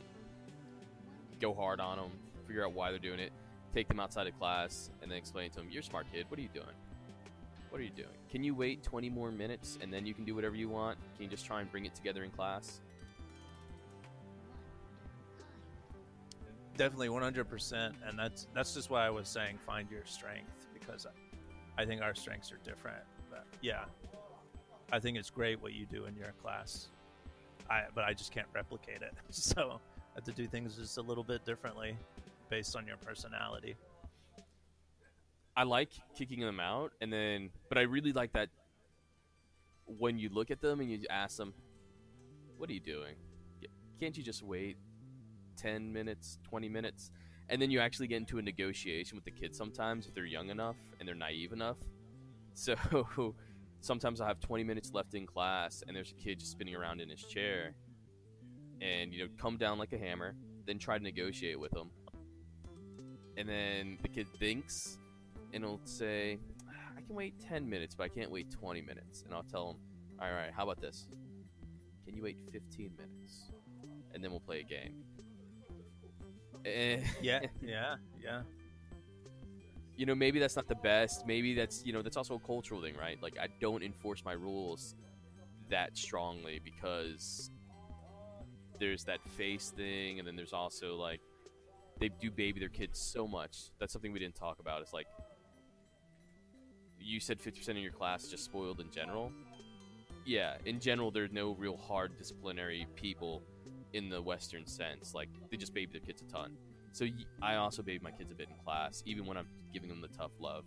go 1.41 1.55
hard 1.55 1.81
on 1.81 1.97
them, 1.99 2.11
figure 2.47 2.65
out 2.65 2.73
why 2.73 2.91
they're 2.91 2.99
doing 2.99 3.21
it, 3.21 3.33
take 3.75 3.89
them 3.89 4.01
outside 4.01 4.27
of 4.27 4.39
class, 4.39 4.91
and 5.03 5.11
then 5.11 5.19
explain 5.19 5.51
to 5.51 5.57
them, 5.57 5.69
"You're 5.71 5.81
a 5.81 5.85
smart 5.85 6.07
kid. 6.13 6.27
What 6.29 6.39
are 6.39 6.43
you 6.43 6.49
doing? 6.53 6.67
What 7.71 7.81
are 7.81 7.85
you 7.85 7.91
doing? 7.91 8.09
Can 8.31 8.43
you 8.43 8.55
wait 8.55 8.83
20 8.83 9.09
more 9.11 9.31
minutes 9.31 9.79
and 9.81 9.93
then 9.93 10.05
you 10.05 10.13
can 10.13 10.25
do 10.25 10.35
whatever 10.35 10.57
you 10.57 10.69
want? 10.69 10.99
Can 11.15 11.25
you 11.25 11.31
just 11.31 11.47
try 11.47 11.61
and 11.61 11.71
bring 11.71 11.87
it 11.87 11.95
together 11.95 12.25
in 12.25 12.31
class?" 12.31 12.81
definitely 16.81 17.09
100% 17.09 17.93
and 18.07 18.19
that's 18.19 18.47
that's 18.55 18.73
just 18.73 18.89
why 18.89 19.05
i 19.05 19.11
was 19.11 19.29
saying 19.29 19.59
find 19.67 19.91
your 19.91 20.03
strength 20.07 20.67
because 20.73 21.07
i, 21.07 21.83
I 21.83 21.85
think 21.85 22.01
our 22.01 22.15
strengths 22.15 22.51
are 22.53 22.59
different 22.65 23.03
but 23.29 23.45
yeah 23.61 23.85
i 24.91 24.99
think 24.99 25.19
it's 25.19 25.29
great 25.29 25.61
what 25.61 25.75
you 25.75 25.85
do 25.85 26.07
in 26.07 26.17
your 26.17 26.33
class 26.43 26.89
i 27.69 27.83
but 27.95 28.05
i 28.05 28.15
just 28.15 28.33
can't 28.33 28.47
replicate 28.55 29.03
it 29.03 29.13
so 29.29 29.79
have 30.15 30.25
to 30.25 30.33
do 30.33 30.47
things 30.47 30.77
just 30.77 30.99
a 30.99 31.03
little 31.03 31.25
bit 31.25 31.45
differently 31.45 31.97
based 32.49 32.77
on 32.77 32.87
your 32.87 32.97
personality 32.99 33.77
I 35.57 35.65
like 35.65 35.91
kicking 36.17 36.41
them 36.41 36.61
out, 36.61 36.93
and 37.01 37.13
then, 37.13 37.51
but 37.69 37.77
I 37.77 37.83
really 37.83 38.13
like 38.13 38.33
that 38.33 38.49
when 39.85 40.19
you 40.19 40.31
look 40.31 40.51
at 40.51 40.61
them 40.61 40.81
and 40.81 40.91
you 40.91 41.01
ask 41.11 41.37
them, 41.37 41.53
"What 42.57 42.71
are 42.71 42.73
you 42.73 42.81
doing? 42.81 43.17
Can't 43.99 44.17
you 44.17 44.23
just 44.23 44.43
wait 44.43 44.79
ten 45.57 45.93
minutes, 45.93 46.39
twenty 46.45 46.69
minutes?" 46.69 47.11
and 47.51 47.61
then 47.61 47.71
you 47.71 47.81
actually 47.81 48.07
get 48.07 48.17
into 48.17 48.39
a 48.39 48.43
negotiation 48.43 49.17
with 49.17 49.25
the 49.25 49.31
kids 49.31 49.59
sometimes 49.59 50.07
if 50.07 50.15
they're 50.15 50.25
young 50.25 50.51
enough 50.51 50.77
and 50.99 51.07
they're 51.07 51.15
naive 51.15 51.53
enough. 51.53 51.77
So 52.55 53.35
sometimes 53.81 54.21
I 54.21 54.27
have 54.27 54.41
20 54.41 54.65
minutes 54.65 54.93
left 54.93 55.15
in 55.15 55.27
class, 55.27 55.83
and 55.87 55.97
there's 55.97 56.11
a 56.11 56.15
kid 56.15 56.41
just 56.41 56.53
spinning 56.53 56.75
around 56.75 57.01
in 57.01 57.09
his 57.09 57.23
chair, 57.25 57.75
and 58.81 59.13
you 59.13 59.21
know, 59.25 59.31
come 59.39 59.57
down 59.57 59.79
like 59.79 59.93
a 59.93 59.99
hammer, 59.99 60.35
then 60.67 60.79
try 60.79 60.97
to 60.99 61.05
negotiate 61.05 61.59
with 61.59 61.73
them. 61.73 61.91
and 63.37 63.49
then 63.49 63.99
the 64.03 64.09
kid 64.09 64.27
thinks, 64.39 64.99
and 65.55 65.65
he'll 65.65 65.81
say, 65.85 66.39
"I 66.97 67.01
can 67.01 67.15
wait 67.15 67.35
10 67.41 67.69
minutes, 67.69 67.95
but 67.95 68.05
I 68.05 68.09
can't 68.09 68.31
wait 68.31 68.51
20 68.51 68.83
minutes," 68.83 69.23
and 69.23 69.33
I'll 69.35 69.45
tell 69.45 69.71
him, 69.71 69.77
"All 70.21 70.31
right, 70.31 70.53
how 70.53 70.65
about 70.65 70.81
this? 70.81 71.09
Can 72.05 72.17
you 72.17 72.23
wait 72.23 72.37
15 72.53 72.93
minutes, 72.97 73.51
and 74.13 74.23
then 74.23 74.31
we'll 74.31 74.41
play 74.41 74.61
a 74.61 74.65
game." 74.65 75.05
Eh, 76.67 77.03
Yeah, 77.23 77.41
yeah, 77.63 77.97
yeah. 78.23 78.43
you 79.97 80.07
know 80.07 80.15
maybe 80.15 80.39
that's 80.39 80.57
not 80.57 80.67
the 80.69 80.75
best 80.75 81.27
maybe 81.27 81.55
that's 81.55 81.85
you 81.85 81.93
know 81.93 82.01
that's 82.03 82.17
also 82.17 82.35
a 82.35 82.39
cultural 82.41 82.81
thing 82.81 82.95
right 82.97 83.19
like 83.23 83.37
i 83.39 83.47
don't 83.61 83.83
enforce 83.83 84.25
my 84.25 84.33
rules 84.33 84.95
that 85.69 85.97
strongly 85.97 86.59
because 86.65 87.51
there's 88.81 89.05
that 89.05 89.21
face 89.37 89.73
thing 89.77 90.19
and 90.19 90.27
then 90.27 90.35
there's 90.35 90.53
also 90.53 90.97
like 90.97 91.21
they 92.01 92.09
do 92.09 92.31
baby 92.31 92.59
their 92.59 92.71
kids 92.71 92.99
so 92.99 93.29
much. 93.29 93.71
That's 93.79 93.93
something 93.93 94.11
we 94.13 94.19
didn't 94.19 94.35
talk 94.35 94.59
about. 94.59 94.81
It's 94.81 94.93
like 94.93 95.07
you 96.99 97.21
said 97.21 97.39
50% 97.39 97.69
of 97.71 97.77
your 97.77 97.93
class 97.93 98.29
just 98.29 98.45
spoiled 98.45 98.81
in 98.81 98.91
general. 98.91 99.33
Yeah 100.25 100.57
in 100.65 100.81
general 100.81 101.11
there's 101.11 101.33
no 101.33 101.55
real 101.55 101.77
hard 101.77 102.17
disciplinary 102.19 102.87
people 102.97 103.43
in 103.93 104.09
the 104.09 104.21
western 104.21 104.67
sense. 104.67 105.15
Like 105.15 105.29
they 105.51 105.57
just 105.57 105.75
baby 105.75 105.93
their 105.93 106.01
kids 106.01 106.23
a 106.23 106.25
ton. 106.25 106.57
So 106.93 107.07
I 107.41 107.57
also 107.57 107.83
baby 107.83 108.01
my 108.03 108.11
kids 108.11 108.33
a 108.33 108.35
bit 108.35 108.49
in 108.49 108.65
class, 108.65 109.03
even 109.07 109.27
when 109.27 109.37
I'm 109.37 109.47
giving 109.73 109.89
them 109.89 110.01
the 110.01 110.09
tough 110.09 110.33
love. 110.41 110.65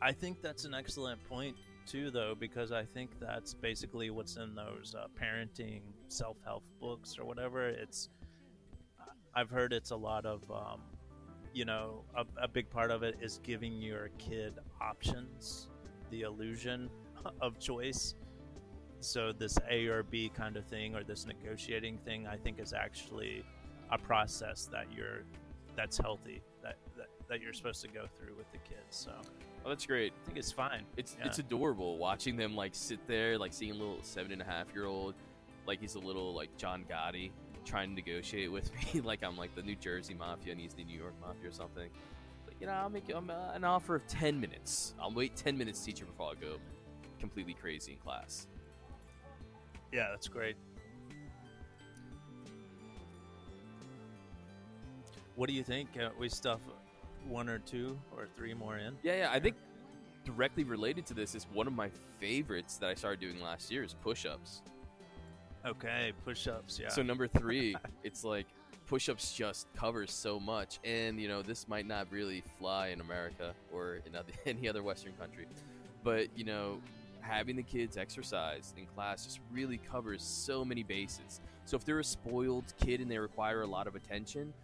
I 0.00 0.12
think 0.12 0.42
that's 0.42 0.64
an 0.64 0.74
excellent 0.74 1.24
point 1.28 1.56
too, 1.86 2.10
though, 2.10 2.34
because 2.38 2.70
I 2.70 2.84
think 2.84 3.18
that's 3.18 3.54
basically 3.54 4.10
what's 4.10 4.36
in 4.36 4.54
those 4.54 4.94
uh, 4.96 5.06
parenting 5.20 5.80
self-help 6.12 6.62
books 6.80 7.16
or 7.18 7.24
whatever. 7.24 7.68
It's 7.68 8.08
I've 9.34 9.50
heard 9.50 9.72
it's 9.72 9.90
a 9.90 9.96
lot 9.96 10.26
of, 10.26 10.42
um, 10.50 10.80
you 11.54 11.64
know, 11.64 12.02
a, 12.16 12.24
a 12.42 12.48
big 12.48 12.68
part 12.70 12.90
of 12.90 13.02
it 13.02 13.16
is 13.20 13.40
giving 13.44 13.80
your 13.80 14.08
kid 14.18 14.54
options, 14.80 15.68
the 16.10 16.22
illusion 16.22 16.90
of 17.40 17.58
choice. 17.58 18.14
So 19.00 19.32
this 19.32 19.56
A 19.70 19.86
or 19.86 20.02
B 20.02 20.28
kind 20.34 20.56
of 20.56 20.64
thing, 20.64 20.96
or 20.96 21.04
this 21.04 21.24
negotiating 21.24 21.98
thing, 21.98 22.26
I 22.26 22.36
think 22.36 22.58
is 22.58 22.72
actually 22.72 23.44
a 23.90 23.98
process 23.98 24.68
that 24.72 24.86
you're 24.94 25.22
that's 25.76 25.96
healthy 25.96 26.42
that, 26.62 26.76
that 26.96 27.06
that 27.28 27.40
you're 27.40 27.52
supposed 27.52 27.80
to 27.82 27.88
go 27.88 28.06
through 28.18 28.34
with 28.36 28.50
the 28.50 28.58
kids. 28.58 28.80
So 28.90 29.12
Oh, 29.64 29.68
that's 29.68 29.86
great. 29.86 30.12
I 30.22 30.26
think 30.26 30.38
it's 30.38 30.50
fine. 30.50 30.82
It's 30.96 31.16
Yeah. 31.18 31.26
it's 31.26 31.38
adorable 31.38 31.96
watching 31.98 32.36
them 32.36 32.56
like 32.56 32.74
sit 32.74 33.06
there, 33.06 33.38
like 33.38 33.52
seeing 33.52 33.70
a 33.72 33.74
little 33.74 33.98
seven 34.02 34.32
and 34.32 34.42
a 34.42 34.44
half 34.44 34.72
year 34.74 34.86
old, 34.86 35.14
like 35.68 35.80
he's 35.80 35.94
a 35.94 36.00
little 36.00 36.34
like 36.34 36.56
John 36.56 36.84
Gotti 36.90 37.30
trying 37.64 37.90
to 37.90 37.94
negotiate 37.94 38.50
with 38.50 38.72
me, 38.94 39.00
like 39.02 39.22
I'm 39.22 39.36
like 39.36 39.54
the 39.54 39.62
New 39.62 39.76
Jersey 39.76 40.14
Mafia 40.14 40.52
and 40.52 40.60
he's 40.60 40.74
the 40.74 40.82
New 40.82 40.98
York 40.98 41.14
Mafia 41.20 41.50
or 41.50 41.52
something. 41.52 41.90
But 42.44 42.54
you 42.60 42.66
know, 42.66 42.72
I'll 42.72 42.90
make 42.90 43.08
you 43.08 43.16
um, 43.16 43.30
uh, 43.30 43.52
an 43.52 43.62
offer 43.62 43.94
of 43.94 44.06
ten 44.08 44.40
minutes. 44.40 44.94
I'll 45.00 45.12
wait 45.12 45.36
ten 45.36 45.56
minutes, 45.56 45.84
teacher, 45.84 46.06
before 46.06 46.32
I 46.32 46.34
go 46.40 46.56
completely 47.20 47.54
crazy 47.54 47.92
in 47.92 47.98
class. 47.98 48.48
Yeah, 49.92 50.08
that's 50.10 50.26
great. 50.26 50.56
What 55.36 55.48
do 55.48 55.54
you 55.54 55.62
think? 55.62 55.90
Uh, 55.96 56.08
we 56.18 56.28
stuff 56.28 56.60
one 57.28 57.48
or 57.48 57.58
two 57.58 57.96
or 58.16 58.26
three 58.36 58.54
more 58.54 58.78
in. 58.78 58.96
Yeah, 59.02 59.16
yeah. 59.16 59.30
I 59.30 59.38
think 59.38 59.54
directly 60.24 60.64
related 60.64 61.06
to 61.06 61.14
this 61.14 61.34
is 61.34 61.46
one 61.52 61.66
of 61.66 61.72
my 61.72 61.90
favorites 62.18 62.76
that 62.78 62.88
I 62.88 62.94
started 62.94 63.20
doing 63.20 63.40
last 63.40 63.70
year 63.70 63.84
is 63.84 63.94
push-ups. 63.94 64.62
Okay, 65.68 66.12
push-ups. 66.24 66.80
Yeah. 66.80 66.88
So 66.88 67.02
number 67.02 67.28
three, 67.28 67.76
it's 68.02 68.24
like 68.24 68.46
push-ups 68.86 69.34
just 69.34 69.66
covers 69.74 70.10
so 70.10 70.40
much, 70.40 70.78
and 70.82 71.20
you 71.20 71.28
know 71.28 71.42
this 71.42 71.68
might 71.68 71.86
not 71.86 72.06
really 72.10 72.42
fly 72.58 72.88
in 72.88 73.00
America 73.00 73.54
or 73.72 74.00
in 74.06 74.16
other, 74.16 74.32
any 74.46 74.66
other 74.66 74.82
Western 74.82 75.12
country, 75.14 75.46
but 76.02 76.28
you 76.36 76.44
know 76.44 76.80
having 77.20 77.56
the 77.56 77.62
kids 77.62 77.98
exercise 77.98 78.72
in 78.78 78.86
class 78.86 79.24
just 79.24 79.40
really 79.52 79.76
covers 79.76 80.22
so 80.22 80.64
many 80.64 80.82
bases. 80.82 81.40
So 81.66 81.76
if 81.76 81.84
they're 81.84 81.98
a 81.98 82.04
spoiled 82.04 82.72
kid 82.80 83.02
and 83.02 83.10
they 83.10 83.18
require 83.18 83.60
a 83.60 83.66
lot 83.66 83.86
of 83.86 83.94
attention, 83.94 84.54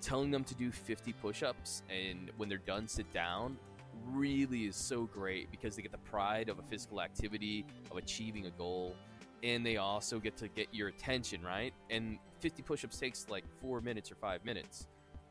telling 0.00 0.30
them 0.30 0.42
to 0.44 0.54
do 0.54 0.70
50 0.70 1.12
push-ups 1.14 1.82
and 1.90 2.30
when 2.38 2.48
they're 2.48 2.58
done 2.58 2.88
sit 2.88 3.12
down 3.12 3.58
really 4.06 4.64
is 4.64 4.76
so 4.76 5.02
great 5.02 5.50
because 5.50 5.76
they 5.76 5.82
get 5.82 5.92
the 5.92 5.98
pride 5.98 6.48
of 6.48 6.58
a 6.58 6.62
physical 6.62 7.02
activity 7.02 7.66
of 7.90 7.98
achieving 7.98 8.46
a 8.46 8.50
goal 8.50 8.94
and 9.42 9.64
they 9.64 9.76
also 9.76 10.18
get 10.18 10.36
to 10.38 10.48
get 10.48 10.68
your 10.72 10.88
attention, 10.88 11.42
right? 11.42 11.72
And 11.88 12.18
50 12.40 12.62
push-ups 12.62 12.98
takes 12.98 13.28
like 13.28 13.44
4 13.60 13.80
minutes 13.80 14.10
or 14.10 14.14
5 14.16 14.44
minutes 14.44 14.88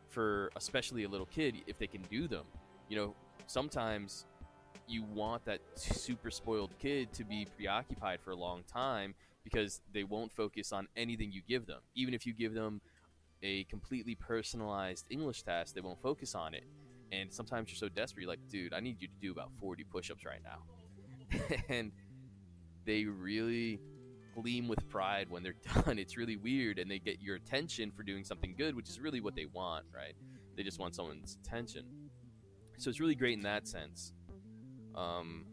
for 0.09 0.51
especially 0.55 1.03
a 1.03 1.09
little 1.09 1.27
kid 1.27 1.55
if 1.67 1.77
they 1.77 1.87
can 1.87 2.01
do 2.03 2.27
them. 2.27 2.45
You 2.89 2.97
know, 2.97 3.15
sometimes 3.47 4.25
you 4.87 5.03
want 5.03 5.45
that 5.45 5.59
super 5.75 6.31
spoiled 6.31 6.71
kid 6.79 7.13
to 7.13 7.23
be 7.23 7.47
preoccupied 7.55 8.19
for 8.21 8.31
a 8.31 8.35
long 8.35 8.63
time 8.63 9.13
because 9.43 9.81
they 9.93 10.03
won't 10.03 10.31
focus 10.31 10.71
on 10.71 10.87
anything 10.97 11.31
you 11.31 11.41
give 11.47 11.67
them. 11.67 11.79
Even 11.95 12.13
if 12.13 12.25
you 12.25 12.33
give 12.33 12.53
them 12.53 12.81
a 13.43 13.63
completely 13.65 14.15
personalized 14.15 15.05
English 15.09 15.43
test, 15.43 15.75
they 15.75 15.81
won't 15.81 16.01
focus 16.01 16.35
on 16.35 16.53
it. 16.53 16.63
And 17.11 17.31
sometimes 17.31 17.69
you're 17.69 17.77
so 17.77 17.89
desperate, 17.89 18.23
you're 18.23 18.29
like, 18.29 18.47
dude, 18.49 18.73
I 18.73 18.79
need 18.79 19.01
you 19.01 19.07
to 19.07 19.13
do 19.21 19.31
about 19.31 19.51
40 19.59 19.83
push 19.85 20.11
ups 20.11 20.25
right 20.25 20.41
now. 20.43 21.39
and 21.69 21.91
they 22.85 23.05
really 23.05 23.79
gleam 24.41 24.67
with 24.67 24.87
pride 24.89 25.27
when 25.29 25.43
they're 25.43 25.55
done. 25.85 25.99
It's 25.99 26.17
really 26.17 26.37
weird. 26.37 26.79
And 26.79 26.89
they 26.89 26.99
get 26.99 27.21
your 27.21 27.35
attention 27.35 27.91
for 27.91 28.03
doing 28.03 28.23
something 28.23 28.55
good, 28.57 28.75
which 28.75 28.89
is 28.89 28.99
really 28.99 29.21
what 29.21 29.35
they 29.35 29.45
want, 29.45 29.85
right? 29.93 30.15
They 30.55 30.63
just 30.63 30.79
want 30.79 30.95
someone's 30.95 31.37
attention. 31.43 31.85
So 32.77 32.89
it's 32.89 32.99
really 32.99 33.15
great 33.15 33.37
in 33.37 33.43
that 33.43 33.67
sense. 33.67 34.13
Um, 34.95 35.45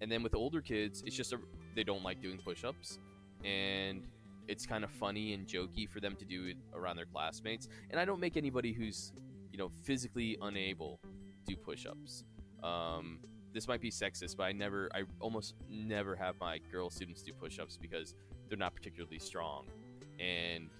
and 0.00 0.10
then 0.10 0.22
with 0.22 0.34
older 0.34 0.60
kids, 0.60 1.02
it's 1.06 1.16
just 1.16 1.32
a, 1.32 1.38
they 1.74 1.84
don't 1.84 2.02
like 2.02 2.22
doing 2.22 2.38
push 2.38 2.64
ups. 2.64 2.98
And 3.44 4.06
it's 4.48 4.64
kind 4.66 4.82
of 4.82 4.90
funny 4.90 5.34
and 5.34 5.46
jokey 5.46 5.88
for 5.88 6.00
them 6.00 6.16
to 6.16 6.24
do 6.24 6.46
it 6.46 6.56
around 6.74 6.96
their 6.96 7.06
classmates. 7.06 7.68
And 7.90 8.00
I 8.00 8.04
don't 8.04 8.20
make 8.20 8.36
anybody 8.36 8.72
who's, 8.72 9.12
you 9.52 9.58
know, 9.58 9.70
physically 9.84 10.38
unable 10.40 11.00
do 11.48 11.56
push-ups. 11.56 12.24
Um, 12.62 13.20
this 13.58 13.66
might 13.66 13.80
be 13.80 13.90
sexist, 13.90 14.36
but 14.36 14.44
I 14.44 14.52
never, 14.52 14.88
I 14.94 15.02
almost 15.18 15.54
never 15.68 16.14
have 16.14 16.36
my 16.40 16.58
girl 16.70 16.90
students 16.90 17.22
do 17.22 17.32
push-ups 17.32 17.76
because 17.76 18.14
they're 18.48 18.56
not 18.56 18.72
particularly 18.72 19.18
strong. 19.18 19.66
And 20.20 20.70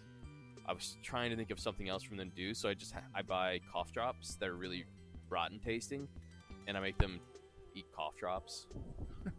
I 0.64 0.72
was 0.72 0.96
trying 1.02 1.30
to 1.30 1.36
think 1.36 1.50
of 1.50 1.58
something 1.58 1.88
else 1.88 2.04
for 2.04 2.14
them 2.14 2.30
to 2.30 2.36
do, 2.36 2.54
so 2.54 2.68
I 2.68 2.74
just 2.74 2.92
ha- 2.92 3.08
I 3.12 3.22
buy 3.22 3.58
cough 3.72 3.90
drops 3.90 4.36
that 4.36 4.48
are 4.48 4.54
really 4.54 4.84
rotten 5.28 5.58
tasting, 5.58 6.06
and 6.68 6.76
I 6.76 6.80
make 6.80 6.96
them 6.98 7.18
eat 7.74 7.86
cough 7.92 8.14
drops. 8.16 8.68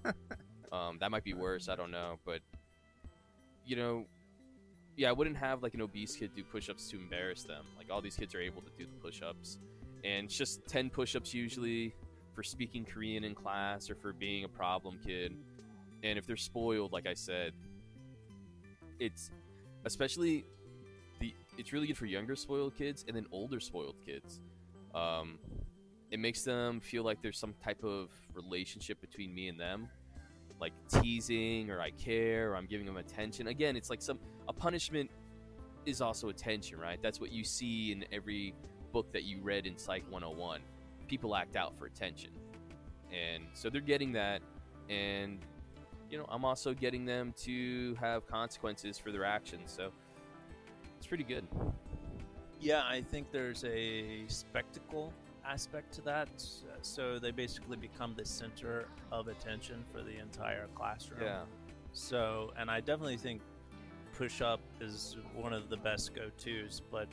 um, 0.74 0.98
that 1.00 1.10
might 1.10 1.24
be 1.24 1.34
worse. 1.34 1.70
I 1.70 1.78
don't 1.78 1.92
know, 1.92 2.20
but 2.26 2.42
you 3.66 3.78
know, 3.78 4.04
yeah, 4.98 5.08
I 5.08 5.14
wouldn't 5.14 5.38
have 5.38 5.64
like 5.64 5.76
an 5.76 5.82
obese 5.82 6.18
kid 6.18 6.32
do 6.36 6.44
push-ups 6.44 6.90
to 6.90 6.98
embarrass 6.98 7.44
them. 7.44 7.64
Like 7.78 7.88
all 7.90 8.02
these 8.02 8.18
kids 8.18 8.36
are 8.36 8.42
able 8.42 8.64
to 8.64 8.72
do 8.78 8.84
the 8.84 9.00
push-ups, 9.02 9.60
and 10.04 10.26
it's 10.26 10.38
just 10.38 10.68
ten 10.68 10.90
push-ups 10.90 11.34
usually 11.34 11.96
for 12.34 12.44
speaking 12.44 12.86
Korean 12.86 13.24
in 13.24 13.36
class 13.36 13.90
or 13.90 13.96
for 13.96 14.14
being 14.14 14.44
a 14.44 14.48
problem 14.48 15.00
kid. 15.06 15.36
And 16.04 16.18
if 16.18 16.26
they're 16.26 16.38
spoiled, 16.38 16.92
like 16.92 17.08
I 17.08 17.14
said, 17.14 17.54
it's 19.00 19.32
especially 19.86 20.46
the 21.20 21.34
it's 21.58 21.74
really 21.74 21.88
good 21.88 21.98
for 21.98 22.06
younger 22.06 22.36
spoiled 22.36 22.76
kids 22.76 23.06
and 23.08 23.16
then 23.16 23.26
older 23.32 23.60
spoiled 23.60 23.96
kids. 24.06 24.40
Um, 24.96 25.40
it 26.12 26.20
makes 26.20 26.44
them 26.44 26.80
feel 26.80 27.04
like 27.04 27.22
there's 27.22 27.38
some 27.38 27.54
type 27.64 27.84
of 27.84 28.10
relationship 28.34 29.00
between 29.02 29.34
me 29.34 29.48
and 29.48 29.60
them 29.60 29.90
like 30.60 30.74
teasing 30.90 31.70
or 31.70 31.82
I 31.82 31.92
care 31.92 32.52
or 32.52 32.56
I'm 32.56 32.66
giving 32.66 32.86
them 32.86 32.98
attention. 32.98 33.48
Again, 33.48 33.76
it's 33.76 33.90
like 33.90 34.02
some 34.02 34.20
a 34.48 34.54
punishment 34.54 35.10
is 35.86 36.02
also 36.02 36.30
attention, 36.30 36.80
right? 36.80 37.00
That's 37.02 37.20
what 37.20 37.32
you 37.32 37.44
see 37.44 37.92
in 37.92 38.06
every 38.12 38.54
book 38.92 39.12
that 39.14 39.24
you 39.24 39.40
read 39.42 39.66
in 39.66 39.78
Psych 39.78 40.04
101. 40.10 40.62
People 41.10 41.36
act 41.36 41.58
out 41.58 41.78
for 41.78 41.88
attention. 41.88 42.32
And 43.12 43.44
so 43.54 43.70
they're 43.70 43.82
getting 43.82 44.14
that 44.14 44.42
and 44.90 45.40
you 46.10 46.18
know, 46.18 46.26
I'm 46.30 46.46
also 46.46 46.74
getting 46.74 47.06
them 47.06 47.34
to 47.44 47.96
have 48.00 48.26
consequences 48.28 48.98
for 48.98 49.12
their 49.12 49.26
actions. 49.26 49.72
So 49.76 49.92
it's 50.98 51.06
pretty 51.06 51.24
good. 51.24 51.46
Yeah, 52.60 52.84
I 52.84 53.02
think 53.02 53.32
there's 53.32 53.64
a 53.64 54.24
spectacle 54.28 55.14
aspect 55.46 55.94
to 55.94 56.02
that. 56.02 56.30
So 56.82 57.20
they 57.20 57.32
basically 57.32 57.78
become 57.78 58.16
the 58.18 58.26
center 58.26 58.88
of 59.12 59.28
attention 59.28 59.86
for 59.92 60.02
the 60.02 60.18
entire 60.18 60.68
classroom. 60.76 61.22
Yeah. 61.24 61.44
So, 61.92 62.52
and 62.58 62.70
I 62.70 62.80
definitely 62.80 63.18
think 63.18 63.42
push 64.14 64.42
up 64.42 64.60
is 64.82 65.16
one 65.36 65.54
of 65.54 65.70
the 65.70 65.78
best 65.78 66.14
go 66.14 66.30
tos, 66.38 66.82
but 66.92 67.08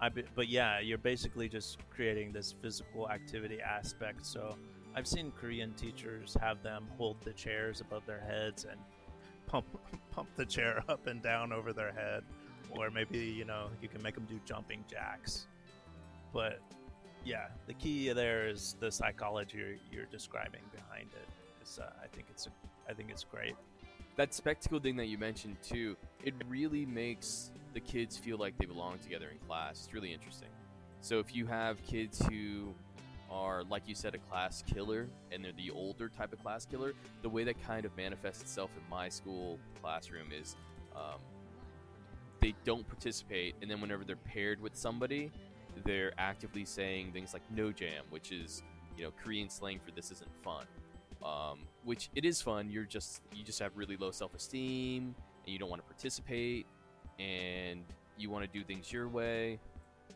I 0.00 0.08
be, 0.08 0.24
but 0.34 0.48
yeah, 0.48 0.80
you're 0.80 0.98
basically 0.98 1.48
just 1.48 1.78
creating 1.90 2.32
this 2.32 2.54
physical 2.60 3.08
activity 3.10 3.60
aspect. 3.60 4.26
So 4.26 4.56
I've 4.94 5.06
seen 5.06 5.32
Korean 5.32 5.72
teachers 5.74 6.36
have 6.40 6.62
them 6.62 6.86
hold 6.96 7.16
the 7.22 7.32
chairs 7.32 7.80
above 7.80 8.04
their 8.06 8.20
heads 8.20 8.66
and 8.70 8.78
pump 9.46 9.66
pump 10.10 10.28
the 10.36 10.44
chair 10.44 10.82
up 10.88 11.06
and 11.06 11.22
down 11.22 11.52
over 11.52 11.72
their 11.72 11.92
head, 11.92 12.24
or 12.70 12.90
maybe 12.90 13.18
you 13.18 13.44
know 13.44 13.68
you 13.80 13.88
can 13.88 14.02
make 14.02 14.14
them 14.14 14.26
do 14.28 14.38
jumping 14.44 14.84
jacks. 14.90 15.46
But 16.32 16.60
yeah, 17.24 17.48
the 17.66 17.74
key 17.74 18.12
there 18.12 18.48
is 18.48 18.76
the 18.78 18.90
psychology 18.92 19.58
you're, 19.58 19.76
you're 19.90 20.06
describing 20.12 20.62
behind 20.72 21.08
it. 21.12 21.28
It's, 21.60 21.78
uh, 21.78 21.90
I 22.02 22.06
think 22.08 22.26
it's 22.30 22.48
I 22.88 22.92
think 22.92 23.10
it's 23.10 23.24
great. 23.24 23.54
That 24.16 24.32
spectacle 24.32 24.80
thing 24.80 24.96
that 24.96 25.06
you 25.06 25.18
mentioned 25.18 25.56
too, 25.62 25.96
it 26.24 26.34
really 26.48 26.86
makes 26.86 27.50
the 27.76 27.80
kids 27.80 28.16
feel 28.16 28.38
like 28.38 28.56
they 28.56 28.64
belong 28.64 28.98
together 29.00 29.28
in 29.30 29.36
class. 29.46 29.84
It's 29.84 29.92
really 29.92 30.10
interesting. 30.10 30.48
So 31.02 31.18
if 31.18 31.34
you 31.34 31.44
have 31.44 31.82
kids 31.82 32.24
who 32.24 32.72
are, 33.30 33.64
like 33.64 33.82
you 33.86 33.94
said, 33.94 34.14
a 34.14 34.18
class 34.18 34.64
killer, 34.66 35.08
and 35.30 35.44
they're 35.44 35.52
the 35.58 35.70
older 35.70 36.08
type 36.08 36.32
of 36.32 36.42
class 36.42 36.64
killer, 36.64 36.94
the 37.20 37.28
way 37.28 37.44
that 37.44 37.62
kind 37.62 37.84
of 37.84 37.94
manifests 37.94 38.40
itself 38.40 38.70
in 38.82 38.90
my 38.90 39.10
school 39.10 39.58
classroom 39.82 40.28
is 40.32 40.56
um, 40.94 41.20
they 42.40 42.54
don't 42.64 42.88
participate, 42.88 43.54
and 43.60 43.70
then 43.70 43.82
whenever 43.82 44.04
they're 44.04 44.16
paired 44.16 44.58
with 44.58 44.74
somebody, 44.74 45.30
they're 45.84 46.12
actively 46.16 46.64
saying 46.64 47.12
things 47.12 47.34
like 47.34 47.42
"no 47.50 47.72
jam," 47.72 48.04
which 48.08 48.32
is 48.32 48.62
you 48.96 49.04
know 49.04 49.10
Korean 49.22 49.50
slang 49.50 49.80
for 49.84 49.90
"this 49.90 50.10
isn't 50.10 50.30
fun." 50.42 50.64
Um, 51.22 51.58
which 51.84 52.08
it 52.14 52.24
is 52.24 52.40
fun. 52.40 52.70
You're 52.70 52.84
just 52.84 53.20
you 53.34 53.44
just 53.44 53.58
have 53.58 53.76
really 53.76 53.98
low 53.98 54.12
self 54.12 54.34
esteem, 54.34 55.14
and 55.44 55.52
you 55.52 55.58
don't 55.58 55.68
want 55.68 55.82
to 55.82 55.86
participate, 55.86 56.66
and 57.18 57.84
you 58.18 58.30
want 58.30 58.50
to 58.50 58.58
do 58.58 58.64
things 58.64 58.92
your 58.92 59.08
way, 59.08 59.58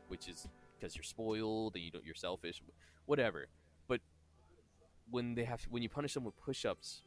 which 0.08 0.28
is 0.28 0.48
because 0.78 0.96
you're 0.96 1.02
spoiled 1.04 1.74
and 1.74 1.84
you 1.84 1.90
don't 1.90 2.04
you're 2.04 2.14
selfish, 2.14 2.62
whatever. 3.06 3.46
But 3.88 4.00
when 5.10 5.34
they 5.34 5.44
have 5.44 5.62
when 5.70 5.82
you 5.82 5.88
punish 5.88 6.14
them 6.14 6.24
with 6.24 6.36
push-ups, 6.36 7.02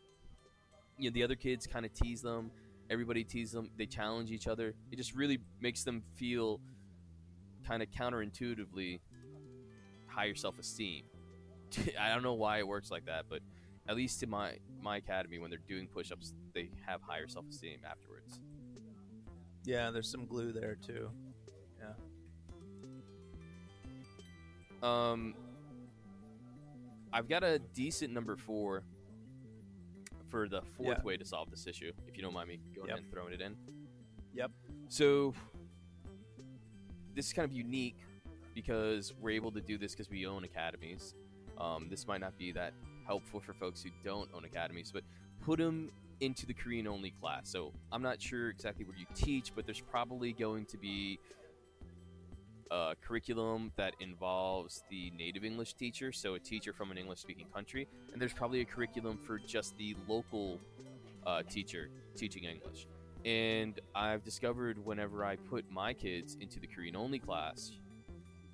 you 0.97 1.09
know 1.09 1.13
the 1.13 1.23
other 1.23 1.35
kids 1.35 1.67
kind 1.67 1.85
of 1.85 1.93
tease 1.93 2.21
them. 2.21 2.51
Everybody 2.89 3.23
teases 3.23 3.53
them. 3.53 3.69
They 3.77 3.85
challenge 3.85 4.31
each 4.31 4.47
other. 4.47 4.73
It 4.91 4.97
just 4.97 5.15
really 5.15 5.39
makes 5.61 5.83
them 5.83 6.03
feel 6.15 6.59
kind 7.65 7.81
of 7.81 7.89
counterintuitively 7.91 8.99
higher 10.07 10.35
self-esteem. 10.35 11.03
I 11.99 12.09
don't 12.13 12.23
know 12.23 12.33
why 12.33 12.59
it 12.59 12.67
works 12.67 12.91
like 12.91 13.05
that, 13.05 13.25
but 13.29 13.39
at 13.87 13.95
least 13.95 14.21
in 14.23 14.29
my 14.29 14.57
my 14.81 14.97
academy, 14.97 15.39
when 15.39 15.49
they're 15.49 15.59
doing 15.67 15.87
push-ups, 15.87 16.33
they 16.53 16.69
have 16.85 17.01
higher 17.01 17.27
self-esteem 17.27 17.79
afterwards. 17.89 18.39
Yeah, 19.65 19.91
there's 19.91 20.09
some 20.09 20.25
glue 20.25 20.51
there 20.51 20.75
too. 20.75 21.09
Yeah. 21.79 21.93
Um, 24.81 25.35
I've 27.11 27.29
got 27.29 27.43
a 27.43 27.59
decent 27.59 28.11
number 28.13 28.35
four 28.35 28.83
for 30.27 30.49
the 30.49 30.61
fourth 30.75 30.97
Yeah. 30.97 31.03
way 31.03 31.15
to 31.17 31.25
solve 31.25 31.49
this 31.51 31.67
issue. 31.67 31.91
If 32.07 32.17
you 32.17 32.23
don't 32.23 32.33
mind 32.33 32.49
me 32.49 32.59
going 32.75 32.87
Yep. 32.89 32.97
ahead 32.97 33.03
and 33.03 33.11
throwing 33.11 33.33
it 33.33 33.41
in. 33.41 33.55
Yep. 34.33 34.51
So 34.89 35.33
this 37.13 37.27
is 37.27 37.33
kind 37.33 37.45
of 37.49 37.55
unique 37.55 37.97
because 38.55 39.13
we're 39.15 39.31
able 39.31 39.51
to 39.51 39.61
do 39.61 39.77
this 39.77 39.91
because 39.93 40.09
we 40.09 40.25
own 40.25 40.43
academies. 40.43 41.13
Um, 41.57 41.87
this 41.87 42.07
might 42.07 42.19
not 42.19 42.37
be 42.37 42.51
that 42.51 42.73
helpful 43.05 43.39
for 43.39 43.53
folks 43.53 43.83
who 43.83 43.91
don't 44.03 44.29
own 44.33 44.43
academies, 44.43 44.91
but 44.91 45.03
put 45.39 45.59
them 45.59 45.91
into 46.19 46.45
the 46.45 46.53
Korean 46.53 46.87
only 46.87 47.11
class. 47.11 47.49
So 47.49 47.73
I'm 47.91 48.01
not 48.01 48.21
sure 48.21 48.49
exactly 48.49 48.85
where 48.85 48.97
you 48.97 49.05
teach, 49.15 49.53
but 49.55 49.65
there's 49.65 49.81
probably 49.81 50.33
going 50.33 50.65
to 50.67 50.77
be 50.77 51.19
a 52.71 52.95
curriculum 53.01 53.71
that 53.75 53.93
involves 53.99 54.83
the 54.89 55.11
native 55.11 55.43
English 55.43 55.75
teacher, 55.75 56.11
so 56.11 56.33
a 56.35 56.39
teacher 56.39 56.73
from 56.73 56.91
an 56.91 56.97
English 56.97 57.19
speaking 57.19 57.45
country, 57.53 57.87
and 58.11 58.21
there's 58.21 58.33
probably 58.33 58.61
a 58.61 58.65
curriculum 58.65 59.19
for 59.25 59.39
just 59.45 59.77
the 59.77 59.95
local 60.07 60.59
uh, 61.25 61.43
teacher 61.49 61.89
teaching 62.15 62.43
English. 62.45 62.87
And 63.25 63.79
I've 63.95 64.23
discovered 64.23 64.83
whenever 64.83 65.23
I 65.23 65.35
put 65.35 65.69
my 65.69 65.93
kids 65.93 66.35
into 66.41 66.59
the 66.59 66.67
Korean 66.67 66.95
only 66.95 67.19
class, 67.19 67.71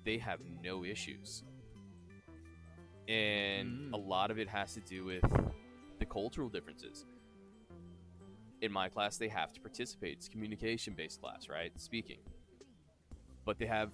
they 0.04 0.18
have 0.18 0.40
no 0.62 0.84
issues. 0.84 1.42
And 3.08 3.90
Mm. 3.90 3.92
a 3.94 3.96
lot 3.96 4.30
of 4.30 4.38
it 4.38 4.48
has 4.48 4.74
to 4.74 4.80
do 4.80 5.04
with 5.04 5.24
the 5.98 6.06
cultural 6.06 6.48
differences. 6.48 7.06
In 8.60 8.70
my 8.70 8.88
class, 8.88 9.16
they 9.16 9.28
have 9.28 9.52
to 9.54 9.60
participate. 9.60 10.18
It's 10.18 10.28
communication 10.28 10.94
based 10.94 11.20
class, 11.20 11.48
right? 11.48 11.72
Speaking. 11.80 12.18
But 13.44 13.58
they 13.58 13.66
have, 13.66 13.90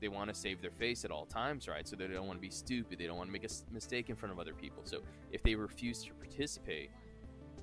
they 0.00 0.08
want 0.08 0.30
to 0.30 0.34
save 0.34 0.62
their 0.62 0.70
face 0.70 1.04
at 1.04 1.10
all 1.10 1.26
times, 1.26 1.68
right? 1.68 1.86
So 1.86 1.94
they 1.94 2.06
don't 2.06 2.26
want 2.26 2.38
to 2.38 2.42
be 2.42 2.50
stupid. 2.50 2.98
They 2.98 3.06
don't 3.06 3.18
want 3.18 3.28
to 3.28 3.32
make 3.32 3.44
a 3.44 3.72
mistake 3.72 4.08
in 4.08 4.16
front 4.16 4.32
of 4.32 4.38
other 4.38 4.54
people. 4.54 4.82
So 4.84 5.00
if 5.30 5.42
they 5.42 5.54
refuse 5.54 6.02
to 6.04 6.14
participate 6.14 6.90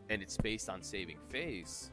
and 0.10 0.22
it's 0.22 0.38
based 0.38 0.70
on 0.70 0.84
saving 0.84 1.18
face, 1.30 1.90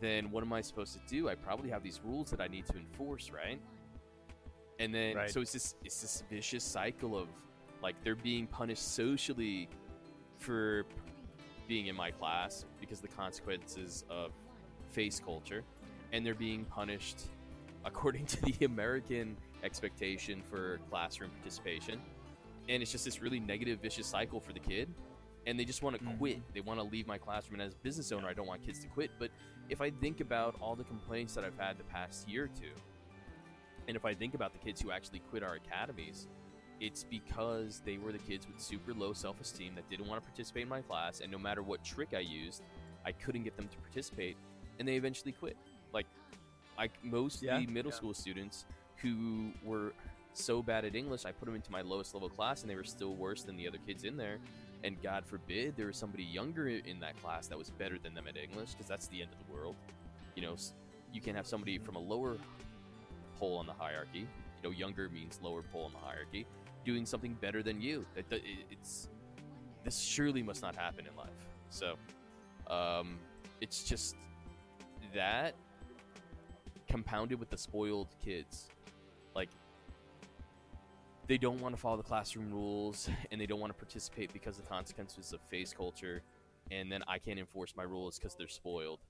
then 0.00 0.30
what 0.30 0.42
am 0.42 0.52
I 0.52 0.60
supposed 0.60 0.92
to 0.94 1.00
do? 1.08 1.28
I 1.28 1.36
probably 1.36 1.70
have 1.70 1.82
these 1.82 2.00
rules 2.04 2.30
that 2.30 2.40
I 2.40 2.48
need 2.48 2.66
to 2.66 2.76
enforce, 2.76 3.30
right? 3.30 3.60
And 4.78 4.94
then 4.94 5.16
Right. 5.16 5.30
so 5.30 5.40
it's 5.40 5.52
this 5.52 5.74
it's 5.84 6.00
this 6.02 6.22
vicious 6.28 6.64
cycle 6.64 7.16
of 7.16 7.28
like 7.82 7.94
they're 8.02 8.14
being 8.14 8.46
punished 8.46 8.94
socially 8.94 9.68
for 10.38 10.84
being 11.66 11.86
in 11.86 11.96
my 11.96 12.10
class 12.10 12.64
because 12.80 13.00
the 13.00 13.08
consequences 13.08 14.04
of 14.08 14.32
face 14.90 15.20
culture, 15.24 15.64
and 16.12 16.24
they're 16.24 16.34
being 16.34 16.64
punished 16.64 17.22
according 17.84 18.26
to 18.26 18.40
the 18.42 18.64
American 18.64 19.36
expectation 19.62 20.42
for 20.50 20.78
classroom 20.90 21.30
participation. 21.30 22.00
And 22.68 22.82
it's 22.82 22.90
just 22.90 23.04
this 23.04 23.22
really 23.22 23.38
negative, 23.40 23.80
vicious 23.80 24.06
cycle 24.06 24.40
for 24.40 24.52
the 24.52 24.58
kid. 24.60 24.88
And 25.46 25.58
they 25.58 25.64
just 25.64 25.82
want 25.82 25.96
to 25.96 26.02
Mhm. 26.04 26.18
quit. 26.18 26.54
They 26.54 26.60
want 26.60 26.80
to 26.80 26.84
leave 26.84 27.06
my 27.06 27.18
classroom. 27.18 27.60
And 27.60 27.68
as 27.68 27.74
a 27.74 27.78
business 27.78 28.10
owner, 28.10 28.26
I 28.26 28.32
don't 28.34 28.48
want 28.48 28.64
kids 28.66 28.80
to 28.80 28.88
quit. 28.88 29.12
But 29.20 29.30
if 29.68 29.80
I 29.80 29.90
think 29.90 30.20
about 30.20 30.56
all 30.60 30.74
the 30.74 30.82
complaints 30.82 31.34
that 31.34 31.44
I've 31.44 31.56
had 31.56 31.78
the 31.78 31.84
past 31.84 32.28
year 32.28 32.44
or 32.44 32.48
two, 32.48 32.72
and 33.86 33.96
if 33.96 34.04
I 34.04 34.14
think 34.14 34.34
about 34.34 34.52
the 34.52 34.58
kids 34.58 34.80
who 34.80 34.90
actually 34.90 35.20
quit 35.30 35.44
our 35.44 35.54
academies, 35.54 36.26
it's 36.80 37.04
because 37.04 37.80
they 37.84 37.98
were 37.98 38.12
the 38.12 38.18
kids 38.18 38.46
with 38.46 38.60
super 38.60 38.92
low 38.92 39.12
self 39.12 39.40
esteem 39.40 39.74
that 39.74 39.88
didn't 39.88 40.06
want 40.06 40.22
to 40.22 40.28
participate 40.28 40.64
in 40.64 40.68
my 40.68 40.82
class. 40.82 41.20
And 41.20 41.30
no 41.30 41.38
matter 41.38 41.62
what 41.62 41.84
trick 41.84 42.10
I 42.14 42.20
used, 42.20 42.62
I 43.04 43.12
couldn't 43.12 43.44
get 43.44 43.56
them 43.56 43.68
to 43.68 43.78
participate. 43.78 44.36
And 44.78 44.86
they 44.86 44.96
eventually 44.96 45.32
quit. 45.32 45.56
Like, 45.92 46.06
I, 46.78 46.90
most 47.02 47.42
Yeah, 47.42 47.58
of 47.58 47.66
the 47.66 47.72
middle 47.72 47.90
yeah. 47.90 47.96
school 47.96 48.14
students 48.14 48.66
who 48.96 49.52
were 49.64 49.92
so 50.34 50.62
bad 50.62 50.84
at 50.84 50.94
English, 50.94 51.24
I 51.24 51.32
put 51.32 51.46
them 51.46 51.54
into 51.54 51.72
my 51.72 51.80
lowest 51.80 52.12
level 52.14 52.28
class 52.28 52.60
and 52.62 52.70
they 52.70 52.76
were 52.76 52.84
still 52.84 53.14
worse 53.14 53.42
than 53.42 53.56
the 53.56 53.66
other 53.66 53.78
kids 53.86 54.04
in 54.04 54.16
there. 54.16 54.38
And 54.84 55.00
God 55.02 55.24
forbid 55.24 55.76
there 55.76 55.86
was 55.86 55.96
somebody 55.96 56.24
younger 56.24 56.68
in 56.68 57.00
that 57.00 57.20
class 57.22 57.46
that 57.46 57.56
was 57.56 57.70
better 57.70 57.98
than 57.98 58.14
them 58.14 58.26
at 58.28 58.36
English 58.36 58.72
because 58.72 58.86
that's 58.86 59.06
the 59.08 59.22
end 59.22 59.30
of 59.32 59.46
the 59.46 59.52
world. 59.52 59.76
You 60.34 60.42
know, 60.42 60.56
you 61.12 61.20
can 61.22 61.34
have 61.34 61.46
somebody 61.46 61.78
from 61.78 61.96
a 61.96 61.98
lower 61.98 62.36
pole 63.38 63.56
on 63.56 63.66
the 63.66 63.72
hierarchy. 63.72 64.20
You 64.20 64.62
know, 64.62 64.70
younger 64.70 65.08
means 65.08 65.38
lower 65.42 65.62
pole 65.62 65.84
on 65.86 65.92
the 65.92 65.98
hierarchy, 65.98 66.46
doing 66.86 67.04
something 67.04 67.34
better 67.34 67.62
than 67.62 67.80
you. 67.82 68.06
That- 68.14 68.32
it- 68.32 68.66
it's 68.70 69.08
this 69.84 69.98
surely 70.00 70.42
must 70.42 70.62
not 70.62 70.74
happen 70.74 71.06
in 71.06 71.14
life. 71.16 71.28
So, 71.68 71.96
um, 72.68 73.18
it's 73.60 73.84
just 73.84 74.16
that 75.14 75.54
compounded 76.88 77.38
with 77.38 77.50
the 77.50 77.58
spoiled 77.58 78.08
kids, 78.24 78.68
like 79.34 79.50
they 81.26 81.36
don't 81.38 81.60
want 81.60 81.74
to 81.74 81.80
follow 81.80 81.96
the 81.96 82.02
classroom 82.02 82.50
rules 82.52 83.08
and 83.30 83.40
they 83.40 83.46
don't 83.46 83.60
want 83.60 83.72
to 83.72 83.78
participate 83.78 84.32
because 84.32 84.56
the 84.56 84.62
consequences 84.62 85.32
of 85.32 85.40
face 85.50 85.72
culture, 85.72 86.22
and 86.70 86.90
then 86.90 87.02
I 87.08 87.18
can't 87.18 87.38
enforce 87.38 87.74
my 87.76 87.82
rules 87.82 88.18
because 88.18 88.34
they're 88.36 88.48
spoiled. 88.48 89.00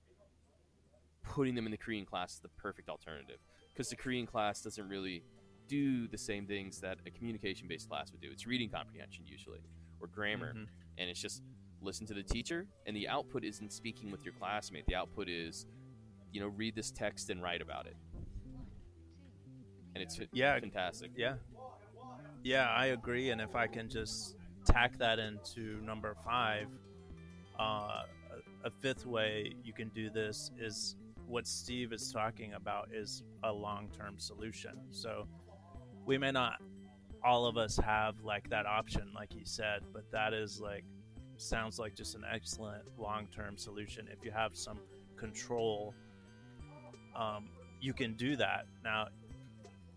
Putting 1.22 1.54
them 1.54 1.66
in 1.66 1.72
the 1.72 1.76
Korean 1.78 2.06
class 2.06 2.34
is 2.34 2.40
the 2.40 2.48
perfect 2.48 2.88
alternative 2.88 3.38
because 3.72 3.90
the 3.90 3.96
Korean 3.96 4.26
class 4.26 4.62
doesn't 4.62 4.88
really 4.88 5.22
do 5.68 6.06
the 6.08 6.18
same 6.18 6.46
things 6.46 6.80
that 6.80 6.98
a 7.06 7.10
communication 7.10 7.68
based 7.68 7.88
class 7.88 8.10
would 8.12 8.20
do. 8.20 8.28
It's 8.30 8.46
reading 8.46 8.68
comprehension 8.70 9.24
usually 9.26 9.60
or 10.00 10.06
grammar, 10.08 10.52
Mhm. 10.54 10.68
and 10.98 11.10
it's 11.10 11.20
just 11.20 11.42
listen 11.80 12.06
to 12.06 12.14
the 12.14 12.22
teacher, 12.22 12.66
and 12.86 12.96
the 12.96 13.08
output 13.08 13.44
isn't 13.44 13.72
speaking 13.72 14.10
with 14.10 14.24
your 14.24 14.32
classmate. 14.32 14.86
The 14.86 14.94
output 14.94 15.28
is, 15.28 15.66
you 16.32 16.40
know, 16.40 16.48
read 16.48 16.74
this 16.74 16.90
text 16.90 17.30
and 17.30 17.42
write 17.42 17.60
about 17.62 17.86
it, 17.86 17.96
and 19.94 20.02
it's 20.02 20.18
Yeah. 20.32 20.58
fantastic. 20.60 21.12
Yeah. 21.16 21.38
Yeah, 22.42 22.68
I 22.70 22.86
agree. 22.86 23.30
And 23.30 23.40
if 23.40 23.54
I 23.56 23.66
can 23.66 23.88
just 23.88 24.36
tack 24.64 24.96
that 24.98 25.18
into 25.18 25.80
number 25.80 26.14
five, 26.14 26.68
uh, 27.58 28.04
a, 28.62 28.66
a 28.68 28.70
fifth 28.70 29.06
way 29.06 29.52
you 29.64 29.72
can 29.72 29.88
do 29.90 30.10
this 30.10 30.50
is 30.58 30.96
what 31.26 31.46
Steve 31.46 31.92
is 31.92 32.12
talking 32.12 32.52
about 32.54 32.92
is 32.92 33.22
a 33.42 33.52
long 33.52 33.90
term 33.90 34.18
solution. 34.18 34.78
So 34.92 35.26
we 36.06 36.16
may 36.16 36.30
not 36.30 36.62
all 37.24 37.44
of 37.46 37.56
us 37.56 37.76
have 37.76 38.14
like 38.22 38.48
that 38.50 38.66
option, 38.66 39.10
like 39.14 39.34
you 39.34 39.44
said, 39.44 39.80
but 39.92 40.04
that 40.12 40.32
is 40.32 40.60
like 40.60 40.84
sounds 41.36 41.78
like 41.78 41.94
just 41.94 42.14
an 42.14 42.22
excellent 42.32 42.84
long 42.98 43.26
term 43.34 43.58
solution. 43.58 44.08
If 44.10 44.24
you 44.24 44.30
have 44.30 44.56
some 44.56 44.78
control, 45.16 45.92
um, 47.16 47.48
you 47.80 47.92
can 47.92 48.14
do 48.14 48.36
that 48.36 48.66
now. 48.84 49.08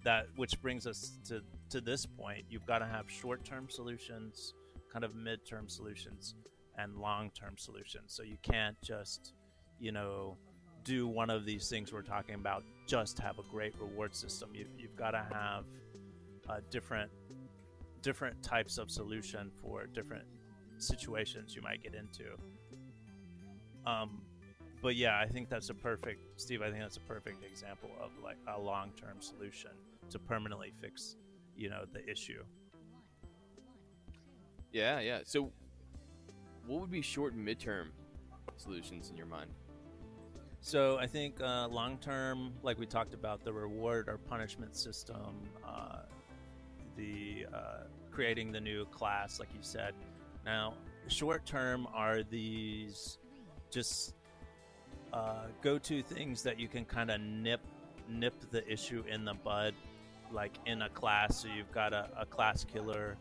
That 0.05 0.28
which 0.38 0.60
brings 0.62 0.88
us 0.88 1.12
to 1.28 1.41
to 1.70 1.82
this 1.82 2.05
point. 2.05 2.45
You've 2.49 2.66
got 2.66 2.80
to 2.80 2.86
have 2.86 3.10
short 3.10 3.45
term 3.45 3.68
solutions, 3.70 4.53
kind 4.91 5.05
of 5.05 5.14
mid 5.14 5.45
term 5.45 5.70
solutions, 5.70 6.36
and 6.78 6.97
long 6.97 7.32
term 7.32 7.57
solutions. 7.57 8.05
So 8.07 8.24
you 8.24 8.38
can't 8.41 8.82
just, 8.82 9.34
you 9.80 9.91
know, 9.91 10.38
do 10.84 11.07
one 11.07 11.30
of 11.30 11.45
these 11.45 11.70
things 11.70 11.93
we're 11.93 12.01
talking 12.01 12.36
about. 12.36 12.64
Just 12.88 13.20
have 13.20 13.38
a 13.39 13.43
great 13.51 13.74
reward 13.80 14.16
system. 14.16 14.49
You, 14.53 14.66
you've 14.78 14.95
got 14.95 15.12
to 15.12 15.26
have 15.32 15.66
uh, 16.49 16.59
different 16.69 17.11
different 18.01 18.41
types 18.41 18.77
of 18.77 18.89
solution 18.89 19.51
for 19.61 19.85
different 19.85 20.23
situations 20.77 21.53
you 21.53 21.61
might 21.61 21.83
get 21.83 21.93
into. 21.93 22.35
Um, 23.85 24.21
but 24.81 24.95
yeah, 24.95 25.19
I 25.19 25.27
think 25.27 25.49
that's 25.49 25.69
a 25.69 25.73
perfect, 25.73 26.39
Steve. 26.39 26.61
I 26.61 26.69
think 26.69 26.79
that's 26.79 26.97
a 26.97 27.01
perfect 27.01 27.43
example 27.43 27.89
of 28.01 28.11
like 28.23 28.37
a 28.47 28.59
long-term 28.59 29.17
solution 29.19 29.71
to 30.09 30.19
permanently 30.19 30.71
fix, 30.79 31.17
you 31.57 31.69
know, 31.69 31.83
the 31.91 32.09
issue. 32.09 32.43
Yeah, 34.71 34.99
yeah. 35.01 35.19
So, 35.25 35.51
what 36.65 36.79
would 36.79 36.91
be 36.91 37.01
short 37.01 37.33
and 37.33 37.45
midterm 37.45 37.87
solutions 38.55 39.09
in 39.09 39.17
your 39.17 39.25
mind? 39.25 39.49
So 40.61 40.97
I 40.97 41.07
think 41.07 41.41
uh, 41.41 41.67
long-term, 41.69 42.53
like 42.63 42.77
we 42.77 42.85
talked 42.85 43.13
about, 43.13 43.43
the 43.43 43.53
reward 43.53 44.09
or 44.09 44.17
punishment 44.17 44.75
system, 44.75 45.49
uh, 45.65 45.99
the 46.99 47.45
uh, 47.53 47.83
creating 48.11 48.51
the 48.51 48.59
new 48.59 48.85
class, 48.85 49.39
like 49.39 49.49
you 49.53 49.61
said. 49.61 49.93
Now, 50.45 50.73
short-term 51.07 51.87
are 51.93 52.23
these 52.23 53.17
just 53.71 54.13
uh, 55.13 55.45
go-to 55.61 56.01
things 56.01 56.43
that 56.43 56.59
you 56.59 56.67
can 56.67 56.85
kind 56.85 57.09
of 57.11 57.21
nip 57.21 57.61
nip 58.09 58.33
the 58.51 58.67
issue 58.71 59.03
in 59.07 59.23
the 59.23 59.33
bud, 59.33 59.73
like 60.31 60.57
in 60.65 60.81
a 60.81 60.89
class. 60.89 61.41
So 61.41 61.47
you've 61.47 61.71
got 61.71 61.93
a, 61.93 62.09
a 62.19 62.25
class 62.25 62.63
killer, 62.63 63.17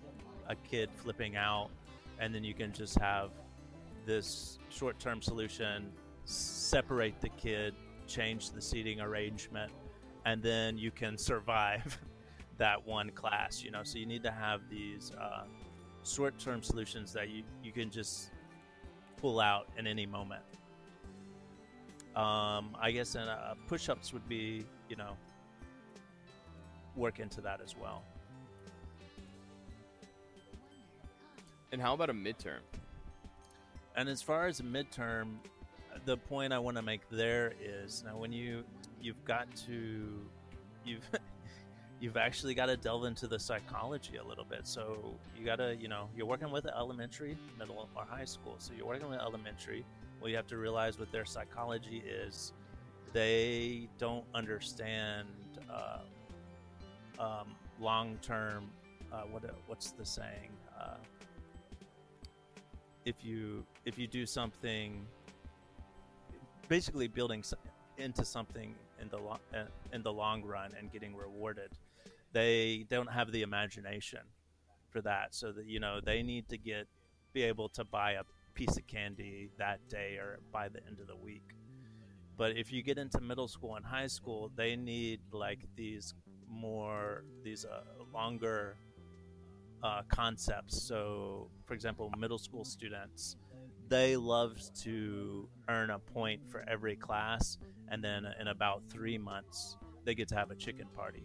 a 0.48 0.56
kid 0.56 0.90
flipping 0.94 1.36
out, 1.36 1.68
and 2.18 2.34
then 2.34 2.42
you 2.42 2.54
can 2.54 2.72
just 2.72 2.98
have 2.98 3.30
this 4.06 4.58
short-term 4.70 5.20
solution 5.20 5.92
separate 6.24 7.20
the 7.20 7.28
kid, 7.30 7.74
change 8.06 8.50
the 8.50 8.60
seating 8.60 9.00
arrangement, 9.00 9.70
and 10.24 10.42
then 10.42 10.78
you 10.78 10.90
can 10.90 11.16
survive 11.30 11.98
that 12.58 12.86
one 12.86 13.10
class. 13.10 13.62
You 13.62 13.70
know, 13.70 13.82
so 13.82 13.98
you 13.98 14.06
need 14.06 14.22
to 14.24 14.30
have 14.30 14.68
these 14.70 15.12
uh, 15.18 15.44
short-term 16.04 16.62
solutions 16.62 17.12
that 17.12 17.30
you 17.30 17.42
you 17.62 17.72
can 17.72 17.90
just 17.90 18.30
pull 19.16 19.40
out 19.40 19.68
in 19.76 19.86
any 19.86 20.06
moment. 20.06 20.42
Um, 22.14 22.76
I 22.80 22.90
guess 22.92 23.14
and 23.14 23.28
uh, 23.28 23.54
push-ups 23.68 24.12
would 24.12 24.28
be, 24.28 24.64
you 24.88 24.96
know, 24.96 25.16
work 26.96 27.20
into 27.20 27.40
that 27.42 27.60
as 27.62 27.76
well. 27.76 28.02
And 31.70 31.80
how 31.80 31.94
about 31.94 32.10
a 32.10 32.14
midterm? 32.14 32.60
And 33.94 34.08
as 34.08 34.22
far 34.22 34.46
as 34.46 34.60
a 34.60 34.62
midterm, 34.62 35.34
the 36.04 36.16
point 36.16 36.52
I 36.52 36.58
want 36.58 36.76
to 36.76 36.82
make 36.82 37.08
there 37.10 37.52
is 37.60 38.02
now 38.04 38.16
when 38.16 38.32
you 38.32 38.64
you've 39.00 39.22
got 39.24 39.54
to 39.66 40.26
you've 40.84 41.08
you've 42.00 42.16
actually 42.16 42.54
got 42.54 42.66
to 42.66 42.76
delve 42.76 43.04
into 43.04 43.26
the 43.26 43.38
psychology 43.38 44.16
a 44.16 44.24
little 44.24 44.44
bit. 44.44 44.66
So 44.66 45.16
you 45.36 45.44
got 45.44 45.56
to 45.56 45.76
you 45.76 45.88
know 45.88 46.08
you're 46.16 46.26
working 46.26 46.50
with 46.50 46.66
elementary, 46.66 47.36
middle, 47.58 47.88
or 47.96 48.04
high 48.04 48.24
school. 48.24 48.56
So 48.58 48.72
you're 48.76 48.86
working 48.86 49.08
with 49.08 49.20
elementary. 49.20 49.84
Well, 50.20 50.30
you 50.30 50.36
have 50.36 50.46
to 50.48 50.56
realize 50.56 50.98
what 50.98 51.12
their 51.12 51.24
psychology 51.24 52.02
is. 52.06 52.52
They 53.12 53.88
don't 53.98 54.24
understand 54.34 55.28
uh, 55.70 55.98
um, 57.18 57.54
long 57.80 58.18
term. 58.22 58.70
Uh, 59.12 59.22
what 59.30 59.42
what's 59.66 59.92
the 59.92 60.04
saying? 60.04 60.50
Uh, 60.78 60.96
if 63.04 63.16
you 63.22 63.64
if 63.84 63.98
you 63.98 64.06
do 64.06 64.26
something 64.26 65.06
basically 66.68 67.08
building 67.08 67.42
into 67.96 68.24
something 68.24 68.74
in 69.00 69.08
the 69.08 69.18
uh, 69.18 69.64
in 69.92 70.02
the 70.02 70.12
long 70.12 70.44
run 70.44 70.72
and 70.78 70.92
getting 70.92 71.16
rewarded. 71.16 71.70
They 72.32 72.86
don't 72.88 73.10
have 73.12 73.32
the 73.32 73.42
imagination 73.42 74.20
for 74.90 75.00
that, 75.02 75.34
so 75.34 75.52
that 75.52 75.66
you 75.66 75.80
know 75.80 76.00
they 76.04 76.22
need 76.22 76.48
to 76.48 76.58
get 76.58 76.86
be 77.32 77.42
able 77.42 77.68
to 77.70 77.84
buy 77.84 78.12
a 78.12 78.22
piece 78.54 78.76
of 78.76 78.86
candy 78.86 79.50
that 79.58 79.86
day 79.88 80.16
or 80.16 80.40
by 80.52 80.68
the 80.68 80.84
end 80.86 80.98
of 81.00 81.06
the 81.06 81.16
week. 81.16 81.54
But 82.36 82.56
if 82.56 82.72
you 82.72 82.82
get 82.82 82.98
into 82.98 83.20
middle 83.20 83.48
school 83.48 83.76
and 83.76 83.84
high 83.84 84.06
school, 84.06 84.50
they 84.56 84.76
need 84.76 85.20
like 85.32 85.60
these 85.76 86.14
more 86.48 87.24
these 87.42 87.64
uh, 87.64 87.82
longer 88.12 88.76
uh, 89.82 90.02
concepts. 90.08 90.82
So, 90.82 91.50
for 91.66 91.74
example, 91.74 92.12
middle 92.18 92.38
school 92.38 92.64
students 92.64 93.36
they 93.88 94.16
love 94.16 94.60
to 94.82 95.48
earn 95.68 95.90
a 95.90 95.98
point 95.98 96.42
for 96.50 96.64
every 96.68 96.96
class, 96.96 97.58
and 97.88 98.04
then 98.04 98.26
in 98.38 98.48
about 98.48 98.82
three 98.90 99.18
months, 99.18 99.76
they 100.04 100.14
get 100.14 100.28
to 100.28 100.34
have 100.34 100.50
a 100.50 100.54
chicken 100.54 100.86
party. 100.94 101.22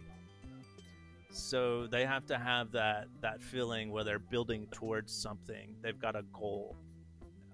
So 1.34 1.86
they 1.86 2.04
have 2.06 2.26
to 2.26 2.38
have 2.38 2.72
that 2.72 3.08
that 3.20 3.42
feeling 3.42 3.90
where 3.90 4.04
they're 4.04 4.18
building 4.18 4.66
towards 4.70 5.12
something. 5.12 5.74
They've 5.82 5.98
got 5.98 6.16
a 6.16 6.22
goal, 6.32 6.76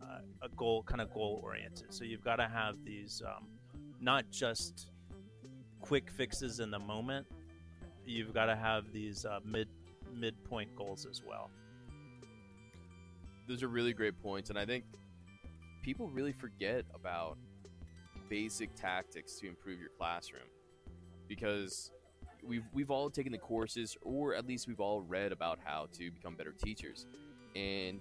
uh, 0.03 0.21
a 0.43 0.49
goal 0.51 0.83
kind 0.83 1.01
of 1.01 1.13
goal 1.13 1.41
oriented. 1.43 1.93
So 1.93 2.05
you've 2.05 2.25
got 2.25 2.37
to 2.37 2.49
have 2.49 2.77
these 2.85 3.23
um, 3.27 3.49
not 4.01 4.31
just 4.31 4.91
quick 5.81 6.11
fixes 6.11 6.61
in 6.61 6.71
the 6.71 6.79
moment. 6.79 7.27
You've 8.05 8.35
got 8.35 8.47
to 8.47 8.57
have 8.57 8.93
these 8.93 9.25
uh, 9.25 9.41
mid 9.45 9.69
midpoint 10.13 10.75
goals 10.77 11.07
as 11.09 11.23
well 11.27 11.51
those 13.51 13.65
are 13.65 13.69
really 13.69 13.93
great 13.93 14.23
points, 14.23 14.49
and 14.51 14.59
I 14.59 14.65
think 14.65 14.85
people 15.83 16.09
really 16.09 16.33
forget 16.33 16.85
about 16.95 17.37
basic 18.29 18.73
tactics 18.77 19.41
to 19.41 19.49
improve 19.49 19.81
your 19.81 19.91
classroom 19.99 20.47
because 21.27 21.91
we've 22.47 22.65
we've 22.73 22.91
all 22.91 23.11
taken 23.11 23.33
the 23.33 23.39
courses, 23.39 23.97
or 24.03 24.35
at 24.35 24.47
least 24.47 24.69
we've 24.69 24.81
all 24.81 25.03
read 25.03 25.33
about 25.33 25.59
how 25.65 25.89
to 25.93 26.11
become 26.11 26.35
better 26.35 26.53
teachers, 26.53 27.07
and 27.55 28.01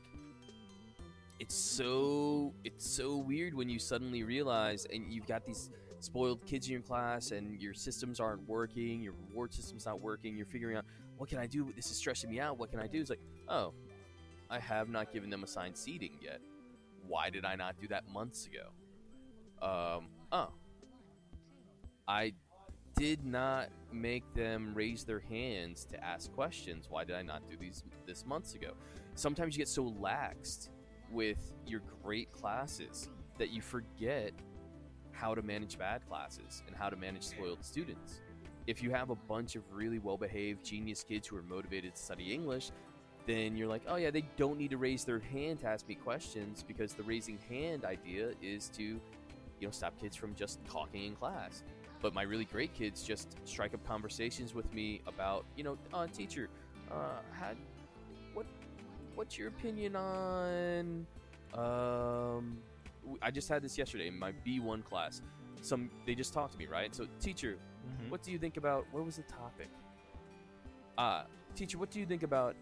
it's 1.39 1.55
so 1.55 2.53
it's 2.63 2.89
so 2.89 3.17
weird 3.17 3.53
when 3.53 3.69
you 3.69 3.79
suddenly 3.79 4.23
realize 4.23 4.85
and 4.91 5.11
you've 5.13 5.27
got 5.27 5.45
these 5.45 5.69
spoiled 6.01 6.45
kids 6.45 6.67
in 6.67 6.73
your 6.73 6.81
class 6.81 7.31
and 7.31 7.61
your 7.61 7.73
systems 7.73 8.21
aren't 8.21 8.47
working 8.47 9.01
your 9.01 9.13
reward 9.27 9.53
system's 9.53 9.85
not 9.85 9.99
working 10.01 10.35
you're 10.35 10.45
figuring 10.45 10.77
out 10.77 10.85
what 11.17 11.29
can 11.29 11.37
i 11.37 11.45
do 11.45 11.73
this 11.75 11.91
is 11.91 11.97
stressing 11.97 12.29
me 12.29 12.39
out 12.39 12.57
what 12.57 12.71
can 12.71 12.79
i 12.79 12.87
do 12.87 13.01
it's 13.01 13.09
like 13.09 13.19
oh 13.49 13.73
I 14.49 14.59
have 14.59 14.89
not 14.89 15.13
given 15.13 15.29
them 15.29 15.43
assigned 15.43 15.77
seating 15.77 16.17
yet. 16.21 16.39
Why 17.07 17.29
did 17.29 17.45
I 17.45 17.55
not 17.55 17.79
do 17.79 17.87
that 17.89 18.07
months 18.07 18.47
ago? 18.47 18.69
Um, 19.61 20.07
oh. 20.31 20.49
I 22.07 22.33
did 22.99 23.23
not 23.25 23.69
make 23.93 24.25
them 24.33 24.73
raise 24.75 25.05
their 25.05 25.21
hands 25.21 25.85
to 25.85 26.03
ask 26.03 26.29
questions. 26.33 26.87
Why 26.89 27.05
did 27.05 27.15
I 27.15 27.21
not 27.21 27.49
do 27.49 27.55
these 27.55 27.81
this 28.05 28.25
months 28.25 28.55
ago? 28.55 28.73
Sometimes 29.15 29.55
you 29.55 29.59
get 29.59 29.69
so 29.69 29.85
laxed 30.01 30.67
with 31.09 31.53
your 31.65 31.81
great 32.03 32.29
classes 32.33 33.07
that 33.37 33.51
you 33.51 33.61
forget 33.61 34.33
how 35.13 35.33
to 35.33 35.41
manage 35.41 35.77
bad 35.77 36.05
classes 36.09 36.61
and 36.67 36.75
how 36.75 36.89
to 36.89 36.97
manage 36.97 37.23
spoiled 37.23 37.63
students. 37.63 38.19
If 38.67 38.83
you 38.83 38.91
have 38.91 39.11
a 39.11 39.15
bunch 39.15 39.55
of 39.55 39.63
really 39.71 39.99
well 39.99 40.17
behaved 40.17 40.65
genius 40.65 41.01
kids 41.01 41.25
who 41.25 41.37
are 41.37 41.43
motivated 41.43 41.95
to 41.95 42.01
study 42.01 42.33
English, 42.33 42.71
then 43.25 43.55
you're 43.55 43.69
like, 43.69 43.83
oh 43.87 43.95
yeah, 43.95 44.11
they 44.11 44.25
don't 44.35 44.57
need 44.57 44.71
to 44.71 44.77
raise 44.77 45.05
their 45.05 45.19
hand 45.19 45.61
to 45.61 45.67
ask 45.67 45.87
me 45.87 45.95
questions 45.95 46.65
because 46.67 46.93
the 46.93 47.03
raising 47.03 47.39
hand 47.47 47.85
idea 47.85 48.31
is 48.41 48.67
to, 48.69 48.83
you 48.83 48.99
know, 49.61 49.71
stop 49.71 49.97
kids 50.01 50.17
from 50.17 50.35
just 50.35 50.59
talking 50.65 51.05
in 51.05 51.15
class. 51.15 51.63
But 52.01 52.13
my 52.13 52.21
really 52.23 52.45
great 52.45 52.73
kids 52.73 53.03
just 53.03 53.35
strike 53.45 53.73
up 53.73 53.85
conversations 53.85 54.53
with 54.53 54.73
me 54.73 55.01
about, 55.05 55.45
you 55.55 55.63
know, 55.63 55.77
uh, 55.93 56.07
teacher, 56.07 56.49
uh, 56.91 57.19
how, 57.31 57.51
what, 58.33 58.45
what's 59.15 59.37
your 59.37 59.49
opinion 59.49 59.95
on, 59.95 61.05
um, 61.55 62.57
I 63.21 63.31
just 63.31 63.49
had 63.49 63.61
this 63.61 63.77
yesterday 63.77 64.07
in 64.07 64.17
my 64.17 64.31
B1 64.45 64.83
class. 64.85 65.21
Some 65.61 65.89
they 66.05 66.15
just 66.15 66.33
talked 66.33 66.53
to 66.53 66.57
me, 66.57 66.67
right? 66.67 66.95
So, 66.95 67.05
teacher, 67.19 67.57
mm-hmm. 67.57 68.09
what 68.09 68.23
do 68.23 68.31
you 68.31 68.37
think 68.37 68.55
about 68.55 68.85
what 68.91 69.03
was 69.03 69.17
the 69.17 69.23
topic? 69.23 69.67
Ah, 70.97 71.21
uh, 71.21 71.23
teacher, 71.55 71.77
what 71.77 71.91
do 71.91 71.99
you 71.99 72.05
think 72.05 72.23
about 72.23 72.55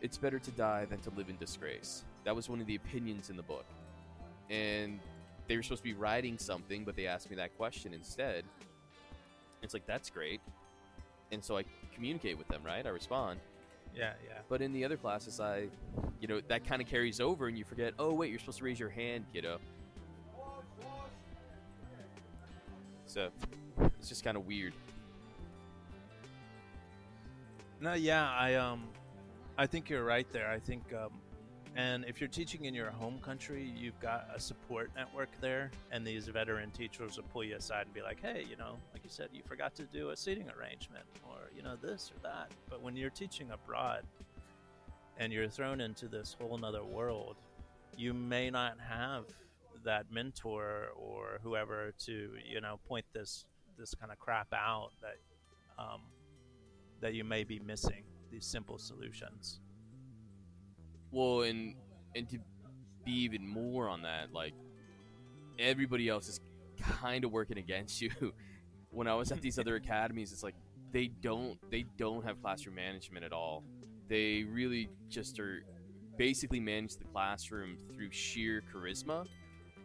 it's 0.00 0.18
better 0.18 0.38
to 0.38 0.50
die 0.52 0.84
than 0.84 1.00
to 1.00 1.10
live 1.10 1.28
in 1.28 1.36
disgrace. 1.36 2.04
That 2.24 2.34
was 2.34 2.48
one 2.48 2.60
of 2.60 2.66
the 2.66 2.76
opinions 2.76 3.30
in 3.30 3.36
the 3.36 3.42
book. 3.42 3.64
And 4.50 5.00
they 5.48 5.56
were 5.56 5.62
supposed 5.62 5.82
to 5.82 5.88
be 5.88 5.94
writing 5.94 6.38
something, 6.38 6.84
but 6.84 6.96
they 6.96 7.06
asked 7.06 7.30
me 7.30 7.36
that 7.36 7.56
question 7.56 7.92
instead. 7.92 8.44
It's 9.62 9.74
like, 9.74 9.86
that's 9.86 10.10
great. 10.10 10.40
And 11.32 11.44
so 11.44 11.56
I 11.56 11.64
communicate 11.94 12.38
with 12.38 12.48
them, 12.48 12.62
right? 12.64 12.86
I 12.86 12.90
respond. 12.90 13.40
Yeah, 13.94 14.12
yeah. 14.28 14.38
But 14.48 14.62
in 14.62 14.72
the 14.72 14.84
other 14.84 14.96
classes, 14.96 15.40
I, 15.40 15.68
you 16.20 16.28
know, 16.28 16.40
that 16.48 16.66
kind 16.66 16.82
of 16.82 16.88
carries 16.88 17.20
over 17.20 17.48
and 17.48 17.56
you 17.56 17.64
forget, 17.64 17.94
oh, 17.98 18.12
wait, 18.12 18.30
you're 18.30 18.38
supposed 18.38 18.58
to 18.58 18.64
raise 18.64 18.78
your 18.78 18.90
hand, 18.90 19.24
kiddo. 19.32 19.58
So 23.06 23.30
it's 23.98 24.08
just 24.08 24.22
kind 24.22 24.36
of 24.36 24.46
weird. 24.46 24.74
No, 27.80 27.94
yeah, 27.94 28.30
I 28.30 28.54
um, 28.54 28.84
I 29.56 29.66
think 29.66 29.88
you're 29.88 30.04
right 30.04 30.26
there. 30.32 30.50
I 30.50 30.58
think, 30.58 30.82
um, 30.92 31.10
and 31.76 32.04
if 32.06 32.20
you're 32.20 32.28
teaching 32.28 32.64
in 32.64 32.74
your 32.74 32.90
home 32.90 33.18
country, 33.20 33.70
you've 33.76 33.98
got 34.00 34.28
a 34.34 34.40
support 34.40 34.90
network 34.96 35.28
there, 35.40 35.70
and 35.92 36.06
these 36.06 36.26
veteran 36.28 36.70
teachers 36.70 37.16
will 37.16 37.24
pull 37.32 37.44
you 37.44 37.56
aside 37.56 37.82
and 37.84 37.94
be 37.94 38.02
like, 38.02 38.20
"Hey, 38.20 38.46
you 38.48 38.56
know, 38.56 38.78
like 38.94 39.04
you 39.04 39.10
said, 39.10 39.28
you 39.32 39.42
forgot 39.44 39.74
to 39.76 39.82
do 39.84 40.10
a 40.10 40.16
seating 40.16 40.48
arrangement, 40.58 41.04
or 41.28 41.50
you 41.54 41.62
know, 41.62 41.76
this 41.76 42.10
or 42.14 42.20
that." 42.22 42.50
But 42.70 42.80
when 42.80 42.96
you're 42.96 43.10
teaching 43.10 43.50
abroad, 43.50 44.04
and 45.18 45.32
you're 45.32 45.48
thrown 45.48 45.80
into 45.80 46.08
this 46.08 46.36
whole 46.40 46.56
nother 46.58 46.84
world, 46.84 47.36
you 47.96 48.12
may 48.12 48.50
not 48.50 48.78
have 48.80 49.24
that 49.84 50.10
mentor 50.10 50.88
or 50.96 51.38
whoever 51.42 51.92
to 51.98 52.30
you 52.44 52.60
know 52.60 52.78
point 52.88 53.04
this 53.12 53.44
this 53.78 53.94
kind 53.94 54.10
of 54.10 54.18
crap 54.18 54.48
out 54.52 54.90
that 55.02 55.16
um, 55.78 56.00
that 57.00 57.14
you 57.14 57.24
may 57.24 57.44
be 57.44 57.58
missing 57.58 58.04
these 58.30 58.46
simple 58.46 58.78
solutions. 58.78 59.60
Well, 61.10 61.42
and 61.42 61.74
and 62.14 62.28
to 62.30 62.38
be 63.04 63.12
even 63.12 63.46
more 63.46 63.88
on 63.88 64.02
that, 64.02 64.32
like 64.32 64.54
everybody 65.58 66.08
else 66.08 66.28
is 66.28 66.40
kind 66.80 67.24
of 67.24 67.32
working 67.32 67.58
against 67.58 68.00
you. 68.02 68.10
when 68.90 69.06
I 69.06 69.14
was 69.14 69.32
at 69.32 69.40
these 69.40 69.58
other 69.58 69.76
academies, 69.82 70.32
it's 70.32 70.42
like 70.42 70.54
they 70.92 71.08
don't 71.08 71.58
they 71.70 71.84
don't 71.96 72.24
have 72.24 72.40
classroom 72.42 72.76
management 72.76 73.24
at 73.24 73.32
all. 73.32 73.64
They 74.08 74.44
really 74.44 74.88
just 75.08 75.40
are 75.40 75.64
basically 76.16 76.60
manage 76.60 76.96
the 76.96 77.04
classroom 77.04 77.76
through 77.92 78.10
sheer 78.10 78.62
charisma 78.72 79.26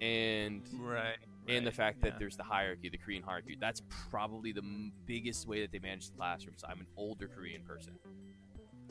and 0.01 0.61
right 0.79 1.17
and 1.47 1.65
the 1.65 1.71
fact 1.71 1.99
yeah. 2.01 2.11
that 2.11 2.19
there's 2.19 2.37
the 2.37 2.43
hierarchy, 2.43 2.89
the 2.89 2.97
Korean 2.97 3.23
hierarchy. 3.23 3.57
That's 3.59 3.81
probably 4.09 4.51
the 4.51 4.61
m- 4.61 4.91
biggest 5.05 5.47
way 5.47 5.61
that 5.61 5.71
they 5.71 5.79
manage 5.79 6.07
the 6.07 6.17
classrooms. 6.17 6.63
I'm 6.67 6.79
an 6.79 6.87
older 6.95 7.27
Korean 7.27 7.63
person, 7.63 7.93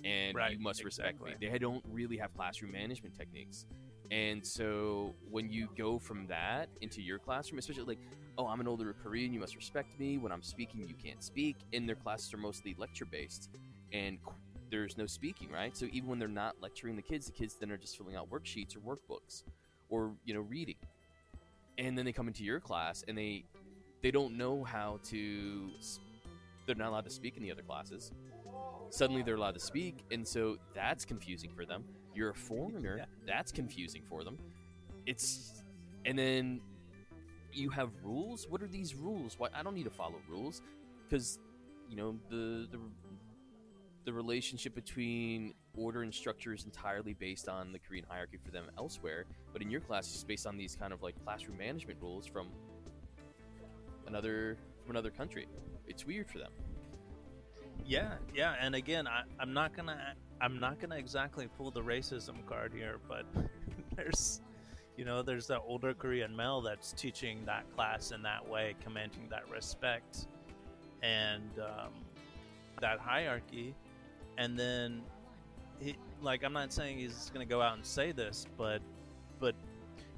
and 0.05 0.35
Right, 0.35 0.53
you 0.53 0.59
must 0.61 0.85
respect 0.85 1.23
me. 1.23 1.35
They 1.41 1.59
don't 1.59 1.85
really 1.91 2.17
have 2.17 2.35
classroom 2.35 2.73
management 2.73 3.17
techniques, 3.17 3.67
and 4.11 4.45
so 4.45 5.15
when 5.31 5.51
you 5.51 5.69
go 5.77 5.99
from 5.99 6.27
that 6.29 6.69
into 6.81 7.01
your 7.03 7.19
classroom, 7.19 7.59
especially 7.59 7.85
like, 7.85 8.01
oh, 8.39 8.47
I'm 8.47 8.61
an 8.61 8.69
older 8.69 8.95
Korean, 9.03 9.33
you 9.33 9.41
must 9.41 9.57
respect 9.57 9.99
me. 9.99 10.19
When 10.19 10.33
I'm 10.33 10.43
speaking, 10.43 10.87
you 10.89 10.95
can't 10.95 11.23
speak. 11.23 11.57
And 11.73 11.89
their 11.89 11.97
classes 11.97 12.33
are 12.35 12.39
mostly 12.39 12.75
lecture 12.79 13.05
based, 13.05 13.51
and 13.93 14.19
there's 14.71 14.97
no 14.97 15.07
speaking, 15.07 15.51
right? 15.51 15.77
So 15.77 15.87
even 15.93 16.09
when 16.09 16.19
they're 16.19 16.29
not 16.29 16.57
lecturing 16.61 16.97
the 16.97 17.03
kids, 17.03 17.27
the 17.27 17.33
kids 17.33 17.57
then 17.59 17.71
are 17.71 17.77
just 17.77 17.97
filling 17.97 18.17
out 18.17 18.31
worksheets 18.31 18.77
or 18.77 18.81
workbooks, 18.81 19.45
or 19.89 20.13
you 20.25 20.35
know, 20.35 20.41
reading 20.41 20.77
and 21.81 21.97
then 21.97 22.05
they 22.05 22.13
come 22.13 22.29
into 22.29 22.45
your 22.45 22.61
class 22.61 23.05
and 23.09 23.17
they 23.17 23.45
they 24.03 24.11
don't 24.11 24.37
know 24.37 24.63
how 24.63 25.01
to 25.03 25.71
they're 26.67 26.77
not 26.77 26.89
allowed 26.89 27.05
to 27.05 27.11
speak 27.11 27.37
in 27.37 27.43
the 27.43 27.51
other 27.51 27.63
classes 27.63 28.13
suddenly 28.91 29.23
they're 29.23 29.37
allowed 29.37 29.55
to 29.55 29.61
speak 29.61 30.05
and 30.11 30.27
so 30.27 30.57
that's 30.75 31.05
confusing 31.05 31.51
for 31.55 31.65
them 31.65 31.85
you're 32.15 32.31
a 32.31 32.35
foreigner 32.49 32.97
Yeah. 32.99 33.05
that's 33.27 33.53
confusing 33.53 34.03
for 34.09 34.25
them 34.25 34.37
it's 35.07 35.63
and 36.05 36.19
then 36.19 36.61
you 37.53 37.71
have 37.71 37.91
rules 38.03 38.47
what 38.49 38.63
are 38.63 38.69
these 38.69 38.95
rules 38.95 39.39
why 39.39 39.49
i 39.55 39.63
don't 39.63 39.75
need 39.75 39.85
to 39.85 39.91
follow 39.91 40.17
rules 40.29 40.63
because 41.09 41.39
you 41.89 41.97
know 41.97 42.17
the 42.29 42.69
the 42.71 42.79
the 44.05 44.13
relationship 44.13 44.75
between 44.75 45.53
order 45.77 46.03
and 46.03 46.15
structure 46.15 46.55
is 46.55 46.65
entirely 46.65 47.13
based 47.13 47.49
on 47.49 47.71
the 47.71 47.79
Korean 47.79 48.05
hierarchy 48.09 48.39
for 48.43 48.51
them 48.51 48.65
elsewhere, 48.79 49.27
but 49.53 49.61
in 49.61 49.71
your 49.71 49.81
class 49.81 50.07
it's 50.13 50.25
based 50.25 50.47
on 50.47 50.57
these 50.57 50.75
kind 50.75 50.93
of 50.95 51.03
like 51.03 51.23
classroom 51.23 51.59
management 51.59 51.99
rules 52.01 52.27
from 52.27 52.49
another 54.07 54.57
from 54.83 54.93
another 54.93 55.11
country. 55.11 55.47
It's 55.87 56.07
weird 56.07 56.29
for 56.31 56.39
them. 56.39 56.51
Yeah, 57.87 58.13
yeah, 58.35 58.55
and 58.61 58.75
again, 58.75 59.07
I, 59.07 59.23
I'm 59.39 59.53
not 59.53 59.77
gonna, 59.77 60.15
I'm 60.41 60.59
not 60.61 60.81
gonna 60.81 60.97
exactly 60.97 61.49
pull 61.59 61.71
the 61.71 61.83
racism 61.83 62.45
card 62.47 62.73
here, 62.73 62.99
but 63.09 63.25
there's, 63.97 64.41
you 64.97 65.05
know, 65.05 65.23
there's 65.23 65.47
that 65.49 65.61
older 65.67 65.95
Korean 65.95 66.35
male 66.35 66.61
that's 66.61 66.93
teaching 66.93 67.45
that 67.47 67.65
class 67.75 68.13
in 68.13 68.23
that 68.23 68.49
way, 68.49 68.75
commanding 68.83 69.29
that 69.31 69.49
respect, 69.51 70.27
and 71.03 71.51
um, 71.59 71.93
that 72.81 72.99
hierarchy, 72.99 73.75
and 74.39 74.59
then, 74.59 75.03
he, 75.81 75.97
like, 76.23 76.45
I'm 76.45 76.53
not 76.53 76.73
saying 76.73 76.99
he's 76.99 77.31
gonna 77.33 77.45
go 77.45 77.61
out 77.61 77.77
and 77.77 77.85
say 77.85 78.13
this, 78.13 78.47
but, 78.57 78.83
but 79.39 79.55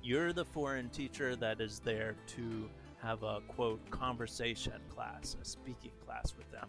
you're 0.03 0.33
the 0.33 0.45
foreign 0.45 0.89
teacher 0.91 1.37
that 1.37 1.61
is 1.61 1.79
there 1.79 2.17
to 2.27 2.69
have 3.01 3.23
a 3.23 3.41
quote 3.49 3.89
conversation 3.91 4.81
class, 4.89 5.37
a 5.41 5.45
speaking 5.45 5.93
class 6.05 6.35
with 6.37 6.51
them 6.53 6.69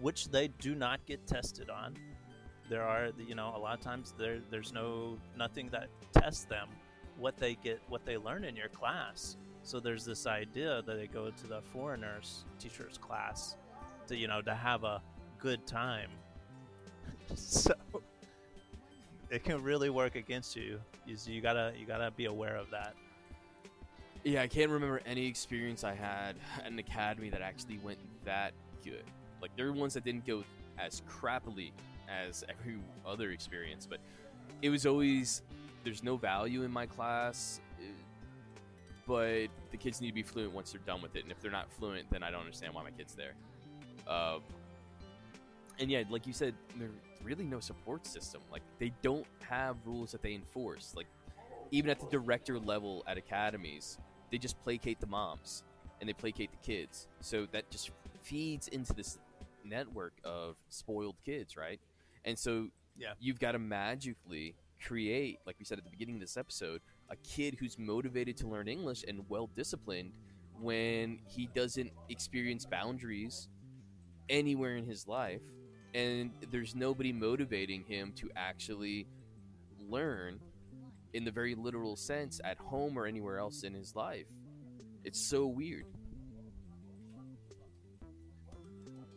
which 0.00 0.28
they 0.28 0.48
do 0.48 0.74
not 0.74 1.04
get 1.06 1.26
tested 1.26 1.70
on. 1.70 1.94
There 2.68 2.82
are, 2.82 3.10
you 3.26 3.34
know, 3.34 3.52
a 3.56 3.58
lot 3.58 3.78
of 3.78 3.80
times 3.80 4.14
there 4.18 4.40
there's 4.50 4.72
no 4.72 5.18
nothing 5.36 5.70
that 5.70 5.88
tests 6.12 6.44
them 6.44 6.68
what 7.18 7.36
they 7.36 7.54
get 7.56 7.80
what 7.88 8.04
they 8.04 8.16
learn 8.16 8.44
in 8.44 8.56
your 8.56 8.68
class. 8.68 9.36
So 9.62 9.80
there's 9.80 10.04
this 10.04 10.26
idea 10.26 10.82
that 10.86 10.94
they 10.94 11.06
go 11.06 11.30
to 11.30 11.46
the 11.46 11.60
foreigners 11.72 12.44
teachers 12.58 12.98
class 12.98 13.56
to 14.06 14.16
you 14.16 14.28
know 14.28 14.40
to 14.42 14.54
have 14.54 14.84
a 14.84 15.02
good 15.38 15.66
time. 15.66 16.10
so 17.34 17.74
it 19.30 19.44
can 19.44 19.62
really 19.62 19.90
work 19.90 20.14
against 20.14 20.56
you. 20.56 20.80
You, 21.06 21.16
you 21.26 21.40
gotta 21.40 21.72
you 21.78 21.86
gotta 21.86 22.10
be 22.10 22.26
aware 22.26 22.56
of 22.56 22.70
that. 22.70 22.94
Yeah, 24.24 24.42
I 24.42 24.46
can't 24.46 24.70
remember 24.70 25.00
any 25.06 25.26
experience 25.26 25.84
I 25.84 25.94
had 25.94 26.36
at 26.58 26.70
an 26.70 26.78
academy 26.78 27.30
that 27.30 27.42
actually 27.42 27.78
went 27.78 27.98
that 28.24 28.52
good. 28.84 29.04
Like 29.40 29.54
there 29.56 29.66
were 29.66 29.72
ones 29.72 29.94
that 29.94 30.04
didn't 30.04 30.26
go 30.26 30.44
as 30.78 31.02
crappily 31.08 31.72
as 32.08 32.44
every 32.48 32.78
other 33.06 33.30
experience, 33.30 33.86
but 33.88 33.98
it 34.62 34.70
was 34.70 34.86
always 34.86 35.42
there's 35.84 36.02
no 36.02 36.16
value 36.16 36.62
in 36.62 36.70
my 36.70 36.86
class, 36.86 37.60
eh, 37.80 37.84
but 39.06 39.48
the 39.70 39.76
kids 39.76 40.00
need 40.00 40.08
to 40.08 40.14
be 40.14 40.22
fluent 40.22 40.52
once 40.52 40.72
they're 40.72 40.80
done 40.86 41.00
with 41.00 41.16
it, 41.16 41.22
and 41.22 41.32
if 41.32 41.40
they're 41.40 41.50
not 41.50 41.72
fluent, 41.72 42.10
then 42.10 42.22
I 42.22 42.30
don't 42.30 42.40
understand 42.40 42.74
why 42.74 42.82
my 42.82 42.90
kid's 42.90 43.14
there. 43.14 43.34
Uh, 44.06 44.38
and 45.78 45.90
yeah, 45.90 46.02
like 46.10 46.26
you 46.26 46.32
said, 46.32 46.54
there's 46.76 46.90
really 47.22 47.44
no 47.44 47.60
support 47.60 48.06
system. 48.06 48.40
Like 48.50 48.62
they 48.78 48.92
don't 49.02 49.26
have 49.48 49.76
rules 49.84 50.12
that 50.12 50.22
they 50.22 50.34
enforce. 50.34 50.92
Like 50.96 51.06
even 51.70 51.90
at 51.90 52.00
the 52.00 52.06
director 52.06 52.58
level 52.58 53.04
at 53.06 53.18
academies, 53.18 53.98
they 54.30 54.38
just 54.38 54.60
placate 54.62 55.00
the 55.00 55.06
moms 55.06 55.62
and 56.00 56.08
they 56.08 56.12
placate 56.12 56.50
the 56.50 56.66
kids. 56.66 57.08
So 57.20 57.46
that 57.52 57.70
just 57.70 57.90
feeds 58.22 58.68
into 58.68 58.92
this 58.92 59.18
network 59.64 60.14
of 60.24 60.56
spoiled 60.68 61.16
kids, 61.24 61.56
right? 61.56 61.80
And 62.24 62.38
so 62.38 62.68
Yeah. 62.96 63.14
you've 63.20 63.38
got 63.38 63.52
to 63.52 63.58
magically 63.58 64.54
create, 64.84 65.38
like 65.46 65.56
we 65.58 65.64
said 65.64 65.78
at 65.78 65.84
the 65.84 65.90
beginning 65.90 66.16
of 66.16 66.20
this 66.20 66.36
episode, 66.36 66.80
a 67.10 67.16
kid 67.16 67.56
who's 67.58 67.78
motivated 67.78 68.36
to 68.38 68.48
learn 68.48 68.68
English 68.68 69.04
and 69.06 69.28
well 69.28 69.48
disciplined 69.56 70.12
when 70.60 71.18
he 71.26 71.46
doesn't 71.54 71.92
experience 72.08 72.64
boundaries 72.66 73.48
anywhere 74.28 74.76
in 74.76 74.84
his 74.84 75.06
life 75.06 75.40
and 75.94 76.32
there's 76.50 76.74
nobody 76.74 77.12
motivating 77.12 77.82
him 77.84 78.12
to 78.14 78.30
actually 78.36 79.06
learn 79.88 80.38
in 81.14 81.24
the 81.24 81.30
very 81.30 81.54
literal 81.54 81.96
sense 81.96 82.40
at 82.44 82.58
home 82.58 82.98
or 82.98 83.06
anywhere 83.06 83.38
else 83.38 83.62
in 83.62 83.72
his 83.72 83.96
life. 83.96 84.26
It's 85.04 85.18
so 85.20 85.46
weird. 85.46 85.86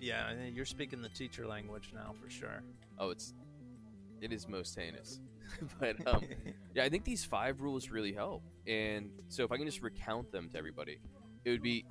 Yeah, 0.01 0.33
you're 0.51 0.65
speaking 0.65 1.01
the 1.03 1.09
teacher 1.09 1.45
language 1.45 1.91
now 1.93 2.15
for 2.19 2.29
sure. 2.29 2.63
Oh, 2.97 3.11
it's 3.11 3.33
it 4.19 4.33
is 4.33 4.47
most 4.47 4.77
heinous. 4.77 5.19
but 5.79 5.95
um 6.07 6.23
yeah, 6.73 6.83
I 6.83 6.89
think 6.89 7.05
these 7.05 7.23
five 7.23 7.61
rules 7.61 7.89
really 7.89 8.11
help. 8.11 8.41
And 8.65 9.11
so 9.27 9.43
if 9.43 9.51
I 9.51 9.57
can 9.57 9.65
just 9.67 9.81
recount 9.83 10.31
them 10.31 10.49
to 10.49 10.57
everybody, 10.57 10.97
it 11.45 11.51
would 11.51 11.61
be 11.61 11.85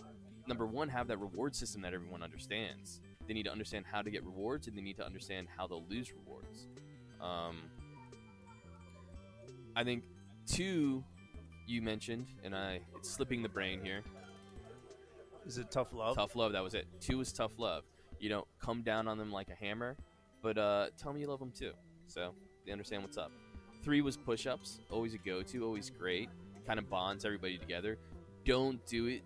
number 0.48 0.66
1 0.66 0.88
have 0.88 1.06
that 1.06 1.18
reward 1.18 1.54
system 1.54 1.82
that 1.82 1.94
everyone 1.94 2.22
understands. 2.22 3.00
They 3.28 3.34
need 3.34 3.44
to 3.44 3.52
understand 3.52 3.84
how 3.90 4.02
to 4.02 4.10
get 4.10 4.24
rewards 4.24 4.66
and 4.66 4.76
they 4.76 4.82
need 4.82 4.96
to 4.96 5.06
understand 5.06 5.46
how 5.56 5.68
they'll 5.68 5.86
lose 5.88 6.12
rewards. 6.12 6.66
Um 7.20 7.58
I 9.76 9.84
think 9.84 10.02
two 10.46 11.04
you 11.68 11.80
mentioned 11.80 12.26
and 12.42 12.56
I 12.56 12.80
it's 12.96 13.08
slipping 13.08 13.40
the 13.40 13.48
brain 13.48 13.80
here. 13.84 14.02
Is 15.46 15.58
it 15.58 15.70
tough 15.70 15.92
love? 15.92 16.16
Tough 16.16 16.34
love, 16.34 16.52
that 16.52 16.62
was 16.64 16.74
it. 16.74 16.88
Two 17.00 17.20
is 17.20 17.32
tough 17.32 17.52
love. 17.56 17.84
You 18.20 18.28
don't 18.28 18.46
come 18.60 18.82
down 18.82 19.08
on 19.08 19.18
them 19.18 19.32
like 19.32 19.48
a 19.48 19.54
hammer, 19.54 19.96
but 20.42 20.58
uh, 20.58 20.88
tell 20.98 21.12
them 21.12 21.20
you 21.20 21.26
love 21.26 21.40
them 21.40 21.52
too. 21.52 21.72
So 22.06 22.34
they 22.66 22.72
understand 22.72 23.02
what's 23.02 23.16
up. 23.16 23.32
Three 23.82 24.02
was 24.02 24.16
push 24.16 24.46
ups, 24.46 24.78
always 24.90 25.14
a 25.14 25.18
go 25.18 25.42
to, 25.42 25.64
always 25.64 25.90
great. 25.90 26.28
Kind 26.66 26.78
of 26.78 26.88
bonds 26.90 27.24
everybody 27.24 27.56
together. 27.56 27.98
Don't 28.44 28.84
do 28.86 29.06
it 29.06 29.22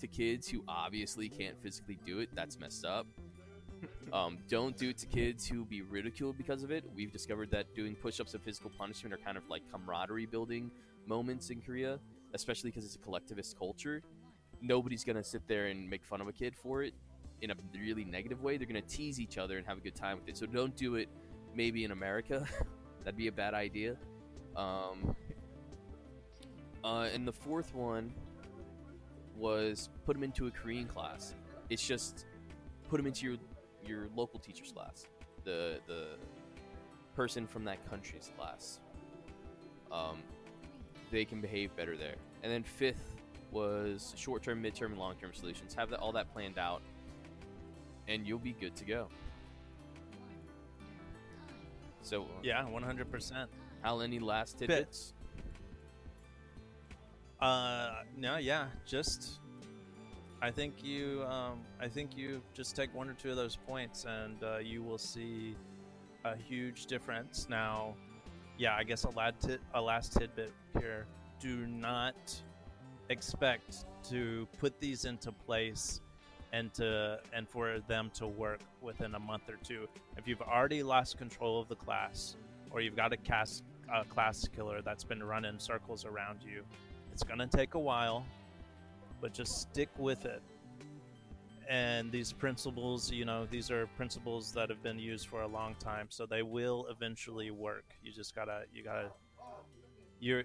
to 0.00 0.08
kids 0.08 0.48
who 0.48 0.64
obviously 0.66 1.28
can't 1.28 1.56
physically 1.62 1.98
do 2.04 2.18
it. 2.18 2.28
That's 2.34 2.58
messed 2.58 2.84
up. 2.84 3.06
Um, 4.12 4.38
don't 4.48 4.76
do 4.76 4.90
it 4.90 4.98
to 4.98 5.06
kids 5.06 5.44
who 5.44 5.64
be 5.64 5.82
ridiculed 5.82 6.38
because 6.38 6.62
of 6.62 6.70
it. 6.70 6.84
We've 6.94 7.10
discovered 7.10 7.50
that 7.50 7.74
doing 7.74 7.96
push 7.96 8.20
ups 8.20 8.32
and 8.34 8.42
physical 8.44 8.70
punishment 8.78 9.12
are 9.12 9.16
kind 9.16 9.36
of 9.36 9.42
like 9.48 9.62
camaraderie 9.72 10.26
building 10.26 10.70
moments 11.04 11.50
in 11.50 11.60
Korea, 11.60 11.98
especially 12.32 12.70
because 12.70 12.84
it's 12.84 12.94
a 12.94 12.98
collectivist 12.98 13.58
culture 13.58 14.02
nobody's 14.64 15.04
gonna 15.04 15.22
sit 15.22 15.46
there 15.46 15.66
and 15.66 15.88
make 15.88 16.04
fun 16.04 16.20
of 16.20 16.28
a 16.28 16.32
kid 16.32 16.56
for 16.56 16.82
it 16.82 16.94
in 17.44 17.50
a 17.50 17.54
really 17.78 18.04
negative 18.04 18.42
way. 18.42 18.56
They're 18.56 18.66
gonna 18.66 18.80
tease 18.82 19.20
each 19.20 19.38
other 19.38 19.58
and 19.58 19.66
have 19.66 19.78
a 19.78 19.80
good 19.80 19.94
time 19.94 20.18
with 20.18 20.28
it. 20.28 20.36
So 20.36 20.46
don't 20.46 20.74
do 20.76 20.96
it. 20.96 21.08
Maybe 21.54 21.84
in 21.84 21.92
America, 21.92 22.46
that'd 23.04 23.16
be 23.16 23.28
a 23.28 23.32
bad 23.32 23.54
idea. 23.54 23.96
Um, 24.56 25.14
uh, 26.82 27.08
and 27.12 27.26
the 27.26 27.32
fourth 27.32 27.74
one 27.74 28.12
was 29.36 29.88
put 30.04 30.14
them 30.14 30.22
into 30.22 30.46
a 30.46 30.50
Korean 30.50 30.86
class. 30.86 31.34
It's 31.70 31.86
just 31.86 32.26
put 32.88 32.96
them 32.96 33.06
into 33.06 33.26
your 33.26 33.36
your 33.86 34.08
local 34.16 34.40
teacher's 34.40 34.72
class, 34.72 35.06
the 35.44 35.78
the 35.86 36.16
person 37.14 37.46
from 37.46 37.64
that 37.64 37.88
country's 37.88 38.30
class. 38.36 38.80
Um, 39.92 40.18
they 41.10 41.24
can 41.24 41.40
behave 41.40 41.74
better 41.76 41.96
there. 41.96 42.16
And 42.42 42.52
then 42.52 42.64
fifth 42.64 43.14
was 43.52 44.12
short-term, 44.16 44.60
mid-term, 44.60 44.90
and 44.90 45.00
long-term 45.00 45.32
solutions. 45.32 45.74
Have 45.74 45.90
that 45.90 46.00
all 46.00 46.12
that 46.12 46.32
planned 46.32 46.58
out, 46.58 46.82
and 48.08 48.26
you'll 48.26 48.38
be 48.38 48.52
good 48.52 48.76
to 48.76 48.84
go. 48.84 49.08
So, 52.02 52.22
uh, 52.22 52.26
Yeah, 52.42 52.64
one 52.68 52.82
hundred 52.82 53.10
percent. 53.10 53.50
Hal, 53.82 54.02
any 54.02 54.18
last 54.18 54.58
tidbits? 54.58 55.12
Uh, 57.40 58.02
no, 58.16 58.36
yeah, 58.36 58.68
just 58.86 59.40
I 60.40 60.50
think 60.50 60.82
you, 60.84 61.24
um, 61.28 61.60
I 61.80 61.88
think 61.88 62.16
you 62.16 62.42
just 62.52 62.76
take 62.76 62.94
one 62.94 63.08
or 63.08 63.14
two 63.14 63.30
of 63.30 63.36
those 63.36 63.56
points, 63.56 64.04
and 64.04 64.42
uh, 64.42 64.58
you 64.58 64.82
will 64.82 64.98
see 64.98 65.56
a 66.24 66.36
huge 66.36 66.86
difference. 66.86 67.46
Now, 67.48 67.94
yeah, 68.58 68.74
I 68.76 68.84
guess 68.84 69.04
a 69.04 69.10
lad 69.10 69.40
tit- 69.40 69.60
a 69.74 69.80
last 69.80 70.12
tidbit 70.12 70.52
here: 70.78 71.06
do 71.40 71.66
not 71.66 72.14
expect 73.10 73.84
to 74.10 74.46
put 74.58 74.78
these 74.80 75.04
into 75.04 75.32
place 75.32 76.00
and 76.54 76.72
to 76.72 77.18
and 77.32 77.48
for 77.48 77.80
them 77.88 78.10
to 78.14 78.28
work 78.28 78.60
within 78.80 79.14
a 79.16 79.18
month 79.18 79.48
or 79.48 79.56
two. 79.64 79.88
If 80.16 80.28
you've 80.28 80.40
already 80.40 80.84
lost 80.84 81.18
control 81.18 81.60
of 81.60 81.68
the 81.68 81.74
class, 81.74 82.36
or 82.70 82.80
you've 82.80 82.94
got 82.96 83.12
a 83.12 83.16
cast 83.16 83.64
a 83.92 84.04
class 84.04 84.48
killer 84.54 84.80
that's 84.80 85.02
been 85.04 85.22
running 85.22 85.58
circles 85.58 86.04
around 86.04 86.38
you, 86.46 86.62
it's 87.12 87.24
gonna 87.24 87.48
take 87.48 87.74
a 87.74 87.78
while, 87.78 88.24
but 89.20 89.34
just 89.34 89.62
stick 89.62 89.88
with 89.98 90.24
it. 90.26 90.42
And 91.68 92.12
these 92.12 92.32
principles, 92.32 93.10
you 93.10 93.24
know, 93.24 93.46
these 93.50 93.70
are 93.70 93.88
principles 93.96 94.52
that 94.52 94.68
have 94.70 94.82
been 94.82 94.98
used 94.98 95.26
for 95.26 95.42
a 95.42 95.48
long 95.48 95.74
time, 95.80 96.06
so 96.08 96.24
they 96.24 96.42
will 96.42 96.86
eventually 96.88 97.50
work. 97.50 97.84
You 98.02 98.12
just 98.12 98.34
gotta, 98.34 98.64
you 98.72 98.84
gotta, 98.84 99.10
you're, 100.20 100.44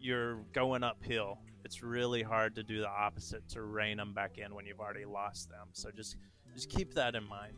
you're 0.00 0.38
going 0.52 0.82
uphill. 0.82 1.38
It's 1.66 1.82
really 1.82 2.22
hard 2.22 2.54
to 2.54 2.62
do 2.62 2.78
the 2.78 2.88
opposite 2.88 3.48
to 3.48 3.62
rein 3.62 3.96
them 3.96 4.14
back 4.14 4.38
in 4.38 4.54
when 4.54 4.66
you've 4.66 4.78
already 4.78 5.04
lost 5.04 5.50
them. 5.50 5.66
So 5.72 5.90
just, 5.90 6.14
just 6.54 6.70
keep 6.70 6.94
that 6.94 7.16
in 7.16 7.28
mind. 7.28 7.56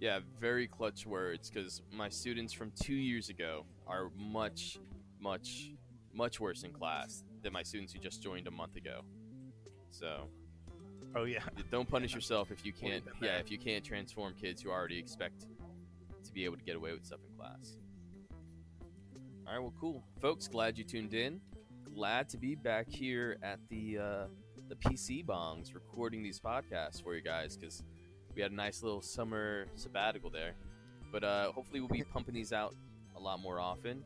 Yeah, 0.00 0.18
very 0.40 0.66
clutch 0.66 1.06
words 1.06 1.48
because 1.48 1.80
my 1.92 2.08
students 2.08 2.52
from 2.52 2.72
two 2.72 2.96
years 2.96 3.28
ago 3.28 3.66
are 3.86 4.10
much, 4.18 4.80
much, 5.20 5.70
much 6.12 6.40
worse 6.40 6.64
in 6.64 6.72
class 6.72 7.22
than 7.40 7.52
my 7.52 7.62
students 7.62 7.92
who 7.92 8.00
just 8.00 8.20
joined 8.20 8.48
a 8.48 8.50
month 8.50 8.74
ago. 8.74 9.02
So 9.92 10.26
Oh 11.14 11.22
yeah, 11.22 11.42
don't 11.70 11.88
punish 11.88 12.14
yourself 12.16 12.50
if 12.50 12.66
you 12.66 12.72
can't. 12.72 13.04
Yeah, 13.22 13.36
if 13.36 13.48
you 13.48 13.58
can't 13.58 13.84
transform 13.84 14.34
kids 14.34 14.60
who 14.60 14.70
already 14.70 14.98
expect 14.98 15.46
to 16.24 16.32
be 16.32 16.44
able 16.44 16.56
to 16.56 16.64
get 16.64 16.74
away 16.74 16.90
with 16.94 17.06
stuff 17.06 17.20
in 17.30 17.36
class. 17.38 17.76
All 19.46 19.52
right, 19.52 19.62
well, 19.62 19.74
cool, 19.80 20.02
folks. 20.20 20.48
Glad 20.48 20.76
you 20.76 20.82
tuned 20.82 21.14
in. 21.14 21.40
Glad 21.94 22.28
to 22.30 22.38
be 22.38 22.54
back 22.54 22.88
here 22.88 23.36
at 23.42 23.58
the 23.68 23.98
uh, 23.98 24.24
the 24.68 24.76
PC 24.76 25.26
Bangs 25.26 25.74
recording 25.74 26.22
these 26.22 26.38
podcasts 26.38 27.02
for 27.02 27.14
you 27.14 27.20
guys 27.20 27.56
because 27.56 27.82
we 28.34 28.42
had 28.42 28.52
a 28.52 28.54
nice 28.54 28.82
little 28.82 29.02
summer 29.02 29.66
sabbatical 29.74 30.30
there. 30.30 30.52
But 31.10 31.24
uh, 31.24 31.52
hopefully, 31.52 31.80
we'll 31.80 31.88
be 31.88 32.04
pumping 32.04 32.34
these 32.34 32.52
out 32.52 32.74
a 33.16 33.20
lot 33.20 33.40
more 33.40 33.58
often. 33.58 34.04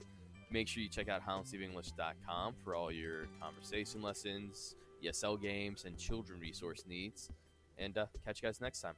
Make 0.50 0.68
sure 0.68 0.82
you 0.82 0.88
check 0.88 1.08
out 1.08 1.20
halandsteveenglish.com 1.26 2.54
for 2.64 2.74
all 2.74 2.90
your 2.90 3.26
conversation 3.40 4.02
lessons, 4.02 4.76
ESL 5.04 5.40
games, 5.42 5.84
and 5.84 5.98
children 5.98 6.40
resource 6.40 6.84
needs. 6.88 7.30
And 7.76 7.98
uh, 7.98 8.06
catch 8.24 8.42
you 8.42 8.48
guys 8.48 8.60
next 8.60 8.80
time. 8.80 8.94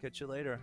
catch 0.00 0.20
you 0.20 0.26
later. 0.26 0.60